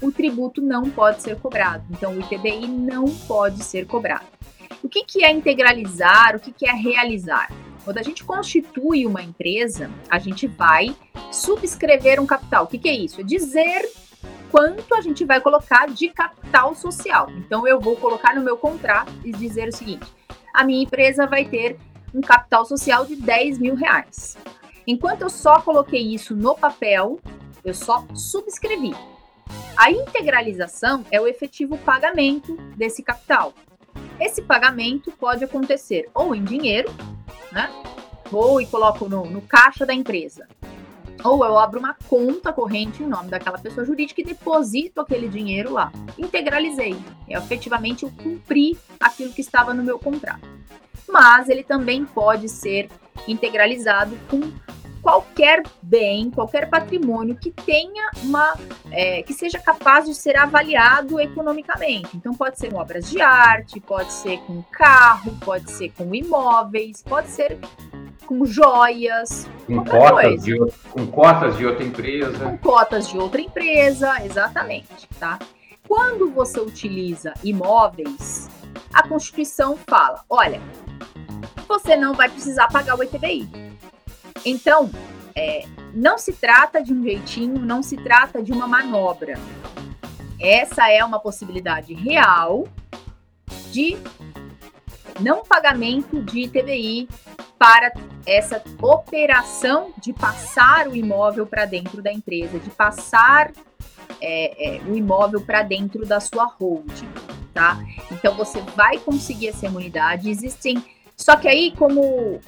o 0.00 0.10
tributo 0.10 0.60
não 0.60 0.90
pode 0.90 1.22
ser 1.22 1.38
cobrado. 1.38 1.84
Então, 1.90 2.12
o 2.14 2.20
ITBI 2.20 2.66
não 2.66 3.04
pode 3.26 3.62
ser 3.62 3.86
cobrado. 3.86 4.26
O 4.82 4.88
que, 4.88 5.04
que 5.04 5.24
é 5.24 5.30
integralizar? 5.30 6.36
O 6.36 6.40
que, 6.40 6.52
que 6.52 6.68
é 6.68 6.72
realizar? 6.72 7.50
Quando 7.84 7.98
a 7.98 8.02
gente 8.02 8.24
constitui 8.24 9.06
uma 9.06 9.22
empresa, 9.22 9.90
a 10.08 10.18
gente 10.18 10.46
vai 10.46 10.94
subscrever 11.30 12.20
um 12.20 12.26
capital. 12.26 12.64
O 12.64 12.66
que, 12.66 12.78
que 12.78 12.88
é 12.88 12.94
isso? 12.94 13.20
É 13.20 13.24
dizer 13.24 13.88
quanto 14.50 14.94
a 14.94 15.00
gente 15.00 15.24
vai 15.24 15.40
colocar 15.40 15.88
de 15.88 16.08
capital 16.08 16.74
social. 16.74 17.30
Então, 17.30 17.66
eu 17.66 17.80
vou 17.80 17.96
colocar 17.96 18.34
no 18.34 18.42
meu 18.42 18.56
contrato 18.56 19.12
e 19.24 19.32
dizer 19.32 19.68
o 19.68 19.76
seguinte: 19.76 20.06
a 20.52 20.64
minha 20.64 20.82
empresa 20.82 21.26
vai 21.26 21.44
ter 21.44 21.78
um 22.14 22.20
capital 22.20 22.64
social 22.64 23.04
de 23.04 23.16
10 23.16 23.58
mil 23.58 23.74
reais. 23.74 24.36
Enquanto 24.86 25.22
eu 25.22 25.30
só 25.30 25.60
coloquei 25.60 26.02
isso 26.14 26.36
no 26.36 26.54
papel, 26.54 27.18
eu 27.64 27.74
só 27.74 28.06
subscrevi. 28.14 28.94
A 29.76 29.90
integralização 29.90 31.04
é 31.10 31.20
o 31.20 31.26
efetivo 31.26 31.76
pagamento 31.78 32.56
desse 32.76 33.02
capital. 33.02 33.52
Esse 34.20 34.42
pagamento 34.42 35.10
pode 35.12 35.44
acontecer 35.44 36.08
ou 36.14 36.34
em 36.34 36.44
dinheiro, 36.44 36.92
né? 37.50 37.70
Vou 38.30 38.60
e 38.60 38.66
coloco 38.66 39.08
no, 39.08 39.24
no 39.24 39.42
caixa 39.42 39.84
da 39.84 39.92
empresa. 39.92 40.46
Ou 41.24 41.44
eu 41.44 41.58
abro 41.58 41.78
uma 41.78 41.96
conta 42.08 42.52
corrente 42.52 43.02
em 43.02 43.06
nome 43.06 43.30
daquela 43.30 43.58
pessoa 43.58 43.84
jurídica 43.84 44.20
e 44.20 44.24
deposito 44.24 45.00
aquele 45.00 45.28
dinheiro 45.28 45.72
lá. 45.72 45.90
Integralizei. 46.18 46.96
É, 47.28 47.36
efetivamente 47.36 48.04
eu 48.04 48.10
cumpri 48.10 48.78
aquilo 49.00 49.32
que 49.32 49.40
estava 49.40 49.72
no 49.72 49.82
meu 49.82 49.98
contrato. 49.98 50.48
Mas 51.08 51.48
ele 51.48 51.62
também 51.62 52.04
pode 52.04 52.48
ser 52.48 52.88
integralizado 53.26 54.16
com 54.28 54.40
qualquer 55.04 55.62
bem, 55.82 56.30
qualquer 56.30 56.70
patrimônio 56.70 57.36
que 57.36 57.50
tenha 57.50 58.10
uma, 58.22 58.54
é, 58.90 59.22
que 59.22 59.34
seja 59.34 59.58
capaz 59.58 60.06
de 60.06 60.14
ser 60.14 60.34
avaliado 60.34 61.20
economicamente. 61.20 62.16
Então 62.16 62.32
pode 62.32 62.58
ser 62.58 62.72
com 62.72 62.78
obras 62.78 63.10
de 63.10 63.20
arte, 63.20 63.78
pode 63.80 64.10
ser 64.10 64.38
com 64.38 64.62
carro, 64.72 65.36
pode 65.44 65.70
ser 65.70 65.90
com 65.90 66.14
imóveis, 66.14 67.02
pode 67.02 67.28
ser 67.28 67.58
com 68.24 68.46
joias, 68.46 69.46
com 69.66 69.84
cotas, 69.84 70.42
de, 70.42 70.58
com 70.90 71.06
cotas 71.08 71.58
de 71.58 71.66
outra 71.66 71.84
empresa. 71.84 72.38
Com 72.38 72.56
cotas 72.56 73.06
de 73.06 73.18
outra 73.18 73.42
empresa, 73.42 74.24
exatamente, 74.24 75.06
tá? 75.20 75.38
Quando 75.86 76.30
você 76.30 76.58
utiliza 76.60 77.34
imóveis, 77.44 78.48
a 78.90 79.06
Constituição 79.06 79.76
fala, 79.86 80.24
olha, 80.30 80.62
você 81.68 81.94
não 81.94 82.14
vai 82.14 82.30
precisar 82.30 82.68
pagar 82.68 82.98
o 82.98 83.02
ITBI 83.02 83.64
então, 84.44 84.90
é, 85.34 85.64
não 85.92 86.18
se 86.18 86.32
trata 86.32 86.82
de 86.82 86.92
um 86.92 87.02
jeitinho, 87.02 87.58
não 87.58 87.82
se 87.82 87.96
trata 87.96 88.42
de 88.42 88.52
uma 88.52 88.66
manobra. 88.66 89.38
Essa 90.40 90.90
é 90.90 91.04
uma 91.04 91.18
possibilidade 91.18 91.94
real 91.94 92.66
de 93.70 93.96
não 95.20 95.44
pagamento 95.44 96.20
de 96.22 96.40
ITBI 96.40 97.08
para 97.58 97.92
essa 98.26 98.62
operação 98.82 99.92
de 100.02 100.12
passar 100.12 100.88
o 100.88 100.96
imóvel 100.96 101.46
para 101.46 101.64
dentro 101.64 102.02
da 102.02 102.12
empresa, 102.12 102.58
de 102.58 102.70
passar 102.70 103.52
é, 104.20 104.76
é, 104.76 104.82
o 104.82 104.94
imóvel 104.96 105.40
para 105.40 105.62
dentro 105.62 106.04
da 106.04 106.20
sua 106.20 106.44
holding, 106.44 107.08
tá? 107.52 107.78
Então 108.10 108.34
você 108.34 108.60
vai 108.76 108.98
conseguir 108.98 109.48
essa 109.48 109.66
imunidade. 109.66 110.30
Existem, 110.30 110.84
só 111.16 111.36
que 111.36 111.48
aí 111.48 111.72
como 111.76 112.40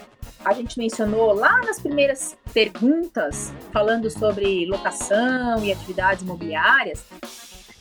a 0.46 0.52
gente 0.52 0.78
mencionou 0.78 1.34
lá 1.34 1.60
nas 1.62 1.80
primeiras 1.80 2.36
perguntas, 2.54 3.52
falando 3.72 4.08
sobre 4.08 4.64
locação 4.64 5.64
e 5.64 5.72
atividades 5.72 6.22
imobiliárias, 6.22 7.04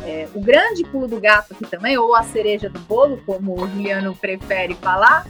é, 0.01 0.27
o 0.33 0.41
grande 0.41 0.83
pulo 0.85 1.07
do 1.07 1.19
gato 1.19 1.53
aqui 1.53 1.63
também, 1.67 1.95
ou 1.95 2.15
a 2.15 2.23
cereja 2.23 2.67
do 2.67 2.79
bolo, 2.79 3.21
como 3.23 3.53
o 3.53 3.67
Juliano 3.67 4.15
prefere 4.15 4.73
falar, 4.73 5.27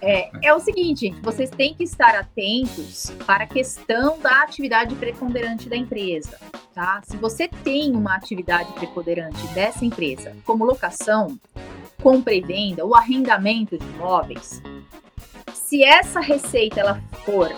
é, 0.00 0.28
é, 0.42 0.52
o 0.52 0.58
seguinte, 0.58 1.06
gente, 1.06 1.20
vocês 1.20 1.48
têm 1.48 1.74
que 1.74 1.84
estar 1.84 2.16
atentos 2.16 3.12
para 3.24 3.44
a 3.44 3.46
questão 3.46 4.18
da 4.18 4.42
atividade 4.42 4.96
preponderante 4.96 5.68
da 5.68 5.76
empresa, 5.76 6.38
tá? 6.74 7.00
Se 7.04 7.16
você 7.16 7.46
tem 7.46 7.92
uma 7.92 8.16
atividade 8.16 8.72
preponderante 8.72 9.46
dessa 9.54 9.84
empresa, 9.84 10.36
como 10.44 10.64
locação, 10.64 11.38
compra 12.02 12.34
e 12.34 12.40
venda, 12.40 12.84
ou 12.84 12.96
arrendamento 12.96 13.78
de 13.78 13.86
imóveis, 13.86 14.60
se 15.74 15.82
essa 15.82 16.20
receita 16.20 16.78
ela 16.78 17.02
for 17.24 17.50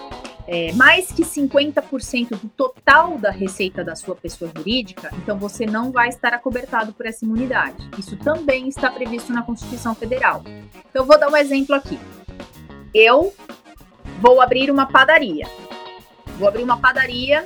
é, 0.48 0.72
mais 0.72 1.12
que 1.12 1.22
50% 1.22 2.30
do 2.30 2.48
total 2.48 3.18
da 3.18 3.30
receita 3.30 3.84
da 3.84 3.94
sua 3.94 4.16
pessoa 4.16 4.50
jurídica, 4.56 5.10
então 5.18 5.38
você 5.38 5.66
não 5.66 5.92
vai 5.92 6.08
estar 6.08 6.32
acobertado 6.32 6.94
por 6.94 7.04
essa 7.04 7.26
imunidade. 7.26 7.76
Isso 7.98 8.16
também 8.16 8.68
está 8.68 8.90
previsto 8.90 9.34
na 9.34 9.42
Constituição 9.42 9.94
Federal. 9.94 10.42
Então, 10.46 11.02
eu 11.02 11.04
vou 11.04 11.20
dar 11.20 11.28
um 11.28 11.36
exemplo 11.36 11.74
aqui. 11.74 11.98
Eu 12.94 13.34
vou 14.22 14.40
abrir 14.40 14.70
uma 14.70 14.86
padaria. 14.86 15.46
Vou 16.38 16.48
abrir 16.48 16.62
uma 16.62 16.78
padaria 16.78 17.44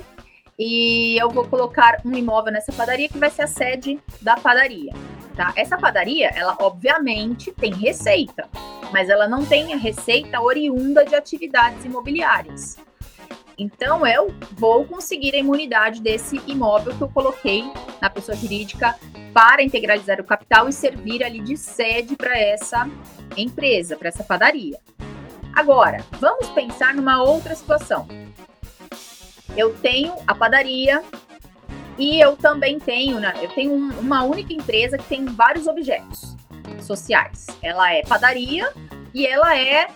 e 0.57 1.21
eu 1.21 1.29
vou 1.29 1.45
colocar 1.49 1.99
um 2.05 2.13
imóvel 2.13 2.53
nessa 2.53 2.71
padaria 2.71 3.09
que 3.09 3.17
vai 3.17 3.29
ser 3.29 3.41
a 3.41 3.47
sede 3.47 3.99
da 4.21 4.37
padaria. 4.37 4.93
Tá? 5.35 5.53
Essa 5.55 5.77
padaria, 5.77 6.29
ela 6.35 6.57
obviamente 6.59 7.51
tem 7.51 7.73
receita 7.73 8.49
mas 8.91 9.09
ela 9.09 9.27
não 9.27 9.45
tem 9.45 9.73
a 9.73 9.77
receita 9.77 10.41
oriunda 10.41 11.05
de 11.05 11.15
atividades 11.15 11.83
imobiliárias. 11.85 12.77
Então 13.57 14.05
eu 14.05 14.33
vou 14.53 14.85
conseguir 14.85 15.35
a 15.35 15.37
imunidade 15.37 16.01
desse 16.01 16.41
imóvel 16.47 16.95
que 16.95 17.01
eu 17.01 17.09
coloquei 17.09 17.63
na 18.01 18.09
pessoa 18.09 18.35
jurídica 18.35 18.97
para 19.33 19.61
integralizar 19.61 20.19
o 20.19 20.23
capital 20.23 20.67
e 20.67 20.73
servir 20.73 21.23
ali 21.23 21.39
de 21.39 21.55
sede 21.55 22.15
para 22.15 22.37
essa 22.37 22.89
empresa, 23.37 23.95
para 23.95 24.09
essa 24.09 24.23
padaria. 24.23 24.77
Agora, 25.53 26.03
vamos 26.19 26.49
pensar 26.49 26.93
numa 26.93 27.21
outra 27.21 27.55
situação. 27.55 28.07
Eu 29.55 29.73
tenho 29.75 30.15
a 30.25 30.33
padaria 30.33 31.03
e 32.01 32.19
eu 32.19 32.35
também 32.35 32.79
tenho, 32.79 33.19
né, 33.19 33.31
eu 33.43 33.49
tenho 33.49 33.75
uma 33.75 34.23
única 34.23 34.51
empresa 34.51 34.97
que 34.97 35.03
tem 35.03 35.23
vários 35.25 35.67
objetos 35.67 36.35
sociais. 36.79 37.45
Ela 37.61 37.93
é 37.93 38.01
padaria 38.01 38.73
e 39.13 39.27
ela 39.27 39.55
é, 39.55 39.87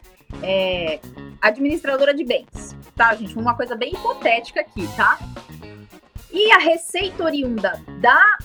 é 0.44 1.00
administradora 1.42 2.14
de 2.14 2.24
bens, 2.24 2.78
tá, 2.96 3.16
gente? 3.16 3.36
Uma 3.36 3.56
coisa 3.56 3.76
bem 3.76 3.92
hipotética 3.92 4.62
aqui, 4.62 4.88
tá? 4.96 5.18
E 6.32 6.52
a 6.52 6.60
receita 6.60 7.24
oriunda 7.24 7.82
da, 8.00 8.38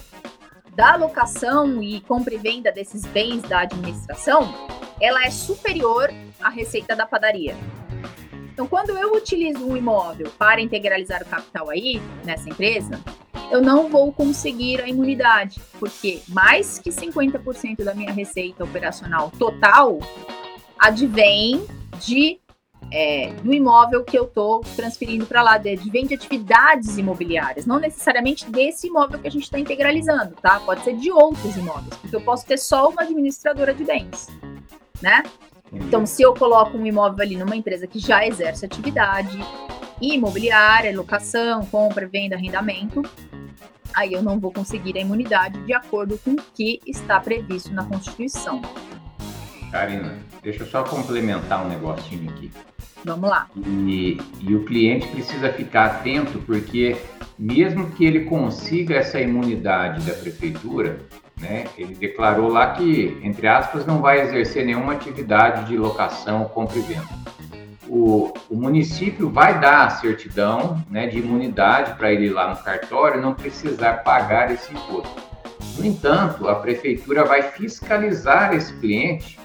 da 0.75 0.95
alocação 0.95 1.83
e 1.83 2.01
compra 2.01 2.33
e 2.33 2.39
venda 2.39 2.73
desses 2.73 3.05
bens 3.05 3.43
da 3.43 3.61
administração, 3.61 4.55
ela 4.99 5.23
é 5.23 5.31
superior 5.31 6.09
à 6.41 6.49
receita 6.49 6.97
da 6.97 7.07
padaria. 7.07 7.55
Então, 8.55 8.67
quando 8.67 8.97
eu 8.97 9.13
utilizo 9.13 9.67
um 9.67 9.77
imóvel 9.77 10.31
para 10.39 10.63
integralizar 10.63 11.23
o 11.23 11.27
capital 11.27 11.69
aí, 11.69 12.01
nessa 12.25 12.49
empresa, 12.49 12.99
eu 13.51 13.61
não 13.61 13.89
vou 13.89 14.13
conseguir 14.13 14.81
a 14.81 14.89
imunidade, 14.89 15.61
porque 15.79 16.23
mais 16.29 16.79
que 16.79 16.91
50% 16.91 17.83
da 17.83 17.95
minha 17.95 18.13
receita 18.13 18.63
operacional 18.63 19.31
total 19.39 19.99
advém 20.79 21.67
de 21.99 22.41
é, 22.93 23.33
do 23.43 23.53
imóvel 23.53 24.03
que 24.03 24.19
eu 24.19 24.25
estou 24.25 24.61
transferindo 24.75 25.25
para 25.27 25.43
lá, 25.43 25.55
advém 25.55 26.07
de 26.07 26.15
atividades 26.15 26.99
imobiliárias, 26.99 27.67
não 27.67 27.79
necessariamente 27.79 28.51
desse 28.51 28.89
imóvel 28.89 29.19
que 29.19 29.29
a 29.29 29.31
gente 29.31 29.45
está 29.45 29.59
integralizando, 29.59 30.35
tá? 30.43 30.59
Pode 30.61 30.83
ser 30.83 30.97
de 30.97 31.11
outros 31.11 31.57
imóveis, 31.57 31.95
porque 32.01 32.17
eu 32.17 32.21
posso 32.21 32.45
ter 32.47 32.59
só 32.59 32.89
uma 32.89 33.03
administradora 33.03 33.73
de 33.73 33.85
bens, 33.85 34.29
né? 35.01 35.23
Então, 35.73 36.05
se 36.05 36.23
eu 36.23 36.35
coloco 36.35 36.77
um 36.77 36.85
imóvel 36.85 37.25
ali 37.25 37.37
numa 37.37 37.55
empresa 37.55 37.87
que 37.87 38.01
já 38.01 38.27
exerce 38.27 38.65
atividade 38.65 39.39
imobiliária, 40.01 40.97
locação, 40.97 41.65
compra, 41.67 42.09
venda, 42.09 42.35
arrendamento, 42.35 43.03
aí 43.95 44.13
eu 44.13 44.23
não 44.23 44.39
vou 44.39 44.53
conseguir 44.53 44.97
a 44.97 45.01
imunidade 45.01 45.61
de 45.63 45.73
acordo 45.73 46.19
com 46.19 46.33
o 46.33 46.43
que 46.55 46.81
está 46.87 47.21
previsto 47.21 47.73
na 47.73 47.85
Constituição. 47.85 48.63
Karina, 49.71 50.19
deixa 50.43 50.63
eu 50.63 50.67
só 50.67 50.83
complementar 50.83 51.65
um 51.65 51.69
negocinho 51.69 52.31
aqui. 52.31 52.51
Vamos 53.05 53.31
lá. 53.31 53.49
E, 53.57 54.19
e 54.41 54.55
o 54.55 54.65
cliente 54.65 55.07
precisa 55.09 55.53
ficar 55.53 55.87
atento, 55.87 56.39
porque 56.41 56.97
mesmo 57.39 57.91
que 57.93 58.05
ele 58.05 58.25
consiga 58.27 58.97
essa 58.97 59.21
imunidade 59.21 60.05
da 60.05 60.13
prefeitura, 60.13 61.01
né, 61.41 61.65
ele 61.79 61.95
declarou 61.95 62.49
lá 62.49 62.73
que, 62.73 63.19
entre 63.23 63.47
aspas, 63.47 63.87
não 63.87 64.03
vai 64.03 64.21
exercer 64.21 64.67
nenhuma 64.67 64.93
atividade 64.93 65.67
de 65.67 65.77
locação, 65.79 66.45
compra 66.45 66.79
e 66.79 66.83
venda. 66.83 67.09
O, 67.91 68.33
o 68.49 68.55
município 68.55 69.29
vai 69.29 69.59
dar 69.61 69.87
a 69.87 69.91
certidão 69.91 70.81
né, 70.89 71.09
de 71.09 71.19
imunidade 71.19 71.95
para 71.99 72.13
ele 72.13 72.27
ir 72.27 72.31
lá 72.31 72.49
no 72.49 72.63
cartório 72.63 73.19
e 73.19 73.21
não 73.21 73.35
precisar 73.35 74.05
pagar 74.05 74.53
esse 74.53 74.73
imposto. 74.73 75.21
No 75.77 75.85
entanto, 75.85 76.49
a 76.49 76.55
prefeitura 76.55 77.25
vai 77.25 77.43
fiscalizar 77.43 78.55
esse 78.55 78.73
cliente 78.79 79.41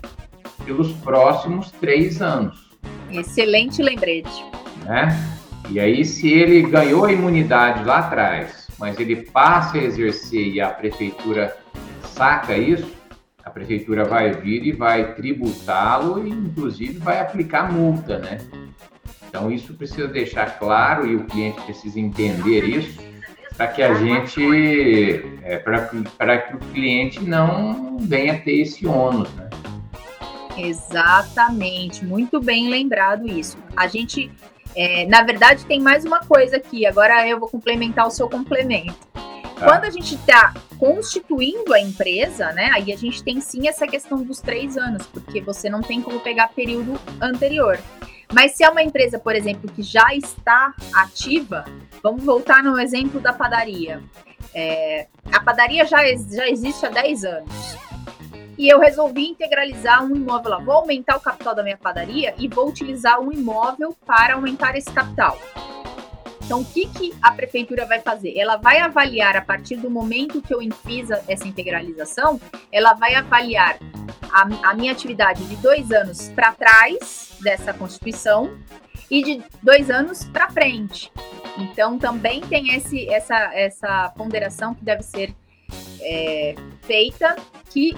pelos 0.64 0.92
próximos 0.94 1.72
três 1.72 2.22
anos. 2.22 2.70
Excelente 3.10 3.82
lembrete. 3.82 4.46
Né? 4.84 5.18
E 5.72 5.80
aí, 5.80 6.06
se 6.06 6.32
ele 6.32 6.62
ganhou 6.62 7.06
a 7.06 7.12
imunidade 7.12 7.84
lá 7.84 8.00
atrás, 8.00 8.68
mas 8.78 9.00
ele 9.00 9.16
passa 9.16 9.78
a 9.80 9.82
exercer 9.82 10.50
e 10.50 10.62
a 10.62 10.70
prefeitura 10.70 11.58
saca 12.04 12.56
isso, 12.56 12.95
prefeitura 13.56 14.04
vai 14.04 14.32
vir 14.34 14.66
e 14.66 14.74
vai 14.74 15.16
tributá-lo 15.16 16.28
e, 16.28 16.30
inclusive, 16.30 17.00
vai 17.00 17.22
aplicar 17.22 17.72
multa, 17.72 18.20
né? 18.20 18.40
Então, 19.30 19.50
isso 19.50 19.74
precisa 19.74 20.10
deixar 20.10 20.60
claro 20.60 21.08
e 21.08 21.16
o 21.16 21.24
cliente 21.24 21.62
precisa 21.62 21.98
entender 21.98 22.66
isso 22.66 23.00
para 23.56 23.68
que 23.68 23.82
a 23.82 23.94
gente, 23.94 24.42
é, 25.42 25.58
para 25.58 26.38
que 26.40 26.56
o 26.56 26.60
cliente 26.74 27.24
não 27.24 27.98
venha 27.98 28.38
ter 28.42 28.60
esse 28.60 28.86
ônus, 28.86 29.34
né? 29.36 29.50
Exatamente, 30.58 32.04
muito 32.04 32.42
bem 32.42 32.70
lembrado 32.70 33.26
isso. 33.26 33.58
A 33.76 33.88
gente, 33.88 34.30
é, 34.76 35.06
na 35.06 35.24
verdade, 35.24 35.66
tem 35.66 35.82
mais 35.82 36.04
uma 36.04 36.20
coisa 36.20 36.58
aqui. 36.58 36.86
Agora 36.86 37.26
eu 37.28 37.40
vou 37.40 37.50
complementar 37.50 38.06
o 38.06 38.12
seu 38.12 38.30
complemento. 38.30 38.96
Tá. 39.56 39.66
Quando 39.66 39.86
a 39.86 39.90
gente 39.90 40.16
está 40.16 40.54
constituindo 40.78 41.74
a 41.74 41.80
empresa, 41.80 42.52
né? 42.52 42.70
Aí 42.74 42.92
a 42.92 42.98
gente 42.98 43.24
tem 43.24 43.40
sim 43.40 43.68
essa 43.68 43.88
questão 43.88 44.22
dos 44.22 44.42
três 44.42 44.78
anos, 44.78 45.06
porque 45.08 45.40
você 45.42 45.70
não 45.70 45.82
tem 45.82 46.02
como 46.02 46.20
pegar 46.20 46.50
período 46.50 47.00
anterior. 47.22 47.80
Mas 48.34 48.54
se 48.54 48.64
é 48.64 48.70
uma 48.70 48.84
empresa, 48.84 49.18
por 49.18 49.36
exemplo, 49.36 49.72
que 49.72 49.82
já 49.82 50.14
está 50.14 50.74
ativa, 50.94 51.64
vamos 52.04 52.24
voltar 52.24 52.64
no 52.64 52.80
exemplo 52.80 53.20
da 53.20 53.32
padaria. 53.32 54.04
É, 54.54 55.08
a 55.32 55.40
padaria 55.40 55.86
já, 55.86 56.00
já 56.04 56.50
existe 56.50 56.86
há 56.86 56.90
10 56.90 57.24
anos. 57.24 57.78
E 58.58 58.68
eu 58.68 58.80
resolvi 58.80 59.28
integralizar 59.28 60.04
um 60.04 60.16
imóvel 60.16 60.52
lá. 60.52 60.60
Vou 60.60 60.76
aumentar 60.76 61.18
o 61.18 61.20
capital 61.20 61.54
da 61.54 61.64
minha 61.64 61.78
padaria 61.78 62.34
e 62.38 62.48
vou 62.48 62.70
utilizar 62.70 63.20
um 63.20 63.32
imóvel 63.32 63.96
para 64.06 64.36
aumentar 64.36 64.78
esse 64.78 64.92
capital. 64.92 65.38
Então, 66.46 66.62
o 66.62 66.66
que, 66.66 66.88
que 66.88 67.12
a 67.24 67.32
prefeitura 67.32 67.88
vai 67.88 68.00
fazer? 68.00 68.38
Ela 68.38 68.56
vai 68.56 68.78
avaliar, 68.78 69.36
a 69.36 69.42
partir 69.42 69.78
do 69.78 69.90
momento 69.90 70.44
que 70.44 70.54
eu 70.54 70.60
fiz 70.86 71.10
essa 71.28 71.48
integralização, 71.48 72.40
ela 72.72 72.94
vai 72.94 73.16
avaliar 73.16 73.80
a, 74.32 74.70
a 74.70 74.74
minha 74.76 74.92
atividade 74.92 75.44
de 75.46 75.56
dois 75.56 75.92
anos 75.92 76.30
para 76.30 76.52
trás 76.52 77.32
dessa 77.42 77.74
Constituição 77.74 78.56
e 79.10 79.24
de 79.24 79.44
dois 79.64 79.90
anos 79.90 80.24
para 80.26 80.48
frente. 80.52 81.12
Então, 81.58 81.98
também 81.98 82.42
tem 82.42 82.76
esse, 82.76 83.10
essa, 83.10 83.36
essa 83.56 84.14
ponderação 84.16 84.76
que 84.76 84.86
deve 84.86 85.02
ser 85.02 85.34
é, 86.00 86.54
feita, 86.84 87.36
que 87.72 87.98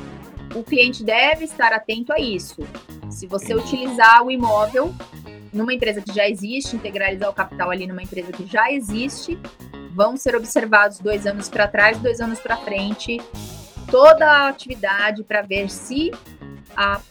o 0.55 0.63
cliente 0.63 1.03
deve 1.03 1.43
estar 1.43 1.73
atento 1.73 2.13
a 2.13 2.19
isso. 2.19 2.65
Se 3.09 3.27
você 3.27 3.53
utilizar 3.53 4.23
o 4.23 4.31
imóvel 4.31 4.93
numa 5.57 5.73
empresa 5.73 6.01
que 6.01 6.13
já 6.13 6.29
existe, 6.29 6.75
integralizar 6.75 7.29
o 7.29 7.33
capital 7.33 7.71
ali 7.71 7.87
numa 7.87 8.03
empresa 8.03 8.31
que 8.31 8.45
já 8.45 8.71
existe, 8.71 9.37
vão 9.93 10.15
ser 10.15 10.35
observados 10.35 10.99
dois 10.99 11.25
anos 11.25 11.49
para 11.49 11.67
trás, 11.67 11.97
dois 11.97 12.21
anos 12.21 12.39
para 12.39 12.55
frente, 12.57 13.19
toda 13.89 14.25
a 14.25 14.47
atividade 14.47 15.23
para 15.23 15.41
ver 15.41 15.69
se 15.69 16.11
a, 16.75 17.01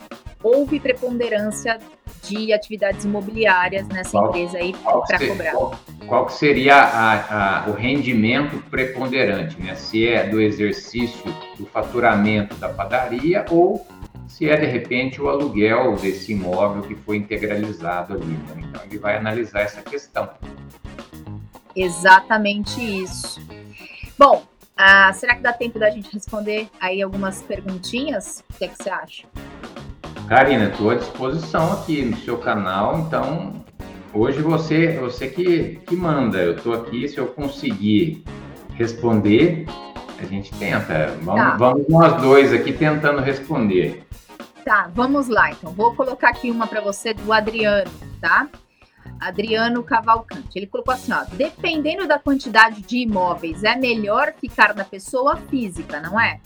houve 0.42 0.78
preponderância 0.78 1.78
de 2.22 2.52
atividades 2.52 3.04
imobiliárias 3.04 3.86
nessa 3.88 4.10
qual, 4.10 4.28
empresa 4.28 4.58
aí 4.58 4.74
para 5.06 5.26
cobrar. 5.26 5.52
Qual, 5.52 5.80
qual 6.06 6.28
seria 6.28 6.76
a, 6.76 7.64
a, 7.64 7.70
o 7.70 7.72
rendimento 7.72 8.62
preponderante, 8.70 9.60
né? 9.60 9.74
Se 9.74 10.06
é 10.06 10.28
do 10.28 10.40
exercício 10.40 11.22
do 11.58 11.66
faturamento 11.66 12.54
da 12.56 12.68
padaria 12.68 13.44
ou 13.50 13.86
se 14.28 14.48
é 14.48 14.56
de 14.56 14.66
repente 14.66 15.20
o 15.20 15.28
aluguel 15.28 15.96
desse 15.96 16.32
imóvel 16.32 16.82
que 16.82 16.94
foi 16.94 17.16
integralizado 17.16 18.14
ali. 18.14 18.24
Né? 18.24 18.64
Então 18.68 18.82
ele 18.84 18.98
vai 18.98 19.16
analisar 19.16 19.60
essa 19.60 19.82
questão. 19.82 20.28
Exatamente 21.74 22.80
isso. 22.80 23.40
Bom, 24.18 24.44
ah, 24.76 25.12
será 25.12 25.34
que 25.34 25.42
dá 25.42 25.52
tempo 25.52 25.78
da 25.78 25.90
gente 25.90 26.12
responder 26.12 26.68
aí 26.80 27.02
algumas 27.02 27.42
perguntinhas? 27.42 28.44
O 28.50 28.58
que, 28.58 28.64
é 28.64 28.68
que 28.68 28.82
você 28.82 28.90
acha? 28.90 29.24
Karina, 30.28 30.68
estou 30.68 30.90
à 30.90 30.96
disposição 30.96 31.72
aqui 31.72 32.02
no 32.02 32.16
seu 32.16 32.36
canal, 32.36 32.98
então 32.98 33.64
hoje 34.12 34.42
você, 34.42 34.98
você 34.98 35.28
que, 35.28 35.80
que 35.86 35.94
manda. 35.94 36.38
Eu 36.38 36.56
estou 36.56 36.74
aqui, 36.74 37.08
se 37.08 37.18
eu 37.18 37.26
conseguir 37.28 38.24
responder, 38.74 39.66
a 40.18 40.24
gente 40.24 40.52
tenta. 40.54 41.14
Vamos, 41.22 41.40
tá. 41.40 41.56
vamos 41.56 41.88
nós 41.88 42.20
dois 42.20 42.52
aqui 42.52 42.72
tentando 42.72 43.20
responder. 43.20 44.05
Tá, 44.66 44.90
vamos 44.92 45.28
lá 45.28 45.52
então. 45.52 45.70
Vou 45.72 45.94
colocar 45.94 46.30
aqui 46.30 46.50
uma 46.50 46.66
para 46.66 46.80
você 46.80 47.14
do 47.14 47.32
Adriano, 47.32 47.88
tá? 48.20 48.48
Adriano 49.20 49.80
Cavalcante. 49.84 50.48
Ele 50.56 50.66
colocou 50.66 50.92
assim, 50.92 51.12
ó, 51.12 51.22
dependendo 51.34 52.08
da 52.08 52.18
quantidade 52.18 52.82
de 52.82 52.96
imóveis, 52.96 53.62
é 53.62 53.76
melhor 53.76 54.34
ficar 54.40 54.74
na 54.74 54.82
pessoa 54.82 55.36
física, 55.36 56.00
não 56.00 56.20
é? 56.20 56.40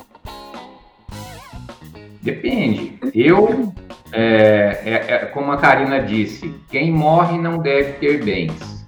Depende. 2.20 2.98
Eu, 3.14 3.72
é, 4.12 4.82
é, 4.84 5.14
é, 5.14 5.18
como 5.32 5.50
a 5.50 5.56
Karina 5.56 6.02
disse, 6.02 6.54
quem 6.68 6.92
morre 6.92 7.38
não 7.38 7.56
deve 7.56 7.94
ter 7.94 8.22
bens. 8.22 8.86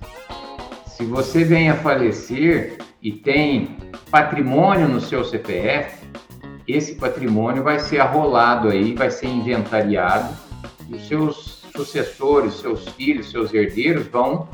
Se 0.84 1.06
você 1.06 1.42
vem 1.42 1.70
a 1.70 1.76
falecer 1.76 2.76
e 3.00 3.10
tem 3.10 3.78
patrimônio 4.10 4.86
no 4.86 5.00
seu 5.00 5.24
CPF, 5.24 6.01
esse 6.66 6.94
patrimônio 6.94 7.62
vai 7.62 7.78
ser 7.78 8.00
arrolado 8.00 8.68
aí, 8.68 8.94
vai 8.94 9.10
ser 9.10 9.26
inventariado, 9.26 10.34
e 10.88 10.94
os 10.94 11.08
seus 11.08 11.62
sucessores, 11.74 12.54
seus 12.54 12.88
filhos, 12.88 13.30
seus 13.30 13.52
herdeiros 13.52 14.06
vão 14.06 14.48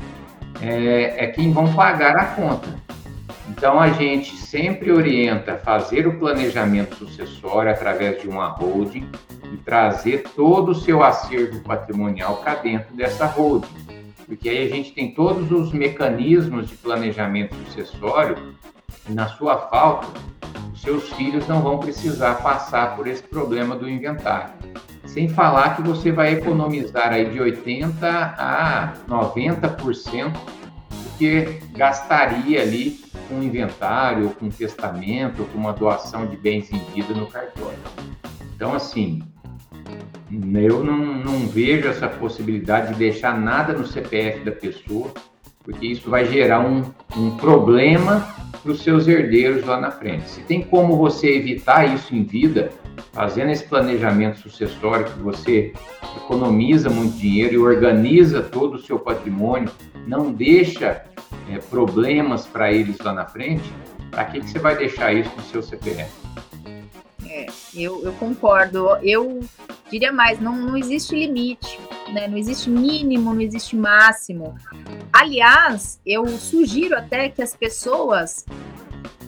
é, 0.61 1.25
é 1.25 1.27
quem 1.27 1.51
vão 1.51 1.73
pagar 1.73 2.15
a 2.15 2.25
conta. 2.27 2.67
Então 3.49 3.79
a 3.79 3.89
gente 3.89 4.35
sempre 4.35 4.91
orienta 4.91 5.57
fazer 5.57 6.07
o 6.07 6.17
planejamento 6.17 6.95
sucessório 6.95 7.71
através 7.71 8.21
de 8.21 8.27
uma 8.27 8.47
holding 8.47 9.07
e 9.51 9.57
trazer 9.57 10.23
todo 10.35 10.71
o 10.71 10.75
seu 10.75 11.03
acervo 11.03 11.59
patrimonial 11.61 12.37
para 12.37 12.55
dentro 12.55 12.95
dessa 12.95 13.25
holding, 13.25 13.67
porque 14.25 14.47
aí 14.47 14.65
a 14.65 14.69
gente 14.69 14.93
tem 14.93 15.11
todos 15.13 15.51
os 15.51 15.73
mecanismos 15.73 16.69
de 16.69 16.75
planejamento 16.75 17.55
sucessório 17.65 18.37
na 19.09 19.27
sua 19.27 19.57
falta 19.69 20.07
seus 20.81 21.11
filhos 21.13 21.47
não 21.47 21.61
vão 21.61 21.77
precisar 21.77 22.35
passar 22.35 22.95
por 22.95 23.07
esse 23.07 23.23
problema 23.23 23.75
do 23.75 23.89
inventário. 23.89 24.53
Sem 25.05 25.27
falar 25.27 25.75
que 25.75 25.81
você 25.81 26.11
vai 26.11 26.33
economizar 26.33 27.11
aí 27.11 27.29
de 27.29 27.37
80% 27.37 28.01
a 28.03 28.93
90% 29.07 30.31
do 30.31 31.17
que 31.17 31.59
gastaria 31.75 32.61
ali 32.61 33.01
com 33.27 33.43
inventário, 33.43 34.29
com 34.31 34.49
testamento, 34.49 35.45
com 35.51 35.57
uma 35.57 35.73
doação 35.73 36.25
de 36.25 36.37
bens 36.37 36.71
em 36.71 36.79
vida 36.93 37.13
no 37.13 37.27
cartório. 37.27 37.77
Então, 38.55 38.73
assim, 38.73 39.21
eu 40.31 40.83
não, 40.83 40.97
não 40.97 41.47
vejo 41.47 41.87
essa 41.87 42.07
possibilidade 42.07 42.93
de 42.93 42.99
deixar 42.99 43.37
nada 43.37 43.73
no 43.73 43.85
CPF 43.85 44.45
da 44.45 44.51
pessoa, 44.51 45.11
porque 45.63 45.87
isso 45.87 46.09
vai 46.09 46.25
gerar 46.25 46.61
um, 46.61 46.83
um 47.17 47.35
problema 47.37 48.38
para 48.61 48.71
os 48.71 48.81
seus 48.81 49.07
herdeiros 49.07 49.65
lá 49.65 49.79
na 49.79 49.91
frente. 49.91 50.29
Se 50.29 50.41
tem 50.41 50.61
como 50.61 50.97
você 50.97 51.35
evitar 51.35 51.93
isso 51.93 52.15
em 52.15 52.23
vida, 52.23 52.69
fazendo 53.11 53.51
esse 53.51 53.63
planejamento 53.63 54.39
sucessório 54.39 55.05
que 55.05 55.19
você 55.19 55.73
economiza 56.17 56.89
muito 56.89 57.17
dinheiro 57.17 57.53
e 57.53 57.57
organiza 57.57 58.41
todo 58.41 58.75
o 58.75 58.81
seu 58.81 58.99
patrimônio, 58.99 59.69
não 60.05 60.31
deixa 60.31 61.03
é, 61.49 61.57
problemas 61.69 62.45
para 62.45 62.71
eles 62.71 62.97
lá 62.99 63.13
na 63.13 63.25
frente, 63.25 63.71
para 64.11 64.25
que, 64.25 64.39
que 64.39 64.49
você 64.49 64.59
vai 64.59 64.75
deixar 64.75 65.13
isso 65.13 65.31
no 65.35 65.43
seu 65.43 65.61
CPF? 65.61 66.28
É, 67.29 67.45
eu, 67.75 68.03
eu 68.03 68.13
concordo. 68.13 68.87
Eu 69.03 69.39
diria 69.89 70.11
mais, 70.11 70.39
não, 70.39 70.55
não 70.55 70.75
existe 70.75 71.15
limite, 71.15 71.79
né? 72.11 72.27
Não 72.27 72.37
existe 72.37 72.69
mínimo, 72.69 73.33
não 73.33 73.41
existe 73.41 73.75
máximo. 73.75 74.55
Aliás, 75.13 76.01
eu 76.03 76.27
sugiro 76.27 76.97
até 76.97 77.29
que 77.29 77.41
as 77.41 77.55
pessoas 77.55 78.45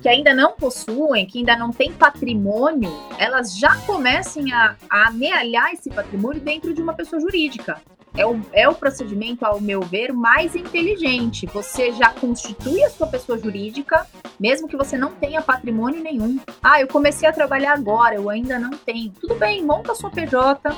que 0.01 0.09
ainda 0.09 0.33
não 0.33 0.53
possuem, 0.53 1.27
que 1.27 1.37
ainda 1.37 1.55
não 1.55 1.69
têm 1.69 1.93
patrimônio, 1.93 2.91
elas 3.19 3.55
já 3.55 3.77
comecem 3.81 4.51
a, 4.51 4.75
a 4.89 5.09
amealhar 5.09 5.71
esse 5.71 5.91
patrimônio 5.91 6.41
dentro 6.41 6.73
de 6.73 6.81
uma 6.81 6.93
pessoa 6.93 7.21
jurídica. 7.21 7.79
É 8.15 8.25
o, 8.25 8.41
é 8.51 8.67
o 8.67 8.75
procedimento, 8.75 9.45
ao 9.45 9.61
meu 9.61 9.81
ver, 9.81 10.11
mais 10.11 10.55
inteligente. 10.55 11.45
Você 11.47 11.93
já 11.93 12.09
constitui 12.09 12.83
a 12.83 12.89
sua 12.89 13.07
pessoa 13.07 13.37
jurídica, 13.37 14.05
mesmo 14.39 14.67
que 14.67 14.75
você 14.75 14.97
não 14.97 15.11
tenha 15.11 15.41
patrimônio 15.41 16.03
nenhum. 16.03 16.39
Ah, 16.61 16.81
eu 16.81 16.87
comecei 16.87 17.27
a 17.27 17.31
trabalhar 17.33 17.73
agora, 17.73 18.15
eu 18.15 18.29
ainda 18.29 18.59
não 18.59 18.71
tenho. 18.71 19.13
Tudo 19.19 19.35
bem, 19.35 19.63
monta 19.63 19.93
a 19.93 19.95
sua 19.95 20.09
PJ, 20.09 20.69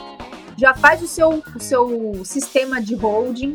já 0.57 0.73
faz 0.75 1.01
o 1.01 1.07
seu, 1.07 1.41
o 1.55 1.59
seu 1.59 2.23
sistema 2.23 2.81
de 2.81 2.95
holding. 2.95 3.53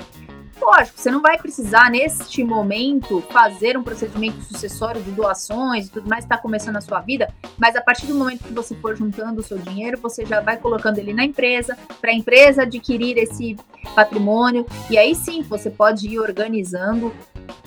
Lógico, 0.60 1.00
você 1.00 1.10
não 1.10 1.22
vai 1.22 1.38
precisar, 1.38 1.90
neste 1.90 2.42
momento, 2.42 3.22
fazer 3.30 3.78
um 3.78 3.82
procedimento 3.82 4.42
sucessório 4.42 5.00
de 5.02 5.10
doações 5.12 5.86
e 5.86 5.90
tudo 5.90 6.08
mais, 6.08 6.24
está 6.24 6.36
começando 6.36 6.76
a 6.76 6.80
sua 6.80 7.00
vida, 7.00 7.32
mas 7.56 7.76
a 7.76 7.80
partir 7.80 8.06
do 8.06 8.14
momento 8.14 8.44
que 8.44 8.52
você 8.52 8.74
for 8.74 8.96
juntando 8.96 9.40
o 9.40 9.44
seu 9.44 9.58
dinheiro, 9.58 9.98
você 10.00 10.26
já 10.26 10.40
vai 10.40 10.56
colocando 10.56 10.98
ele 10.98 11.12
na 11.12 11.24
empresa, 11.24 11.76
para 12.00 12.10
a 12.10 12.14
empresa 12.14 12.62
adquirir 12.62 13.16
esse 13.18 13.56
patrimônio, 13.94 14.66
e 14.90 14.98
aí 14.98 15.14
sim 15.14 15.42
você 15.42 15.70
pode 15.70 16.08
ir 16.08 16.18
organizando 16.18 17.14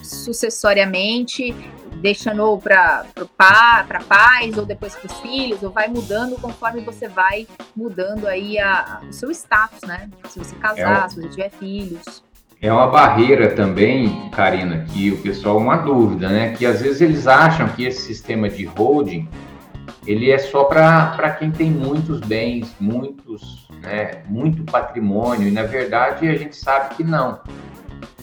sucessoriamente 0.03 1.55
deixando 2.01 2.57
para 2.57 3.05
pá, 3.37 3.85
pais 4.07 4.57
ou 4.57 4.65
depois 4.65 4.95
para 4.95 5.11
os 5.11 5.19
filhos, 5.19 5.61
ou 5.61 5.69
vai 5.69 5.87
mudando 5.87 6.39
conforme 6.41 6.81
você 6.81 7.07
vai 7.07 7.47
mudando 7.75 8.27
aí 8.27 8.57
a, 8.57 9.01
o 9.07 9.13
seu 9.13 9.29
status, 9.31 9.81
né? 9.87 10.09
Se 10.27 10.39
você 10.39 10.55
casar, 10.55 11.05
é 11.05 11.09
se 11.09 11.21
você 11.21 11.29
tiver 11.29 11.51
filhos. 11.51 12.23
É 12.61 12.71
uma 12.71 12.85
barreira 12.85 13.55
também, 13.55 14.29
Karina, 14.29 14.85
que 14.87 15.09
o 15.09 15.17
pessoal 15.17 15.57
uma 15.57 15.77
dúvida, 15.77 16.29
né? 16.29 16.53
Que 16.55 16.63
às 16.63 16.79
vezes 16.79 17.01
eles 17.01 17.25
acham 17.25 17.67
que 17.69 17.83
esse 17.83 18.01
sistema 18.01 18.47
de 18.47 18.65
holding 18.65 19.27
ele 20.05 20.29
é 20.29 20.37
só 20.37 20.65
para 20.65 21.31
quem 21.39 21.49
tem 21.49 21.71
muitos 21.71 22.19
bens, 22.21 22.75
muitos, 22.79 23.67
né, 23.81 24.23
muito 24.27 24.63
patrimônio, 24.63 25.47
e 25.47 25.51
na 25.51 25.63
verdade 25.63 26.27
a 26.27 26.35
gente 26.35 26.55
sabe 26.55 26.95
que 26.95 27.03
não 27.03 27.39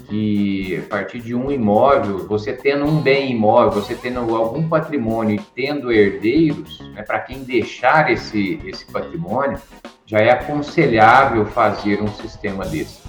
que 0.08 0.82
a 0.84 0.88
partir 0.88 1.20
de 1.20 1.34
um 1.34 1.50
imóvel, 1.50 2.26
você 2.26 2.52
tendo 2.52 2.86
um 2.86 3.00
bem 3.00 3.32
imóvel, 3.32 3.82
você 3.82 3.94
tendo 3.94 4.34
algum 4.34 4.66
patrimônio 4.66 5.36
e 5.36 5.40
tendo 5.54 5.92
herdeiros, 5.92 6.80
né, 6.94 7.02
para 7.02 7.20
quem 7.20 7.42
deixar 7.44 8.10
esse, 8.10 8.58
esse 8.64 8.86
patrimônio, 8.86 9.58
já 10.06 10.18
é 10.18 10.30
aconselhável 10.30 11.44
fazer 11.44 12.02
um 12.02 12.08
sistema 12.08 12.64
desse. 12.64 13.02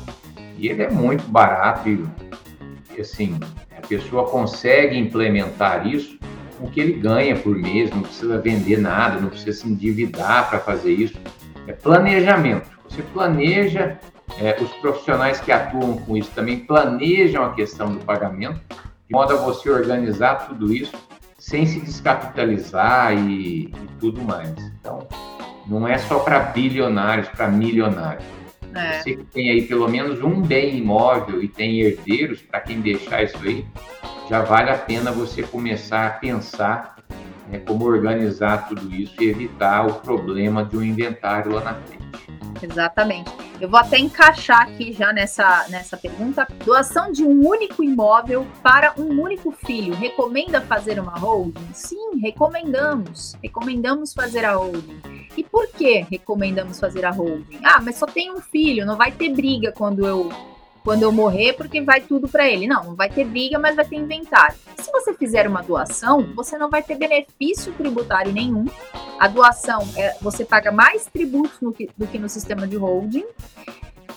E 0.59 0.67
ele 0.67 0.83
é 0.83 0.91
muito 0.91 1.23
barato 1.29 1.87
e, 1.87 2.99
assim, 2.99 3.39
a 3.77 3.87
pessoa 3.87 4.29
consegue 4.29 4.97
implementar 4.97 5.87
isso 5.87 6.19
com 6.59 6.67
o 6.67 6.69
que 6.69 6.81
ele 6.81 6.93
ganha 6.93 7.33
por 7.37 7.55
mês, 7.55 7.89
não 7.91 8.01
precisa 8.01 8.37
vender 8.37 8.77
nada, 8.77 9.21
não 9.21 9.29
precisa 9.29 9.53
se 9.53 9.69
endividar 9.69 10.49
para 10.49 10.59
fazer 10.59 10.91
isso. 10.91 11.17
É 11.65 11.71
planejamento. 11.71 12.69
Você 12.89 13.01
planeja 13.01 13.97
é, 14.37 14.61
os 14.61 14.69
profissionais 14.81 15.39
que 15.39 15.49
atuam 15.49 15.95
com 15.97 16.17
isso 16.17 16.31
também 16.31 16.59
planejam 16.59 17.45
a 17.45 17.53
questão 17.53 17.93
do 17.93 18.03
pagamento, 18.03 18.59
de 18.69 19.11
modo 19.13 19.33
a 19.33 19.37
você 19.37 19.69
organizar 19.69 20.47
tudo 20.47 20.73
isso 20.73 20.93
sem 21.37 21.65
se 21.65 21.79
descapitalizar 21.79 23.13
e, 23.13 23.67
e 23.67 23.73
tudo 23.97 24.21
mais. 24.21 24.49
Então, 24.81 25.07
não 25.65 25.87
é 25.87 25.97
só 25.97 26.19
para 26.19 26.39
bilionários, 26.39 27.29
para 27.29 27.47
milionários. 27.47 28.38
É. 28.75 28.99
Você 28.99 29.15
que 29.15 29.23
tem 29.25 29.49
aí 29.49 29.61
pelo 29.63 29.87
menos 29.87 30.21
um 30.21 30.41
bem 30.41 30.77
imóvel 30.77 31.41
e 31.41 31.47
tem 31.47 31.81
herdeiros, 31.81 32.41
para 32.41 32.59
quem 32.61 32.81
deixar 32.81 33.23
isso 33.23 33.37
aí, 33.43 33.65
já 34.29 34.41
vale 34.41 34.69
a 34.69 34.77
pena 34.77 35.11
você 35.11 35.41
começar 35.41 36.05
a 36.05 36.11
pensar 36.11 36.98
né, 37.49 37.59
como 37.59 37.85
organizar 37.85 38.67
tudo 38.67 38.93
isso 38.93 39.15
e 39.21 39.29
evitar 39.29 39.87
o 39.87 39.95
problema 39.95 40.63
de 40.63 40.77
um 40.77 40.83
inventário 40.83 41.51
lá 41.53 41.61
na 41.61 41.73
frente. 41.75 42.09
Exatamente. 42.61 43.31
Eu 43.59 43.69
vou 43.69 43.79
até 43.79 43.97
encaixar 43.97 44.61
aqui 44.61 44.93
já 44.93 45.11
nessa, 45.13 45.67
nessa 45.69 45.97
pergunta. 45.97 46.47
Doação 46.65 47.11
de 47.11 47.23
um 47.23 47.47
único 47.47 47.83
imóvel 47.83 48.45
para 48.61 48.93
um 48.97 49.21
único 49.21 49.51
filho. 49.51 49.93
Recomenda 49.93 50.61
fazer 50.61 50.99
uma 50.99 51.17
holding? 51.17 51.73
Sim, 51.73 52.19
recomendamos. 52.21 53.35
Recomendamos 53.41 54.13
fazer 54.13 54.45
a 54.45 54.55
holding. 54.55 55.01
E 55.37 55.43
por 55.43 55.67
que 55.67 56.05
recomendamos 56.09 56.79
fazer 56.79 57.05
a 57.05 57.11
holding? 57.11 57.59
Ah, 57.63 57.81
mas 57.81 57.95
só 57.95 58.05
tem 58.05 58.31
um 58.31 58.41
filho, 58.41 58.85
não 58.85 58.97
vai 58.97 59.11
ter 59.11 59.29
briga 59.29 59.71
quando 59.71 60.05
eu 60.05 60.29
quando 60.83 61.03
eu 61.03 61.11
morrer, 61.11 61.53
porque 61.53 61.81
vai 61.81 62.01
tudo 62.01 62.27
para 62.27 62.49
ele. 62.49 62.67
Não, 62.67 62.83
não 62.83 62.95
vai 62.95 63.09
ter 63.09 63.25
briga, 63.25 63.59
mas 63.59 63.75
vai 63.75 63.85
ter 63.85 63.95
inventário. 63.95 64.55
Se 64.77 64.91
você 64.91 65.13
fizer 65.13 65.47
uma 65.47 65.61
doação, 65.61 66.33
você 66.35 66.57
não 66.57 66.69
vai 66.69 66.81
ter 66.81 66.95
benefício 66.95 67.73
tributário 67.73 68.31
nenhum. 68.31 68.65
A 69.19 69.27
doação, 69.27 69.87
é, 69.95 70.15
você 70.21 70.45
paga 70.45 70.71
mais 70.71 71.05
tributos 71.05 71.59
do 71.97 72.07
que 72.07 72.17
no 72.17 72.29
sistema 72.29 72.67
de 72.67 72.77
holding, 72.77 73.25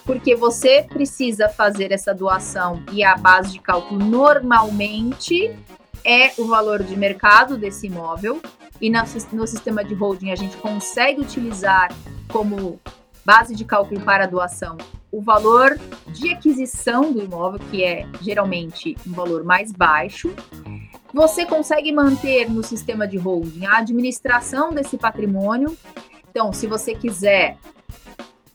porque 0.04 0.34
você 0.34 0.82
precisa 0.82 1.48
fazer 1.48 1.92
essa 1.92 2.14
doação 2.14 2.82
e 2.92 3.04
a 3.04 3.16
base 3.16 3.52
de 3.52 3.60
cálculo 3.60 4.04
normalmente 4.04 5.56
é 6.04 6.32
o 6.38 6.46
valor 6.46 6.82
de 6.82 6.96
mercado 6.96 7.56
desse 7.56 7.86
imóvel. 7.86 8.40
E 8.80 8.90
no 8.90 9.46
sistema 9.46 9.84
de 9.84 9.94
holding 9.94 10.32
a 10.32 10.36
gente 10.36 10.56
consegue 10.56 11.20
utilizar 11.20 11.94
como 12.28 12.80
base 13.24 13.54
de 13.54 13.64
cálculo 13.64 14.00
para 14.00 14.24
a 14.24 14.26
doação 14.26 14.76
o 15.12 15.20
valor 15.20 15.78
de 16.08 16.32
aquisição 16.32 17.12
do 17.12 17.22
imóvel, 17.22 17.60
que 17.70 17.84
é 17.84 18.06
geralmente 18.22 18.96
um 19.06 19.12
valor 19.12 19.44
mais 19.44 19.70
baixo. 19.70 20.34
Você 21.12 21.44
consegue 21.44 21.92
manter 21.92 22.50
no 22.50 22.62
sistema 22.62 23.06
de 23.06 23.18
holding 23.18 23.66
a 23.66 23.76
administração 23.76 24.72
desse 24.72 24.96
patrimônio. 24.96 25.76
Então, 26.30 26.50
se 26.50 26.66
você 26.66 26.94
quiser 26.94 27.58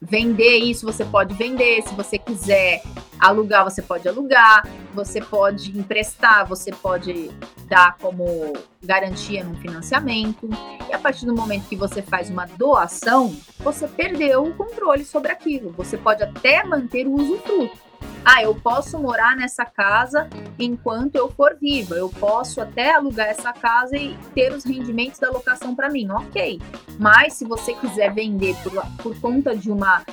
vender 0.01 0.57
isso, 0.57 0.85
você 0.85 1.03
pode 1.03 1.33
vender. 1.35 1.81
Se 1.81 1.93
você 1.95 2.17
quiser 2.17 2.81
alugar, 3.19 3.63
você 3.63 3.81
pode 3.81 4.07
alugar. 4.07 4.67
Você 4.93 5.21
pode 5.21 5.77
emprestar, 5.77 6.47
você 6.47 6.71
pode 6.71 7.29
dar 7.67 7.97
como 7.97 8.53
garantia 8.83 9.43
num 9.43 9.55
financiamento. 9.55 10.49
E 10.89 10.93
a 10.93 10.99
partir 10.99 11.25
do 11.25 11.35
momento 11.35 11.67
que 11.67 11.75
você 11.75 12.01
faz 12.01 12.29
uma 12.29 12.45
doação, 12.45 13.35
você 13.59 13.87
perdeu 13.87 14.45
o 14.45 14.53
controle 14.55 15.03
sobre 15.03 15.31
aquilo. 15.31 15.71
Você 15.71 15.97
pode 15.97 16.23
até 16.23 16.63
manter 16.63 17.07
o 17.07 17.13
usufruto. 17.13 17.86
Ah, 18.23 18.43
eu 18.43 18.53
posso 18.55 18.99
morar 18.99 19.35
nessa 19.35 19.63
casa 19.63 20.29
enquanto 20.59 21.15
eu 21.15 21.29
for 21.31 21.55
viva. 21.59 21.95
Eu 21.95 22.09
posso 22.09 22.59
até 22.59 22.93
alugar 22.93 23.27
essa 23.27 23.53
casa 23.53 23.95
e 23.95 24.17
ter 24.35 24.51
os 24.53 24.65
rendimentos 24.65 25.19
da 25.19 25.29
locação 25.29 25.73
para 25.73 25.89
mim. 25.89 26.09
Ok. 26.11 26.61
Mas 26.99 27.33
se 27.33 27.45
você 27.45 27.73
quiser 27.73 28.13
vender 28.13 28.55
por, 28.63 28.73
por 28.97 29.19
conta 29.21 29.55
de 29.55 29.71
uma 29.71 30.03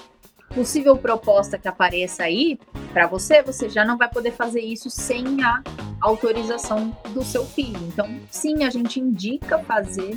possível 0.55 0.97
proposta 0.97 1.59
que 1.59 1.66
apareça 1.66 2.22
aí 2.22 2.59
para 2.93 3.09
você, 3.09 3.43
você 3.43 3.68
já 3.68 3.85
não 3.85 3.99
vai 3.99 4.09
poder 4.09 4.30
fazer 4.30 4.61
isso 4.61 4.89
sem 4.89 5.43
a 5.43 5.61
autorização 6.01 6.97
do 7.11 7.24
seu 7.24 7.45
filho. 7.45 7.80
Então, 7.89 8.20
sim, 8.30 8.62
a 8.62 8.70
gente 8.70 9.01
indica 9.01 9.59
fazer 9.59 10.16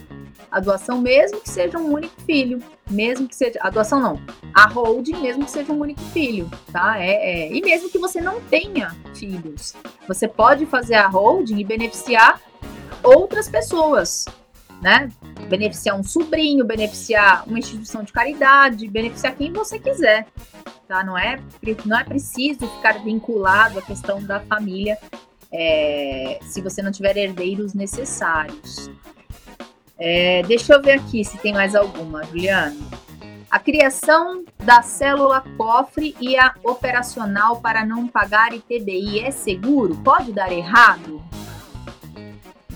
a 0.49 0.59
doação, 0.59 1.01
mesmo 1.01 1.41
que 1.41 1.49
seja 1.49 1.77
um 1.77 1.93
único 1.93 2.19
filho, 2.21 2.61
mesmo 2.89 3.27
que 3.27 3.35
seja 3.35 3.59
a 3.61 3.69
doação 3.69 3.99
não, 3.99 4.21
a 4.53 4.67
holding, 4.67 5.17
mesmo 5.17 5.45
que 5.45 5.51
seja 5.51 5.71
um 5.71 5.79
único 5.79 6.01
filho, 6.01 6.49
tá? 6.71 6.99
É, 6.99 7.11
é, 7.11 7.53
e 7.53 7.61
mesmo 7.61 7.89
que 7.89 7.97
você 7.97 8.21
não 8.21 8.39
tenha 8.41 8.95
filhos, 9.13 9.73
você 10.07 10.27
pode 10.27 10.65
fazer 10.65 10.95
a 10.95 11.07
holding 11.07 11.59
e 11.59 11.63
beneficiar 11.63 12.41
outras 13.03 13.49
pessoas, 13.49 14.25
né? 14.81 15.11
Beneficiar 15.49 15.99
um 15.99 16.03
sobrinho, 16.03 16.65
beneficiar 16.65 17.43
uma 17.47 17.59
instituição 17.59 18.03
de 18.03 18.13
caridade, 18.13 18.87
beneficiar 18.87 19.35
quem 19.35 19.51
você 19.51 19.77
quiser, 19.79 20.27
tá? 20.87 21.03
Não 21.03 21.17
é, 21.17 21.39
não 21.85 21.99
é 21.99 22.03
preciso 22.03 22.67
ficar 22.77 23.03
vinculado 23.03 23.79
à 23.79 23.81
questão 23.81 24.23
da 24.23 24.39
família 24.39 24.97
é, 25.51 26.39
se 26.41 26.61
você 26.61 26.81
não 26.81 26.91
tiver 26.91 27.17
herdeiros 27.17 27.73
necessários. 27.73 28.89
É, 29.99 30.43
deixa 30.43 30.73
eu 30.73 30.81
ver 30.81 30.93
aqui 30.93 31.23
se 31.23 31.37
tem 31.37 31.53
mais 31.53 31.75
alguma, 31.75 32.23
Juliano. 32.23 32.77
A 33.49 33.59
criação 33.59 34.43
da 34.57 34.81
célula 34.81 35.41
cofre 35.57 36.15
e 36.19 36.37
a 36.37 36.53
operacional 36.63 37.61
para 37.61 37.85
não 37.85 38.07
pagar 38.07 38.53
ITBI 38.53 39.21
é 39.21 39.31
seguro? 39.31 39.95
Pode 40.03 40.33
dar 40.33 40.51
errado? 40.51 41.23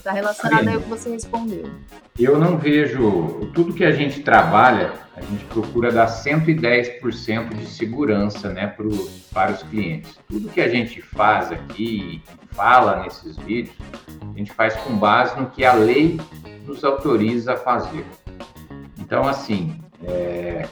Está 0.01 0.13
relacionado 0.13 0.67
aí 0.67 0.73
ao 0.73 0.81
que 0.81 0.89
você 0.89 1.11
respondeu. 1.11 1.69
Eu 2.17 2.39
não 2.39 2.57
vejo. 2.57 3.51
Tudo 3.53 3.71
que 3.71 3.85
a 3.85 3.91
gente 3.91 4.21
trabalha, 4.21 4.93
a 5.15 5.21
gente 5.21 5.45
procura 5.45 5.91
dar 5.91 6.07
110% 6.07 7.53
de 7.53 7.67
segurança 7.67 8.49
né, 8.49 8.65
pro, 8.65 8.89
para 9.31 9.51
os 9.51 9.61
clientes. 9.61 10.17
Tudo 10.27 10.49
que 10.49 10.59
a 10.59 10.67
gente 10.67 11.03
faz 11.03 11.51
aqui 11.51 12.23
fala 12.49 13.03
nesses 13.03 13.37
vídeos, 13.37 13.75
a 14.33 14.37
gente 14.39 14.51
faz 14.51 14.73
com 14.77 14.95
base 14.95 15.39
no 15.39 15.51
que 15.51 15.63
a 15.63 15.73
lei 15.73 16.19
nos 16.65 16.83
autoriza 16.83 17.53
a 17.53 17.57
fazer. 17.57 18.03
Então, 18.97 19.27
assim, 19.27 19.79
é, 20.03 20.67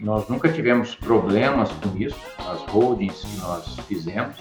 nós 0.00 0.26
nunca 0.30 0.48
tivemos 0.48 0.94
problemas 0.94 1.70
com 1.72 1.94
isso, 1.98 2.18
nas 2.38 2.62
holdings 2.70 3.20
que 3.20 3.36
nós 3.36 3.76
fizemos. 3.86 4.34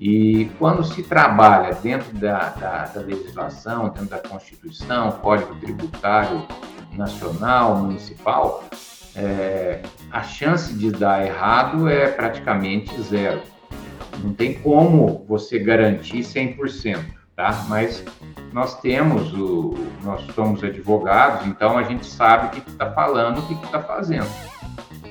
E 0.00 0.50
quando 0.58 0.82
se 0.82 1.02
trabalha 1.02 1.74
dentro 1.74 2.10
da, 2.16 2.48
da, 2.48 2.86
da 2.86 3.00
legislação, 3.02 3.90
dentro 3.90 4.06
da 4.06 4.18
Constituição, 4.18 5.12
Código 5.12 5.54
Tributário 5.56 6.42
Nacional, 6.94 7.76
Municipal, 7.76 8.64
é, 9.14 9.82
a 10.10 10.22
chance 10.22 10.72
de 10.72 10.90
dar 10.90 11.26
errado 11.26 11.86
é 11.86 12.08
praticamente 12.08 12.98
zero. 13.02 13.42
Não 14.24 14.32
tem 14.32 14.54
como 14.54 15.22
você 15.28 15.58
garantir 15.58 16.20
100%, 16.20 17.04
tá? 17.36 17.66
Mas 17.68 18.02
nós 18.54 18.80
temos 18.80 19.34
o, 19.34 19.74
nós 20.02 20.22
somos 20.34 20.64
advogados, 20.64 21.46
então 21.46 21.76
a 21.76 21.82
gente 21.82 22.06
sabe 22.06 22.46
o 22.46 22.62
que 22.62 22.70
está 22.70 22.90
falando, 22.90 23.40
o 23.40 23.42
que 23.42 23.66
está 23.66 23.82
fazendo 23.82 24.30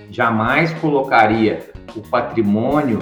jamais 0.09 0.73
colocaria 0.75 1.71
o 1.95 2.01
patrimônio 2.01 2.99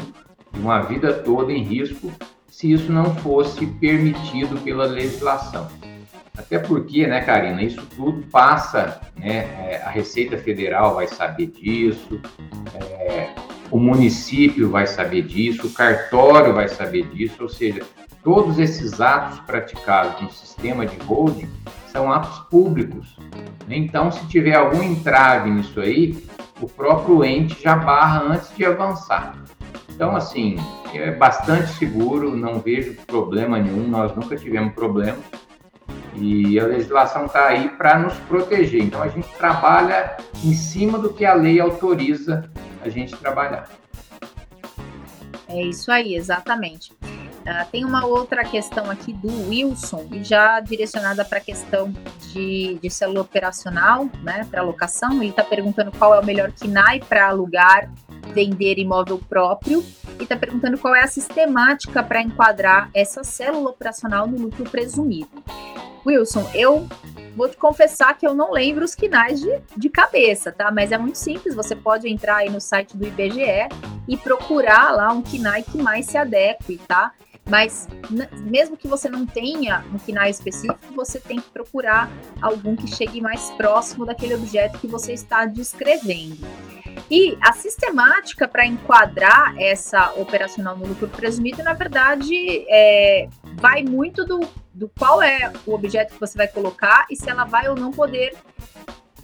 uma 0.54 0.82
vida 0.82 1.14
toda 1.14 1.52
em 1.52 1.64
risco 1.64 2.12
se 2.50 2.72
isso 2.72 2.92
não 2.92 3.14
fosse 3.18 3.66
permitido 3.66 4.60
pela 4.64 4.86
legislação. 4.86 5.68
Até 6.38 6.60
porque, 6.60 7.06
né, 7.08 7.22
Karina, 7.22 7.64
isso 7.64 7.86
tudo 7.96 8.22
passa, 8.28 9.02
né, 9.16 9.38
é, 9.38 9.82
a 9.84 9.90
Receita 9.90 10.38
Federal 10.38 10.96
vai 10.96 11.08
saber 11.08 11.48
disso, 11.48 12.22
é, 12.76 13.30
o 13.72 13.80
município 13.80 14.70
vai 14.70 14.88
saber 14.88 15.24
disso, 15.24 15.68
o 15.68 15.74
cartório 15.74 16.54
vai 16.54 16.68
saber 16.68 17.08
disso, 17.08 17.36
ou 17.42 17.50
seja, 17.50 17.82
todos 18.24 18.60
esses 18.60 19.02
atos 19.02 19.40
praticados 19.42 20.22
no 20.22 20.32
sistema 20.32 20.86
de 20.86 20.98
holding 21.06 21.50
são 21.92 22.12
atos 22.12 22.40
públicos. 22.50 23.18
Então, 23.68 24.12
se 24.12 24.26
tiver 24.28 24.56
algum 24.56 24.82
entrave 24.84 25.50
nisso 25.50 25.80
aí, 25.80 26.24
o 26.62 26.68
próprio 26.68 27.24
ente 27.24 27.62
já 27.62 27.76
barra 27.76 28.22
antes 28.24 28.56
de 28.56 28.66
avançar. 28.66 29.36
Então, 29.98 30.16
assim, 30.16 30.58
é 30.94 31.10
bastante 31.10 31.70
seguro, 31.72 32.38
não 32.38 32.60
vejo 32.60 32.94
problema 33.08 33.58
nenhum, 33.58 33.88
nós 33.88 34.16
nunca 34.16 34.38
tivemos 34.38 34.76
problema. 34.76 35.18
E 36.14 36.60
a 36.60 36.68
legislação 36.68 37.26
está 37.26 37.48
aí 37.48 37.68
para 37.70 37.98
nos 37.98 38.14
proteger. 38.28 38.84
Então, 38.84 39.02
a 39.02 39.08
gente 39.08 39.28
trabalha 39.40 40.16
em 40.44 40.54
cima 40.54 41.00
do 41.00 41.12
que 41.12 41.26
a 41.26 41.34
lei 41.34 41.60
autoriza 41.60 42.48
a 42.84 42.90
gente 42.90 43.16
trabalhar. 43.16 43.68
É 45.48 45.64
isso 45.64 45.92
aí, 45.92 46.14
exatamente. 46.14 46.94
Uh, 47.48 47.66
tem 47.72 47.86
uma 47.86 48.06
outra 48.06 48.44
questão 48.44 48.92
aqui 48.92 49.14
do 49.14 49.48
Wilson, 49.48 50.06
já 50.22 50.60
direcionada 50.60 51.24
para 51.24 51.38
a 51.38 51.42
questão 51.42 51.94
de, 52.34 52.78
de 52.82 52.90
célula 52.90 53.22
operacional, 53.22 54.10
né, 54.22 54.46
para 54.52 54.62
locação. 54.62 55.14
Ele 55.22 55.30
está 55.30 55.46
perguntando 55.46 55.90
qual 55.98 56.14
é 56.14 56.20
o 56.20 56.26
melhor 56.26 56.52
KINAI 56.52 57.00
para 57.00 57.30
alugar, 57.30 57.90
vender 58.34 58.78
imóvel 58.78 59.18
próprio, 59.30 59.82
e 60.20 60.24
está 60.24 60.36
perguntando 60.36 60.78
qual 60.78 60.94
é 60.94 61.04
a 61.04 61.08
sistemática 61.08 62.04
para 62.04 62.22
enquadrar 62.22 62.90
essa 62.94 63.24
célula 63.24 63.70
operacional 63.70 64.28
no 64.28 64.38
lucro 64.38 64.70
presumido. 64.70 65.42
Wilson, 66.06 66.50
eu 66.54 66.88
vou 67.36 67.48
te 67.48 67.56
confessar 67.56 68.18
que 68.18 68.26
eu 68.26 68.34
não 68.34 68.52
lembro 68.52 68.84
os 68.84 68.96
quinais 68.96 69.40
de, 69.40 69.62
de 69.78 69.90
cabeça, 69.90 70.52
tá? 70.52 70.72
Mas 70.72 70.92
é 70.92 70.98
muito 70.98 71.18
simples, 71.18 71.54
você 71.56 71.76
pode 71.76 72.10
entrar 72.10 72.38
aí 72.38 72.50
no 72.50 72.60
site 72.60 72.98
do 72.98 73.06
IBGE 73.06 73.70
e 74.08 74.18
procurar 74.18 74.92
lá 74.92 75.12
um 75.12 75.22
KINAI 75.22 75.62
que 75.64 75.78
mais 75.78 76.08
se 76.08 76.18
adeque, 76.18 76.80
tá? 76.88 77.14
Mas 77.50 77.88
mesmo 78.42 78.76
que 78.76 78.88
você 78.88 79.08
não 79.08 79.26
tenha 79.26 79.86
um 79.94 79.98
KINAI 79.98 80.32
específico, 80.32 80.80
você 80.96 81.20
tem 81.20 81.40
que 81.40 81.50
procurar 81.50 82.10
algum 82.42 82.76
que 82.76 82.88
chegue 82.88 83.22
mais 83.22 83.52
próximo 83.52 84.06
daquele 84.06 84.34
objeto 84.34 84.80
que 84.80 84.88
você 84.88 85.14
está 85.14 85.46
descrevendo. 85.46 86.46
E 87.10 87.38
a 87.42 87.54
sistemática 87.54 88.48
para 88.48 88.66
enquadrar 88.66 89.56
essa 89.58 90.12
operacional 90.14 90.76
no 90.76 90.88
lucro 90.88 91.08
presumido, 91.08 91.64
na 91.64 91.74
verdade, 91.74 92.66
é, 92.68 93.30
vai 93.56 93.82
muito 93.82 94.26
do, 94.26 94.42
do 94.78 94.88
qual 94.90 95.24
é 95.24 95.52
o 95.66 95.74
objeto 95.74 96.14
que 96.14 96.20
você 96.20 96.38
vai 96.38 96.48
colocar 96.48 97.08
e 97.10 97.16
se 97.16 97.28
ela 97.28 97.46
vai 97.46 97.68
ou 97.68 97.76
não 97.76 97.92
poder. 97.92 98.36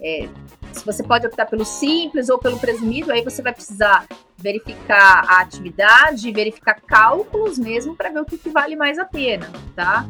É, 0.01 0.27
se 0.71 0.83
você 0.83 1.03
pode 1.03 1.27
optar 1.27 1.45
pelo 1.45 1.63
simples 1.63 2.27
ou 2.27 2.39
pelo 2.39 2.57
presumido, 2.57 3.11
aí 3.11 3.23
você 3.23 3.43
vai 3.43 3.53
precisar 3.53 4.07
verificar 4.35 5.23
a 5.29 5.41
atividade, 5.41 6.31
verificar 6.31 6.81
cálculos 6.81 7.59
mesmo 7.59 7.95
para 7.95 8.09
ver 8.09 8.19
o 8.21 8.25
que, 8.25 8.37
que 8.37 8.49
vale 8.49 8.75
mais 8.75 8.97
a 8.97 9.05
pena, 9.05 9.49
tá? 9.75 10.09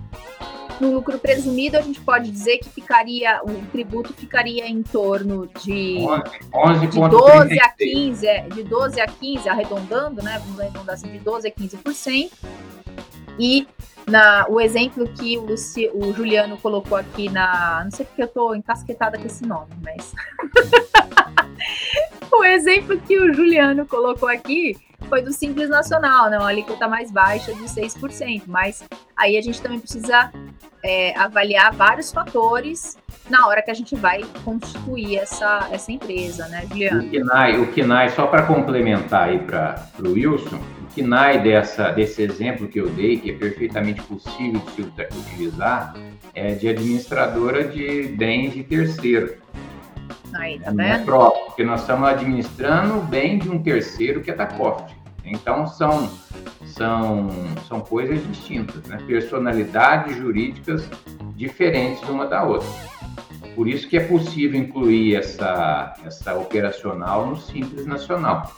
No 0.80 0.94
lucro 0.94 1.20
presumido, 1.20 1.78
a 1.78 1.82
gente 1.82 2.00
pode 2.00 2.32
dizer 2.32 2.58
que 2.60 2.70
ficaria, 2.70 3.42
o 3.44 3.66
tributo 3.72 4.14
ficaria 4.14 4.68
em 4.68 4.82
torno 4.82 5.48
de, 5.62 5.98
11, 6.00 6.24
11 6.54 6.88
de 6.88 7.00
12 7.00 7.60
a 7.60 7.70
15, 7.70 8.28
é, 8.28 8.42
de 8.48 8.64
12 8.64 9.02
a 9.02 9.06
15, 9.06 9.50
arredondando, 9.50 10.24
né? 10.24 10.42
Vamos 10.44 10.60
arredondar 10.60 10.96
assim, 10.96 11.12
de 11.12 11.20
12 11.20 11.48
a 11.48 11.52
15%. 11.52 12.32
E 13.38 13.68
na, 14.08 14.46
o 14.50 14.60
exemplo 14.60 15.08
que 15.08 15.38
o, 15.38 15.46
Luci, 15.46 15.90
o 15.94 16.14
Juliano 16.14 16.58
colocou 16.58 16.98
aqui 16.98 17.30
na. 17.30 17.82
Não 17.84 17.92
sei 17.92 18.06
porque 18.06 18.24
eu 18.24 18.28
tô 18.28 18.56
encasquetada 18.56 19.18
com 19.18 19.26
esse 19.26 19.46
nome, 19.46 19.72
mas. 19.84 20.14
o 22.32 22.44
exemplo 22.44 23.00
que 23.00 23.18
o 23.18 23.34
Juliano 23.34 23.86
colocou 23.86 24.28
aqui 24.28 24.78
foi 25.08 25.22
do 25.22 25.32
Simples 25.32 25.70
Nacional, 25.70 26.30
né? 26.30 26.38
Uma 26.38 26.50
alíquota 26.50 26.88
mais 26.88 27.12
baixa 27.12 27.54
de 27.54 27.64
6%. 27.64 28.44
Mas 28.48 28.84
aí 29.16 29.38
a 29.38 29.42
gente 29.42 29.62
também 29.62 29.80
precisa 29.80 30.32
é, 30.84 31.18
avaliar 31.18 31.74
vários 31.74 32.12
fatores 32.12 32.98
na 33.30 33.48
hora 33.48 33.62
que 33.62 33.72
a 33.72 33.74
gente 33.74 33.96
vai 33.96 34.24
constituir 34.44 35.18
essa, 35.18 35.70
essa 35.72 35.92
empresa, 35.92 36.48
né, 36.50 36.66
Juliano? 36.68 37.04
O 37.04 37.10
KINAI, 37.10 37.60
o 37.60 37.72
KINAI 37.72 38.10
só 38.10 38.28
para 38.28 38.44
complementar 38.44 39.30
aí 39.30 39.40
para 39.40 39.88
o 40.00 40.12
Wilson, 40.12 40.60
o 40.94 40.96
KINAI 40.96 41.42
dessa, 41.42 41.92
desse 41.92 42.22
exemplo 42.22 42.68
que 42.68 42.80
eu 42.80 42.88
dei, 42.90 43.18
que 43.18 43.32
é 43.32 43.34
perfeitamente 43.34 44.02
possível 44.04 44.62
de 44.62 44.72
se 44.72 45.18
utilizar, 45.18 45.96
é 46.36 46.54
de 46.54 46.70
administradora 46.70 47.64
de 47.64 48.04
bens 48.10 48.54
de 48.54 48.64
terceiro. 48.64 49.36
Aí, 50.36 50.60
tá 50.60 50.70
vendo? 50.70 50.82
É 50.82 51.00
próprio, 51.00 51.46
porque 51.46 51.64
nós 51.64 51.82
estamos 51.82 52.08
administrando 52.08 53.00
o 53.00 53.02
bem 53.02 53.40
de 53.40 53.50
um 53.50 53.62
terceiro 53.62 54.22
que 54.22 54.30
é 54.30 54.36
da 54.36 54.46
COFRE. 54.46 54.96
Então, 55.26 55.66
são, 55.66 56.12
são, 56.66 57.30
são 57.68 57.82
coisas 57.82 58.26
distintas, 58.28 58.84
né? 58.88 58.98
personalidades 59.08 60.16
jurídicas 60.18 60.88
diferentes 61.36 62.08
uma 62.08 62.28
da 62.28 62.44
outra. 62.44 62.68
Por 63.56 63.68
isso 63.68 63.88
que 63.88 63.98
é 63.98 64.06
possível 64.06 64.60
incluir 64.60 65.16
essa, 65.16 65.96
essa 66.06 66.36
operacional 66.36 67.28
no 67.28 67.38
Simples 67.38 67.86
Nacional, 67.86 68.52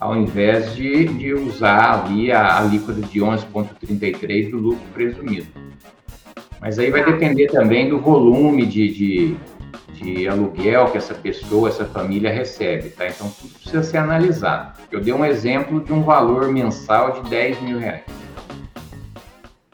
ao 0.00 0.16
invés 0.16 0.74
de, 0.74 1.04
de 1.04 1.34
usar 1.34 2.02
ali 2.02 2.32
a 2.32 2.58
alíquota 2.58 3.02
de 3.02 3.20
11,33 3.20 4.50
do 4.50 4.56
lucro 4.56 4.86
presumido. 4.94 5.46
Mas 6.58 6.78
aí 6.78 6.90
vai 6.90 7.04
depender 7.04 7.48
também 7.48 7.88
do 7.88 8.00
volume 8.00 8.64
de, 8.64 8.88
de, 8.88 9.36
de 9.92 10.26
aluguel 10.26 10.90
que 10.90 10.96
essa 10.96 11.14
pessoa, 11.14 11.68
essa 11.68 11.84
família 11.84 12.32
recebe, 12.32 12.88
tá? 12.90 13.06
Então 13.08 13.30
tudo 13.30 13.52
precisa 13.54 13.82
ser 13.82 13.98
analisado. 13.98 14.80
Eu 14.90 15.00
dei 15.02 15.12
um 15.12 15.24
exemplo 15.24 15.84
de 15.84 15.92
um 15.92 16.02
valor 16.02 16.50
mensal 16.50 17.20
de 17.20 17.28
10 17.28 17.60
mil 17.60 17.78
reais. 17.78 18.04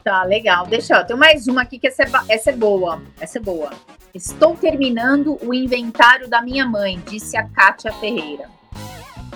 Tá, 0.03 0.23
legal. 0.23 0.65
Deixa 0.67 0.95
eu. 0.95 1.05
Tem 1.05 1.17
mais 1.17 1.47
uma 1.47 1.61
aqui 1.61 1.79
que 1.79 1.87
essa 1.87 2.03
é, 2.03 2.09
essa 2.29 2.49
é 2.51 2.55
boa. 2.55 3.01
Essa 3.19 3.37
é 3.37 3.41
boa. 3.41 3.71
Estou 4.13 4.55
terminando 4.55 5.37
o 5.41 5.53
inventário 5.53 6.29
da 6.29 6.41
minha 6.41 6.65
mãe, 6.65 7.01
disse 7.09 7.35
a 7.37 7.43
Kátia 7.43 7.91
Ferreira. 7.93 8.56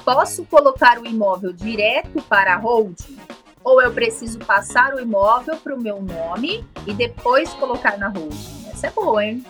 Posso 0.03 0.45
colocar 0.45 0.99
o 0.99 1.05
imóvel 1.05 1.53
direto 1.53 2.21
para 2.23 2.55
a 2.55 2.57
holding? 2.57 3.17
Ou 3.63 3.81
eu 3.81 3.91
preciso 3.91 4.39
passar 4.39 4.95
o 4.95 4.99
imóvel 4.99 5.55
para 5.57 5.75
o 5.75 5.79
meu 5.79 6.01
nome 6.01 6.65
e 6.87 6.93
depois 6.93 7.53
colocar 7.53 7.97
na 7.97 8.07
holding? 8.07 8.69
Essa 8.71 8.87
é 8.87 8.91
boa, 8.91 9.23
hein? 9.23 9.45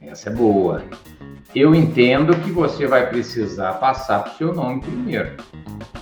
Essa 0.00 0.30
é 0.30 0.32
boa. 0.32 0.82
Eu 1.54 1.74
entendo 1.74 2.34
que 2.40 2.50
você 2.50 2.86
vai 2.86 3.08
precisar 3.08 3.74
passar 3.74 4.24
para 4.24 4.32
o 4.32 4.36
seu 4.36 4.54
nome 4.54 4.80
primeiro, 4.80 5.36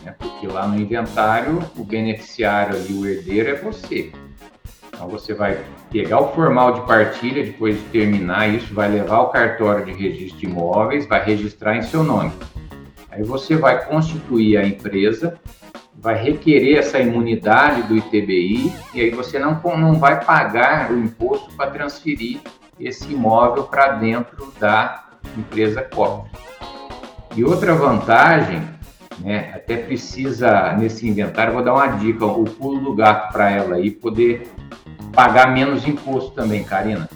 né? 0.03 0.15
porque 0.19 0.47
lá 0.47 0.67
no 0.67 0.81
inventário 0.81 1.59
o 1.77 1.85
beneficiário 1.85 2.77
ali, 2.77 2.95
o 2.95 3.07
herdeiro 3.07 3.51
é 3.51 3.55
você. 3.55 4.13
Então 4.89 5.09
você 5.09 5.35
vai 5.35 5.63
pegar 5.91 6.21
o 6.21 6.33
formal 6.33 6.75
de 6.75 6.87
partilha 6.87 7.45
depois 7.45 7.77
de 7.77 7.83
terminar 7.89 8.49
isso, 8.49 8.73
vai 8.73 8.89
levar 8.89 9.21
o 9.23 9.29
cartório 9.31 9.85
de 9.85 9.93
registro 9.93 10.39
de 10.39 10.47
imóveis, 10.47 11.07
vai 11.07 11.25
registrar 11.25 11.77
em 11.77 11.83
seu 11.83 12.05
nome. 12.05 12.33
Aí 13.13 13.23
você 13.23 13.57
vai 13.57 13.85
constituir 13.85 14.57
a 14.57 14.67
empresa, 14.67 15.39
vai 15.95 16.15
requerer 16.21 16.79
essa 16.79 16.99
imunidade 16.99 17.83
do 17.83 17.95
ITBI 17.95 18.73
e 18.95 19.03
aí 19.03 19.11
você 19.11 19.39
não, 19.39 19.61
não 19.77 19.95
vai 19.95 20.25
pagar 20.25 20.91
o 20.91 20.99
imposto 20.99 21.55
para 21.55 21.71
transferir 21.71 22.41
esse 22.81 23.13
imóvel 23.13 23.65
para 23.65 23.93
dentro 23.93 24.51
da 24.59 25.05
empresa 25.37 25.83
COP. 25.83 26.31
E 27.37 27.45
outra 27.45 27.75
vantagem, 27.75 28.63
né, 29.19 29.53
até 29.55 29.77
precisa 29.77 30.73
nesse 30.73 31.07
inventário, 31.07 31.53
vou 31.53 31.63
dar 31.63 31.75
uma 31.75 31.89
dica, 31.89 32.25
o 32.25 32.45
pulo 32.45 32.81
do 32.81 32.95
gato 32.95 33.31
para 33.31 33.51
ela 33.51 33.77
aí 33.77 33.91
poder 33.91 34.51
pagar 35.13 35.53
menos 35.53 35.87
imposto 35.87 36.31
também, 36.31 36.65
Karina. 36.65 37.09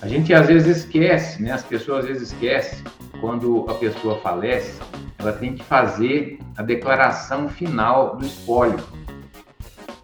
A 0.00 0.06
gente 0.06 0.32
às 0.32 0.46
vezes 0.46 0.84
esquece, 0.84 1.42
né? 1.42 1.50
As 1.50 1.64
pessoas 1.64 2.00
às 2.00 2.06
vezes 2.06 2.32
esquecem 2.32 2.84
quando 3.20 3.66
a 3.68 3.74
pessoa 3.74 4.20
falece, 4.20 4.80
ela 5.18 5.32
tem 5.32 5.54
que 5.54 5.64
fazer 5.64 6.38
a 6.56 6.62
declaração 6.62 7.48
final 7.48 8.16
do 8.16 8.24
espólio. 8.24 8.78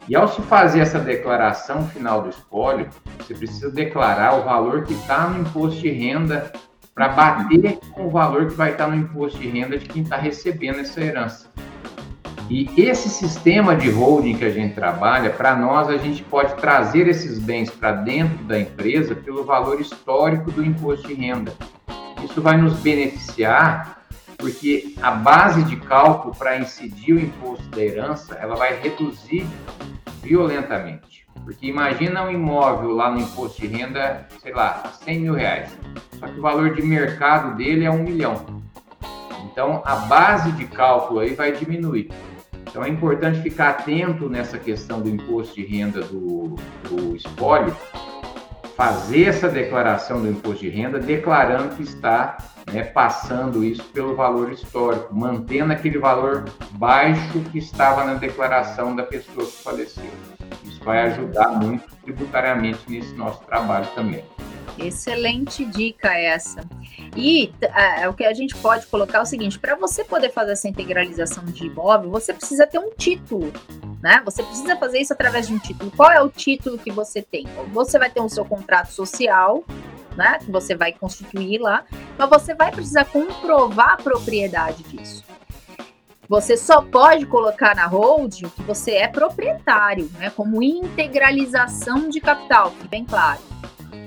E 0.09 0.17
ao 0.17 0.27
se 0.27 0.43
fazer 0.43 0.81
essa 0.81 0.99
declaração 0.99 1.89
final 1.89 2.23
do 2.23 2.29
espólio, 2.29 2.91
você 3.19 3.35
precisa 3.35 3.71
declarar 3.71 4.35
o 4.35 4.43
valor 4.43 4.83
que 4.83 4.93
está 4.95 5.29
no 5.29 5.43
imposto 5.43 5.81
de 5.81 5.89
renda 5.89 6.53
para 6.93 7.09
bater 7.09 7.79
com 7.93 8.07
o 8.07 8.11
valor 8.11 8.49
que 8.49 8.55
vai 8.55 8.73
estar 8.73 8.87
tá 8.87 8.91
no 8.91 8.97
imposto 8.97 9.39
de 9.39 9.49
renda 9.49 9.79
de 9.79 9.87
quem 9.87 10.03
está 10.03 10.17
recebendo 10.17 10.81
essa 10.81 11.01
herança. 11.01 11.49
E 12.49 12.69
esse 12.77 13.09
sistema 13.09 13.75
de 13.75 13.91
holding 13.91 14.37
que 14.37 14.45
a 14.45 14.51
gente 14.51 14.75
trabalha, 14.75 15.31
para 15.31 15.57
nós, 15.57 15.89
a 15.89 15.97
gente 15.97 16.23
pode 16.23 16.55
trazer 16.57 17.09
esses 17.09 17.39
bens 17.39 17.71
para 17.71 17.93
dentro 17.93 18.45
da 18.45 18.61
empresa 18.61 19.15
pelo 19.15 19.45
valor 19.45 19.81
histórico 19.81 20.51
do 20.51 20.65
imposto 20.65 21.09
de 21.09 21.15
renda. 21.15 21.55
Isso 22.23 22.43
vai 22.43 22.57
nos 22.57 22.75
beneficiar 22.81 24.05
porque 24.37 24.95
a 25.01 25.11
base 25.11 25.63
de 25.65 25.77
cálculo 25.77 26.35
para 26.35 26.59
incidir 26.59 27.15
o 27.15 27.19
imposto 27.19 27.65
da 27.69 27.83
herança, 27.83 28.35
ela 28.35 28.57
vai 28.57 28.79
reduzir 28.79 29.47
violentamente. 30.23 31.27
Porque 31.45 31.67
imagina 31.67 32.25
um 32.25 32.31
imóvel 32.31 32.91
lá 32.91 33.11
no 33.11 33.21
imposto 33.21 33.63
de 33.63 33.69
renda, 33.69 34.29
sei 34.43 34.53
lá, 34.53 34.93
100 35.03 35.21
mil 35.21 35.35
reais. 35.35 35.79
Só 36.19 36.27
que 36.27 36.39
o 36.39 36.43
valor 36.43 36.75
de 36.75 36.83
mercado 36.83 37.57
dele 37.57 37.87
é 37.87 37.91
um 37.91 38.03
milhão. 38.03 38.45
Então, 39.51 39.83
a 39.85 39.97
base 39.97 40.53
de 40.53 40.67
cálculo 40.67 41.21
aí 41.21 41.35
vai 41.35 41.53
diminuir. 41.53 42.11
Então, 42.75 42.83
é 42.83 42.89
importante 42.89 43.41
ficar 43.41 43.69
atento 43.69 44.29
nessa 44.29 44.59
questão 44.59 45.01
do 45.01 45.09
imposto 45.09 45.55
de 45.55 45.65
renda 45.65 46.01
do, 46.01 46.57
do 46.83 47.15
espólio, 47.15 47.73
fazer 48.77 49.27
essa 49.27 49.49
declaração 49.49 50.21
do 50.21 50.29
imposto 50.29 50.63
de 50.65 50.71
renda, 50.71 50.99
declarando 50.99 51.77
que 51.77 51.85
está 51.85 52.37
né, 52.73 52.83
passando 52.83 53.63
isso 53.63 53.85
pelo 53.93 54.17
valor 54.17 54.51
histórico, 54.51 55.15
mantendo 55.15 55.73
aquele 55.73 55.99
valor 55.99 56.47
baixo 56.73 57.39
que 57.53 57.59
estava 57.59 58.03
na 58.03 58.15
declaração 58.15 58.97
da 58.97 59.05
pessoa 59.05 59.47
que 59.47 59.63
faleceu. 59.63 60.11
Isso 60.65 60.83
vai 60.83 61.03
ajudar 61.03 61.51
muito 61.51 61.85
tributariamente 62.03 62.81
nesse 62.89 63.15
nosso 63.15 63.41
trabalho 63.45 63.87
também. 63.95 64.25
Excelente 64.79 65.65
dica 65.65 66.13
essa. 66.13 66.65
E 67.17 67.53
o 68.09 68.13
que 68.13 68.25
a 68.25 68.35
gente 68.35 68.55
pode 68.57 68.87
colocar 68.87 69.19
é 69.19 69.23
o 69.23 69.27
seguinte: 69.27 69.59
para 69.59 69.77
você 69.77 70.05
poder 70.05 70.33
fazer 70.33 70.53
essa 70.53 70.69
integralização 70.69 71.45
de 71.45 71.67
imóvel, 71.67 72.11
você 72.11 72.33
precisa 72.33 72.67
ter 72.67 72.79
um 72.79 72.91
título, 72.91 73.53
né? 74.03 74.21
Você 74.25 74.43
precisa 74.43 74.77
fazer 74.77 74.99
isso 75.01 75.13
através 75.13 75.47
de 75.47 75.55
um 75.55 75.59
título. 75.59 75.91
Qual 75.93 76.11
é 76.11 76.21
o 76.21 76.29
título 76.29 76.77
que 76.77 76.91
você 76.91 77.23
tem? 77.23 77.47
Você 77.73 77.99
vai 77.99 78.11
ter 78.11 78.21
o 78.21 78.29
seu 78.29 78.45
contrato 78.45 78.91
social, 78.91 79.65
né? 80.17 80.39
Que 80.39 80.51
você 80.51 80.75
vai 80.75 80.93
constituir 80.93 81.59
lá, 81.59 81.85
mas 82.19 82.29
você 82.29 82.55
vai 82.55 82.73
precisar 82.73 83.05
comprovar 83.05 83.93
a 83.93 83.97
propriedade 83.97 84.83
disso. 84.85 85.25
Você 86.27 86.57
só 86.57 86.81
pode 86.81 87.27
colocar 87.27 87.77
na 87.77 87.87
holding 87.87 88.49
que 88.49 88.63
você 88.63 88.93
é 88.93 89.09
proprietário, 89.09 90.11
né? 90.19 90.31
Como 90.31 90.63
integralização 90.63 92.09
de 92.09 92.19
capital, 92.19 92.71
que 92.71 92.89
bem 92.89 93.05
claro. 93.05 93.41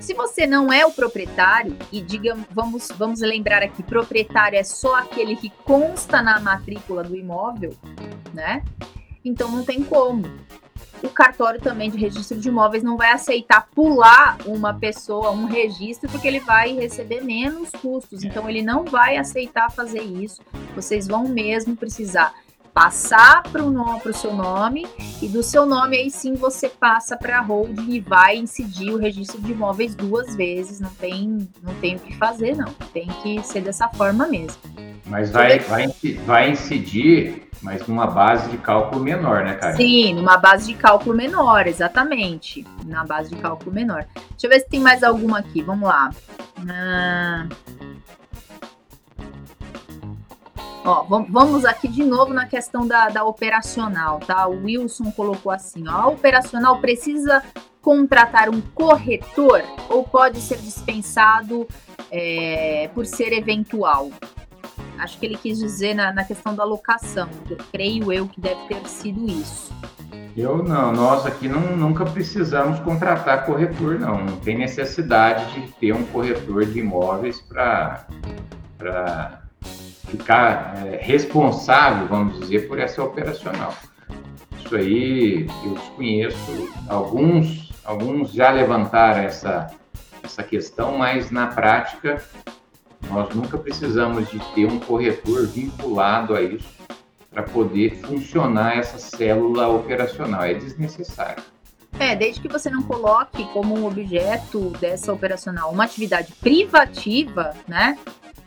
Se 0.00 0.14
você 0.14 0.46
não 0.46 0.72
é 0.72 0.86
o 0.86 0.92
proprietário, 0.92 1.76
e 1.92 2.00
digamos, 2.00 2.46
vamos, 2.50 2.88
vamos 2.96 3.20
lembrar 3.20 3.62
aqui, 3.62 3.82
proprietário 3.82 4.58
é 4.58 4.62
só 4.62 4.96
aquele 4.96 5.36
que 5.36 5.50
consta 5.64 6.22
na 6.22 6.40
matrícula 6.40 7.02
do 7.02 7.16
imóvel, 7.16 7.74
né? 8.32 8.62
Então 9.24 9.50
não 9.50 9.64
tem 9.64 9.82
como. 9.82 10.24
O 11.02 11.08
cartório 11.08 11.60
também 11.60 11.90
de 11.90 11.96
registro 11.96 12.38
de 12.38 12.48
imóveis 12.48 12.82
não 12.82 12.96
vai 12.96 13.12
aceitar 13.12 13.68
pular 13.74 14.36
uma 14.46 14.74
pessoa, 14.74 15.30
um 15.30 15.44
registro, 15.46 16.10
porque 16.10 16.26
ele 16.26 16.40
vai 16.40 16.72
receber 16.72 17.22
menos 17.22 17.70
custos. 17.70 18.24
Então 18.24 18.48
ele 18.48 18.62
não 18.62 18.84
vai 18.84 19.16
aceitar 19.16 19.70
fazer 19.70 20.02
isso. 20.02 20.42
Vocês 20.74 21.06
vão 21.06 21.28
mesmo 21.28 21.76
precisar 21.76 22.34
passar 22.78 23.42
para 23.42 23.60
o 23.60 24.12
seu 24.12 24.32
nome 24.32 24.86
e 25.20 25.26
do 25.26 25.42
seu 25.42 25.66
nome 25.66 25.96
aí 25.96 26.08
sim 26.12 26.34
você 26.34 26.68
passa 26.68 27.16
para 27.16 27.38
a 27.38 27.40
holding 27.40 27.90
e 27.90 27.98
vai 27.98 28.36
incidir 28.36 28.92
o 28.92 28.96
registro 28.96 29.40
de 29.40 29.50
imóveis 29.50 29.96
duas 29.96 30.36
vezes. 30.36 30.78
Não 30.78 30.90
tem, 30.90 31.48
não 31.60 31.74
tem 31.80 31.96
o 31.96 31.98
que 31.98 32.16
fazer, 32.16 32.56
não. 32.56 32.72
Tem 32.92 33.08
que 33.20 33.42
ser 33.42 33.62
dessa 33.62 33.88
forma 33.88 34.28
mesmo. 34.28 34.62
Mas 35.06 35.32
vai, 35.32 35.58
vai, 35.58 35.88
vai 36.24 36.50
incidir, 36.52 37.48
mas 37.60 37.84
numa 37.84 38.06
base 38.06 38.48
de 38.48 38.58
cálculo 38.58 39.02
menor, 39.02 39.44
né, 39.44 39.54
cara? 39.54 39.74
Sim, 39.74 40.14
numa 40.14 40.36
base 40.36 40.68
de 40.68 40.74
cálculo 40.74 41.16
menor, 41.16 41.66
exatamente. 41.66 42.64
Na 42.86 43.04
base 43.04 43.34
de 43.34 43.42
cálculo 43.42 43.72
menor. 43.72 44.06
Deixa 44.14 44.46
eu 44.46 44.50
ver 44.50 44.60
se 44.60 44.68
tem 44.68 44.78
mais 44.78 45.02
alguma 45.02 45.40
aqui. 45.40 45.62
Vamos 45.62 45.88
lá. 45.88 46.10
Ah... 46.70 47.48
Ó, 50.88 51.02
vamos 51.28 51.66
aqui 51.66 51.86
de 51.86 52.02
novo 52.02 52.32
na 52.32 52.46
questão 52.46 52.86
da, 52.86 53.10
da 53.10 53.22
operacional, 53.22 54.20
tá? 54.20 54.48
O 54.48 54.64
Wilson 54.64 55.10
colocou 55.10 55.52
assim: 55.52 55.86
ó, 55.86 55.92
a 55.92 56.08
operacional 56.08 56.80
precisa 56.80 57.42
contratar 57.82 58.48
um 58.48 58.62
corretor 58.74 59.62
ou 59.90 60.02
pode 60.02 60.40
ser 60.40 60.56
dispensado 60.56 61.68
é, 62.10 62.88
por 62.94 63.04
ser 63.04 63.34
eventual? 63.34 64.10
Acho 64.98 65.18
que 65.18 65.26
ele 65.26 65.36
quis 65.36 65.58
dizer 65.58 65.92
na, 65.92 66.10
na 66.10 66.24
questão 66.24 66.54
da 66.54 66.64
locação. 66.64 67.28
creio 67.70 68.10
eu 68.10 68.26
que 68.26 68.40
deve 68.40 68.66
ter 68.68 68.88
sido 68.88 69.26
isso. 69.28 69.70
Eu 70.34 70.62
não, 70.62 70.90
nós 70.90 71.26
aqui 71.26 71.48
não, 71.48 71.76
nunca 71.76 72.06
precisamos 72.06 72.80
contratar 72.80 73.44
corretor, 73.44 74.00
não. 74.00 74.24
Não 74.24 74.36
tem 74.38 74.56
necessidade 74.56 75.52
de 75.52 75.70
ter 75.72 75.92
um 75.92 76.06
corretor 76.06 76.64
de 76.64 76.78
imóveis 76.78 77.42
para 77.42 78.06
ficar 80.08 80.86
é, 80.86 80.96
responsável, 80.96 82.06
vamos 82.08 82.40
dizer, 82.40 82.68
por 82.68 82.78
essa 82.78 83.02
operacional. 83.02 83.74
Isso 84.64 84.74
aí 84.74 85.46
eu 85.64 85.74
desconheço. 85.74 86.70
Alguns, 86.88 87.72
alguns 87.84 88.32
já 88.32 88.50
levantaram 88.50 89.22
essa, 89.22 89.70
essa 90.22 90.42
questão, 90.42 90.98
mas 90.98 91.30
na 91.30 91.46
prática 91.46 92.22
nós 93.08 93.34
nunca 93.34 93.56
precisamos 93.56 94.28
de 94.28 94.38
ter 94.54 94.66
um 94.66 94.78
corretor 94.78 95.46
vinculado 95.46 96.34
a 96.34 96.42
isso 96.42 96.68
para 97.30 97.42
poder 97.42 97.96
funcionar 98.02 98.78
essa 98.78 98.98
célula 98.98 99.68
operacional. 99.68 100.42
É 100.42 100.54
desnecessário. 100.54 101.42
É, 101.98 102.14
desde 102.14 102.40
que 102.40 102.48
você 102.48 102.68
não 102.68 102.82
coloque 102.82 103.44
como 103.52 103.76
um 103.76 103.86
objeto 103.86 104.70
dessa 104.80 105.12
operacional 105.12 105.72
uma 105.72 105.84
atividade 105.84 106.32
privativa, 106.32 107.54
né? 107.66 107.98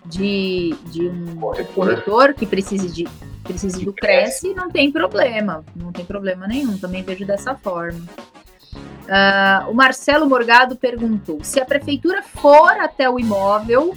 De, 0.06 0.76
de 0.86 1.08
um 1.08 1.36
corretor. 1.36 1.74
corretor 1.74 2.34
que 2.34 2.46
precise 2.46 2.90
de 2.90 3.08
precise 3.44 3.84
do 3.84 3.92
Cresce, 3.92 4.54
não 4.54 4.70
tem 4.70 4.92
problema, 4.92 5.66
não 5.76 5.92
tem 5.92 6.06
problema 6.06 6.48
nenhum, 6.48 6.78
também 6.78 7.04
vejo 7.04 7.26
dessa 7.26 7.56
forma. 7.56 8.00
Uh, 8.74 9.70
o 9.70 9.74
Marcelo 9.74 10.28
Morgado 10.28 10.76
perguntou: 10.76 11.40
se 11.44 11.60
a 11.60 11.66
prefeitura 11.66 12.24
for 12.24 12.72
até 12.80 13.10
o 13.10 13.20
imóvel 13.20 13.96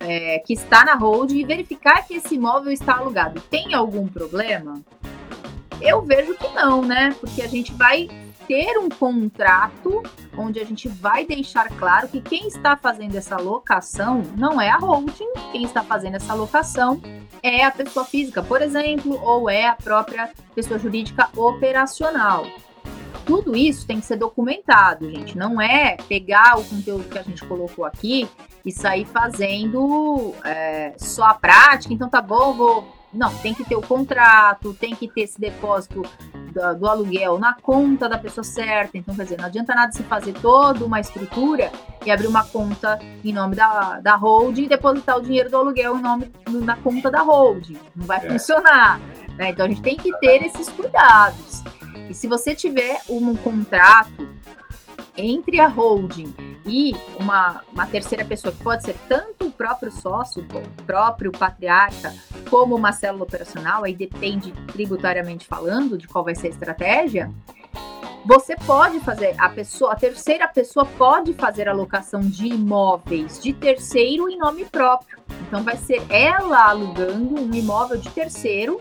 é, 0.00 0.38
que 0.38 0.52
está 0.52 0.84
na 0.84 0.94
hold 0.94 1.32
e 1.32 1.44
verificar 1.44 2.06
que 2.06 2.14
esse 2.14 2.34
imóvel 2.34 2.72
está 2.72 2.96
alugado, 2.96 3.40
tem 3.50 3.74
algum 3.74 4.06
problema? 4.06 4.80
Eu 5.80 6.02
vejo 6.02 6.34
que 6.34 6.48
não, 6.54 6.82
né? 6.82 7.14
Porque 7.20 7.42
a 7.42 7.48
gente 7.48 7.72
vai 7.72 8.08
ter 8.46 8.78
um 8.78 8.88
contrato 8.88 10.02
onde 10.36 10.60
a 10.60 10.64
gente 10.64 10.88
vai 10.88 11.24
deixar 11.24 11.68
claro 11.76 12.08
que 12.08 12.20
quem 12.20 12.46
está 12.48 12.76
fazendo 12.76 13.16
essa 13.16 13.36
locação 13.36 14.22
não 14.36 14.60
é 14.60 14.70
a 14.70 14.76
holding, 14.76 15.32
quem 15.52 15.64
está 15.64 15.82
fazendo 15.82 16.16
essa 16.16 16.34
locação 16.34 17.00
é 17.42 17.64
a 17.64 17.70
pessoa 17.70 18.04
física, 18.04 18.42
por 18.42 18.62
exemplo, 18.62 19.20
ou 19.22 19.50
é 19.50 19.68
a 19.68 19.74
própria 19.74 20.30
pessoa 20.54 20.78
jurídica 20.78 21.28
operacional. 21.36 22.46
Tudo 23.26 23.56
isso 23.56 23.86
tem 23.86 24.00
que 24.00 24.06
ser 24.06 24.16
documentado, 24.16 25.10
gente. 25.10 25.36
Não 25.36 25.60
é 25.60 25.96
pegar 26.08 26.58
o 26.58 26.64
conteúdo 26.64 27.08
que 27.08 27.18
a 27.18 27.22
gente 27.22 27.44
colocou 27.46 27.84
aqui 27.84 28.28
e 28.64 28.70
sair 28.70 29.06
fazendo 29.06 30.34
é, 30.44 30.92
só 30.98 31.24
a 31.24 31.34
prática. 31.34 31.92
Então 31.92 32.08
tá 32.08 32.20
bom, 32.20 32.52
vou 32.52 33.04
não, 33.14 33.32
tem 33.38 33.54
que 33.54 33.64
ter 33.64 33.76
o 33.76 33.82
contrato, 33.82 34.74
tem 34.74 34.94
que 34.94 35.06
ter 35.06 35.22
esse 35.22 35.40
depósito 35.40 36.02
do, 36.54 36.78
do, 36.78 36.88
aluguel 36.88 37.38
na 37.38 37.54
conta 37.54 38.08
da 38.08 38.16
pessoa 38.16 38.44
certa. 38.44 38.96
Então, 38.96 39.14
quer 39.14 39.24
dizer, 39.24 39.38
não 39.38 39.46
adianta 39.46 39.74
nada 39.74 39.92
se 39.92 40.02
fazer 40.04 40.32
toda 40.34 40.84
uma 40.84 41.00
estrutura 41.00 41.70
e 42.04 42.10
abrir 42.10 42.26
uma 42.26 42.44
conta 42.44 42.98
em 43.24 43.32
nome 43.32 43.56
da, 43.56 44.00
da 44.00 44.14
holding 44.14 44.64
e 44.64 44.68
depositar 44.68 45.18
o 45.18 45.22
dinheiro 45.22 45.50
do 45.50 45.56
aluguel 45.56 45.96
em 45.96 46.02
nome 46.02 46.32
na 46.48 46.76
conta 46.76 47.10
da 47.10 47.22
holding. 47.22 47.78
Não 47.94 48.06
vai 48.06 48.24
é. 48.24 48.30
funcionar. 48.30 49.00
Né? 49.36 49.50
Então, 49.50 49.66
a 49.66 49.68
gente 49.68 49.82
tem 49.82 49.96
que 49.96 50.16
ter 50.18 50.44
esses 50.44 50.68
cuidados. 50.68 51.62
E 52.08 52.14
se 52.14 52.28
você 52.28 52.54
tiver 52.54 53.00
um 53.08 53.34
contrato 53.34 54.28
entre 55.16 55.60
a 55.60 55.68
holding 55.68 56.34
e 56.66 56.94
uma, 57.18 57.62
uma 57.72 57.86
terceira 57.86 58.24
pessoa, 58.24 58.52
que 58.52 58.62
pode 58.62 58.84
ser 58.84 58.96
tanto 59.08 59.46
o 59.46 59.50
próprio 59.50 59.90
sócio, 59.90 60.42
o 60.42 60.82
próprio 60.84 61.30
patriarca, 61.30 62.14
como 62.50 62.74
uma 62.74 62.92
célula 62.92 63.24
operacional, 63.24 63.84
aí 63.84 63.94
depende 63.94 64.52
tributariamente 64.72 65.46
falando 65.46 65.96
de 65.98 66.08
qual 66.08 66.24
vai 66.24 66.34
ser 66.34 66.48
a 66.48 66.50
estratégia, 66.50 67.30
você 68.24 68.56
pode 68.56 69.00
fazer, 69.00 69.34
a 69.36 69.50
pessoa, 69.50 69.92
a 69.92 69.96
terceira 69.96 70.48
pessoa 70.48 70.86
pode 70.86 71.34
fazer 71.34 71.68
alocação 71.68 72.20
de 72.20 72.46
imóveis 72.46 73.38
de 73.38 73.52
terceiro 73.52 74.30
em 74.30 74.38
nome 74.38 74.64
próprio. 74.64 75.18
Então 75.46 75.62
vai 75.62 75.76
ser 75.76 76.02
ela 76.08 76.70
alugando 76.70 77.38
um 77.38 77.54
imóvel 77.54 77.98
de 77.98 78.08
terceiro 78.10 78.80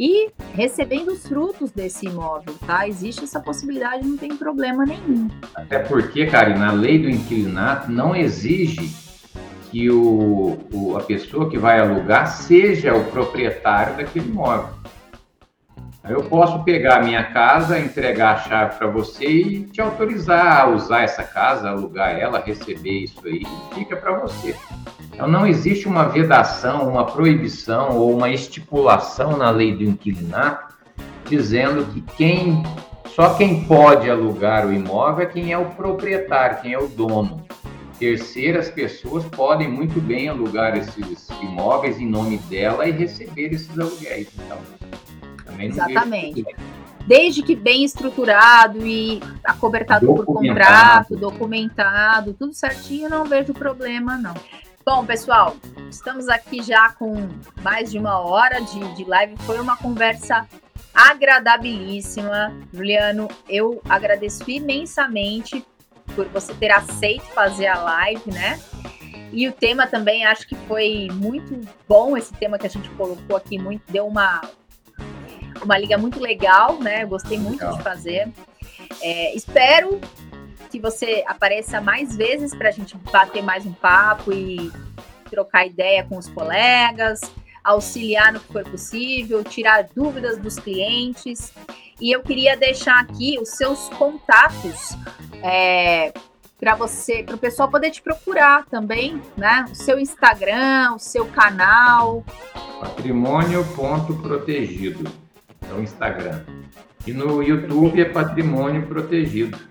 e 0.00 0.30
recebendo 0.54 1.08
os 1.08 1.28
frutos 1.28 1.70
desse 1.70 2.06
imóvel, 2.06 2.54
tá? 2.66 2.88
Existe 2.88 3.22
essa 3.22 3.38
possibilidade, 3.38 4.08
não 4.08 4.16
tem 4.16 4.34
problema 4.34 4.86
nenhum. 4.86 5.28
Até 5.54 5.78
porque, 5.80 6.24
Karen, 6.24 6.56
na 6.56 6.72
lei 6.72 6.98
do 6.98 7.10
inquilinato 7.10 7.92
não 7.92 8.16
exige 8.16 8.96
que 9.70 9.90
o, 9.90 10.58
o, 10.72 10.96
a 10.96 11.02
pessoa 11.02 11.50
que 11.50 11.58
vai 11.58 11.80
alugar 11.80 12.28
seja 12.28 12.94
o 12.94 13.04
proprietário 13.10 13.98
daquele 13.98 14.30
imóvel. 14.30 14.74
Eu 16.08 16.24
posso 16.24 16.64
pegar 16.64 16.96
a 16.96 17.02
minha 17.02 17.22
casa, 17.24 17.78
entregar 17.78 18.36
a 18.36 18.38
chave 18.38 18.78
para 18.78 18.86
você 18.86 19.26
e 19.26 19.64
te 19.64 19.82
autorizar 19.82 20.62
a 20.62 20.68
usar 20.70 21.02
essa 21.02 21.22
casa, 21.22 21.68
alugar 21.68 22.18
ela, 22.18 22.40
receber 22.40 23.00
isso 23.04 23.20
aí, 23.26 23.42
fica 23.74 23.96
para 23.96 24.18
você. 24.18 24.56
Então, 25.20 25.30
não 25.30 25.46
existe 25.46 25.86
uma 25.86 26.04
vedação, 26.04 26.88
uma 26.88 27.04
proibição 27.04 27.98
ou 27.98 28.16
uma 28.16 28.30
estipulação 28.30 29.36
na 29.36 29.50
lei 29.50 29.76
do 29.76 29.84
inquilinato 29.84 30.74
dizendo 31.28 31.84
que 31.92 32.00
quem 32.16 32.62
só 33.14 33.34
quem 33.34 33.64
pode 33.64 34.08
alugar 34.08 34.66
o 34.66 34.72
imóvel 34.72 35.26
é 35.26 35.26
quem 35.26 35.52
é 35.52 35.58
o 35.58 35.66
proprietário, 35.66 36.62
quem 36.62 36.72
é 36.72 36.78
o 36.78 36.88
dono. 36.88 37.44
Terceiras 37.98 38.70
pessoas 38.70 39.22
podem 39.26 39.68
muito 39.68 40.00
bem 40.00 40.26
alugar 40.26 40.74
esses 40.74 41.28
imóveis 41.42 42.00
em 42.00 42.08
nome 42.08 42.38
dela 42.48 42.88
e 42.88 42.90
receber 42.90 43.52
esses 43.52 43.78
aluguéis. 43.78 44.26
Então, 44.42 44.56
Exatamente. 45.60 46.46
Desde 47.06 47.42
que 47.42 47.54
bem 47.54 47.84
estruturado 47.84 48.86
e 48.86 49.20
acobertado 49.44 50.06
por 50.06 50.24
contrato, 50.24 51.14
documentado, 51.14 52.32
tudo 52.32 52.54
certinho, 52.54 53.10
não 53.10 53.26
vejo 53.26 53.52
problema, 53.52 54.16
não. 54.16 54.32
Bom, 54.84 55.04
pessoal, 55.04 55.56
estamos 55.90 56.26
aqui 56.28 56.62
já 56.62 56.90
com 56.92 57.28
mais 57.62 57.90
de 57.90 57.98
uma 57.98 58.18
hora 58.20 58.60
de, 58.60 58.94
de 58.94 59.04
live. 59.04 59.36
Foi 59.38 59.60
uma 59.60 59.76
conversa 59.76 60.48
agradabilíssima. 60.94 62.56
Juliano, 62.72 63.28
eu 63.46 63.82
agradeço 63.86 64.50
imensamente 64.50 65.64
por 66.14 66.26
você 66.28 66.54
ter 66.54 66.70
aceito 66.70 67.24
fazer 67.26 67.66
a 67.66 67.78
live, 67.82 68.32
né? 68.32 68.58
E 69.32 69.46
o 69.46 69.52
tema 69.52 69.86
também 69.86 70.24
acho 70.24 70.48
que 70.48 70.56
foi 70.56 71.08
muito 71.12 71.60
bom 71.86 72.16
esse 72.16 72.32
tema 72.32 72.58
que 72.58 72.66
a 72.66 72.70
gente 72.70 72.88
colocou 72.90 73.36
aqui, 73.36 73.58
muito 73.58 73.82
deu 73.92 74.06
uma 74.06 74.40
uma 75.62 75.76
liga 75.76 75.98
muito 75.98 76.18
legal, 76.18 76.80
né? 76.80 77.02
Eu 77.02 77.08
gostei 77.08 77.38
muito 77.38 77.60
legal. 77.60 77.76
de 77.76 77.82
fazer. 77.82 78.28
É, 79.02 79.34
espero 79.34 80.00
que 80.70 80.78
você 80.78 81.24
apareça 81.26 81.80
mais 81.80 82.16
vezes 82.16 82.54
para 82.54 82.68
a 82.68 82.72
gente 82.72 82.96
bater 83.12 83.42
mais 83.42 83.66
um 83.66 83.72
papo 83.72 84.32
e 84.32 84.70
trocar 85.28 85.66
ideia 85.66 86.04
com 86.04 86.16
os 86.16 86.28
colegas, 86.28 87.20
auxiliar 87.62 88.32
no 88.32 88.40
que 88.40 88.50
for 88.52 88.64
possível, 88.64 89.42
tirar 89.42 89.88
dúvidas 89.94 90.38
dos 90.38 90.58
clientes. 90.58 91.52
E 92.00 92.14
eu 92.14 92.22
queria 92.22 92.56
deixar 92.56 93.00
aqui 93.00 93.38
os 93.40 93.50
seus 93.50 93.88
contatos 93.90 94.96
é, 95.42 96.12
para 96.58 96.74
você, 96.74 97.22
para 97.22 97.34
o 97.34 97.38
pessoal 97.38 97.68
poder 97.68 97.90
te 97.90 98.00
procurar 98.00 98.64
também, 98.66 99.20
né? 99.36 99.66
O 99.70 99.74
seu 99.74 99.98
Instagram, 99.98 100.94
o 100.94 100.98
seu 100.98 101.26
canal. 101.26 102.24
Patrimônio.protegido 102.80 105.12
é 105.68 105.74
o 105.74 105.82
Instagram. 105.82 106.44
E 107.06 107.12
no 107.12 107.42
YouTube 107.42 108.00
é 108.00 108.04
Patrimônio 108.04 108.86
Protegido. 108.86 109.69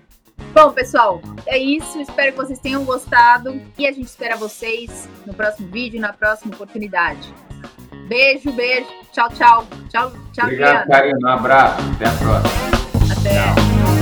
Bom, 0.52 0.72
pessoal, 0.72 1.20
é 1.46 1.58
isso. 1.58 2.00
Espero 2.00 2.32
que 2.32 2.38
vocês 2.38 2.58
tenham 2.58 2.84
gostado 2.84 3.60
e 3.78 3.86
a 3.86 3.92
gente 3.92 4.06
espera 4.06 4.36
vocês 4.36 5.08
no 5.26 5.32
próximo 5.32 5.68
vídeo, 5.70 6.00
na 6.00 6.12
próxima 6.12 6.54
oportunidade. 6.54 7.32
Beijo, 8.08 8.52
beijo. 8.52 8.88
Tchau, 9.12 9.28
tchau. 9.30 9.66
Tchau, 9.88 10.12
tchau, 10.32 10.44
Obrigado, 10.44 10.88
Karina. 10.88 11.18
Um 11.22 11.28
abraço. 11.28 11.82
Até 11.94 12.06
a 12.06 12.12
próxima. 12.12 13.12
Até. 13.12 13.34
Tchau. 13.34 13.99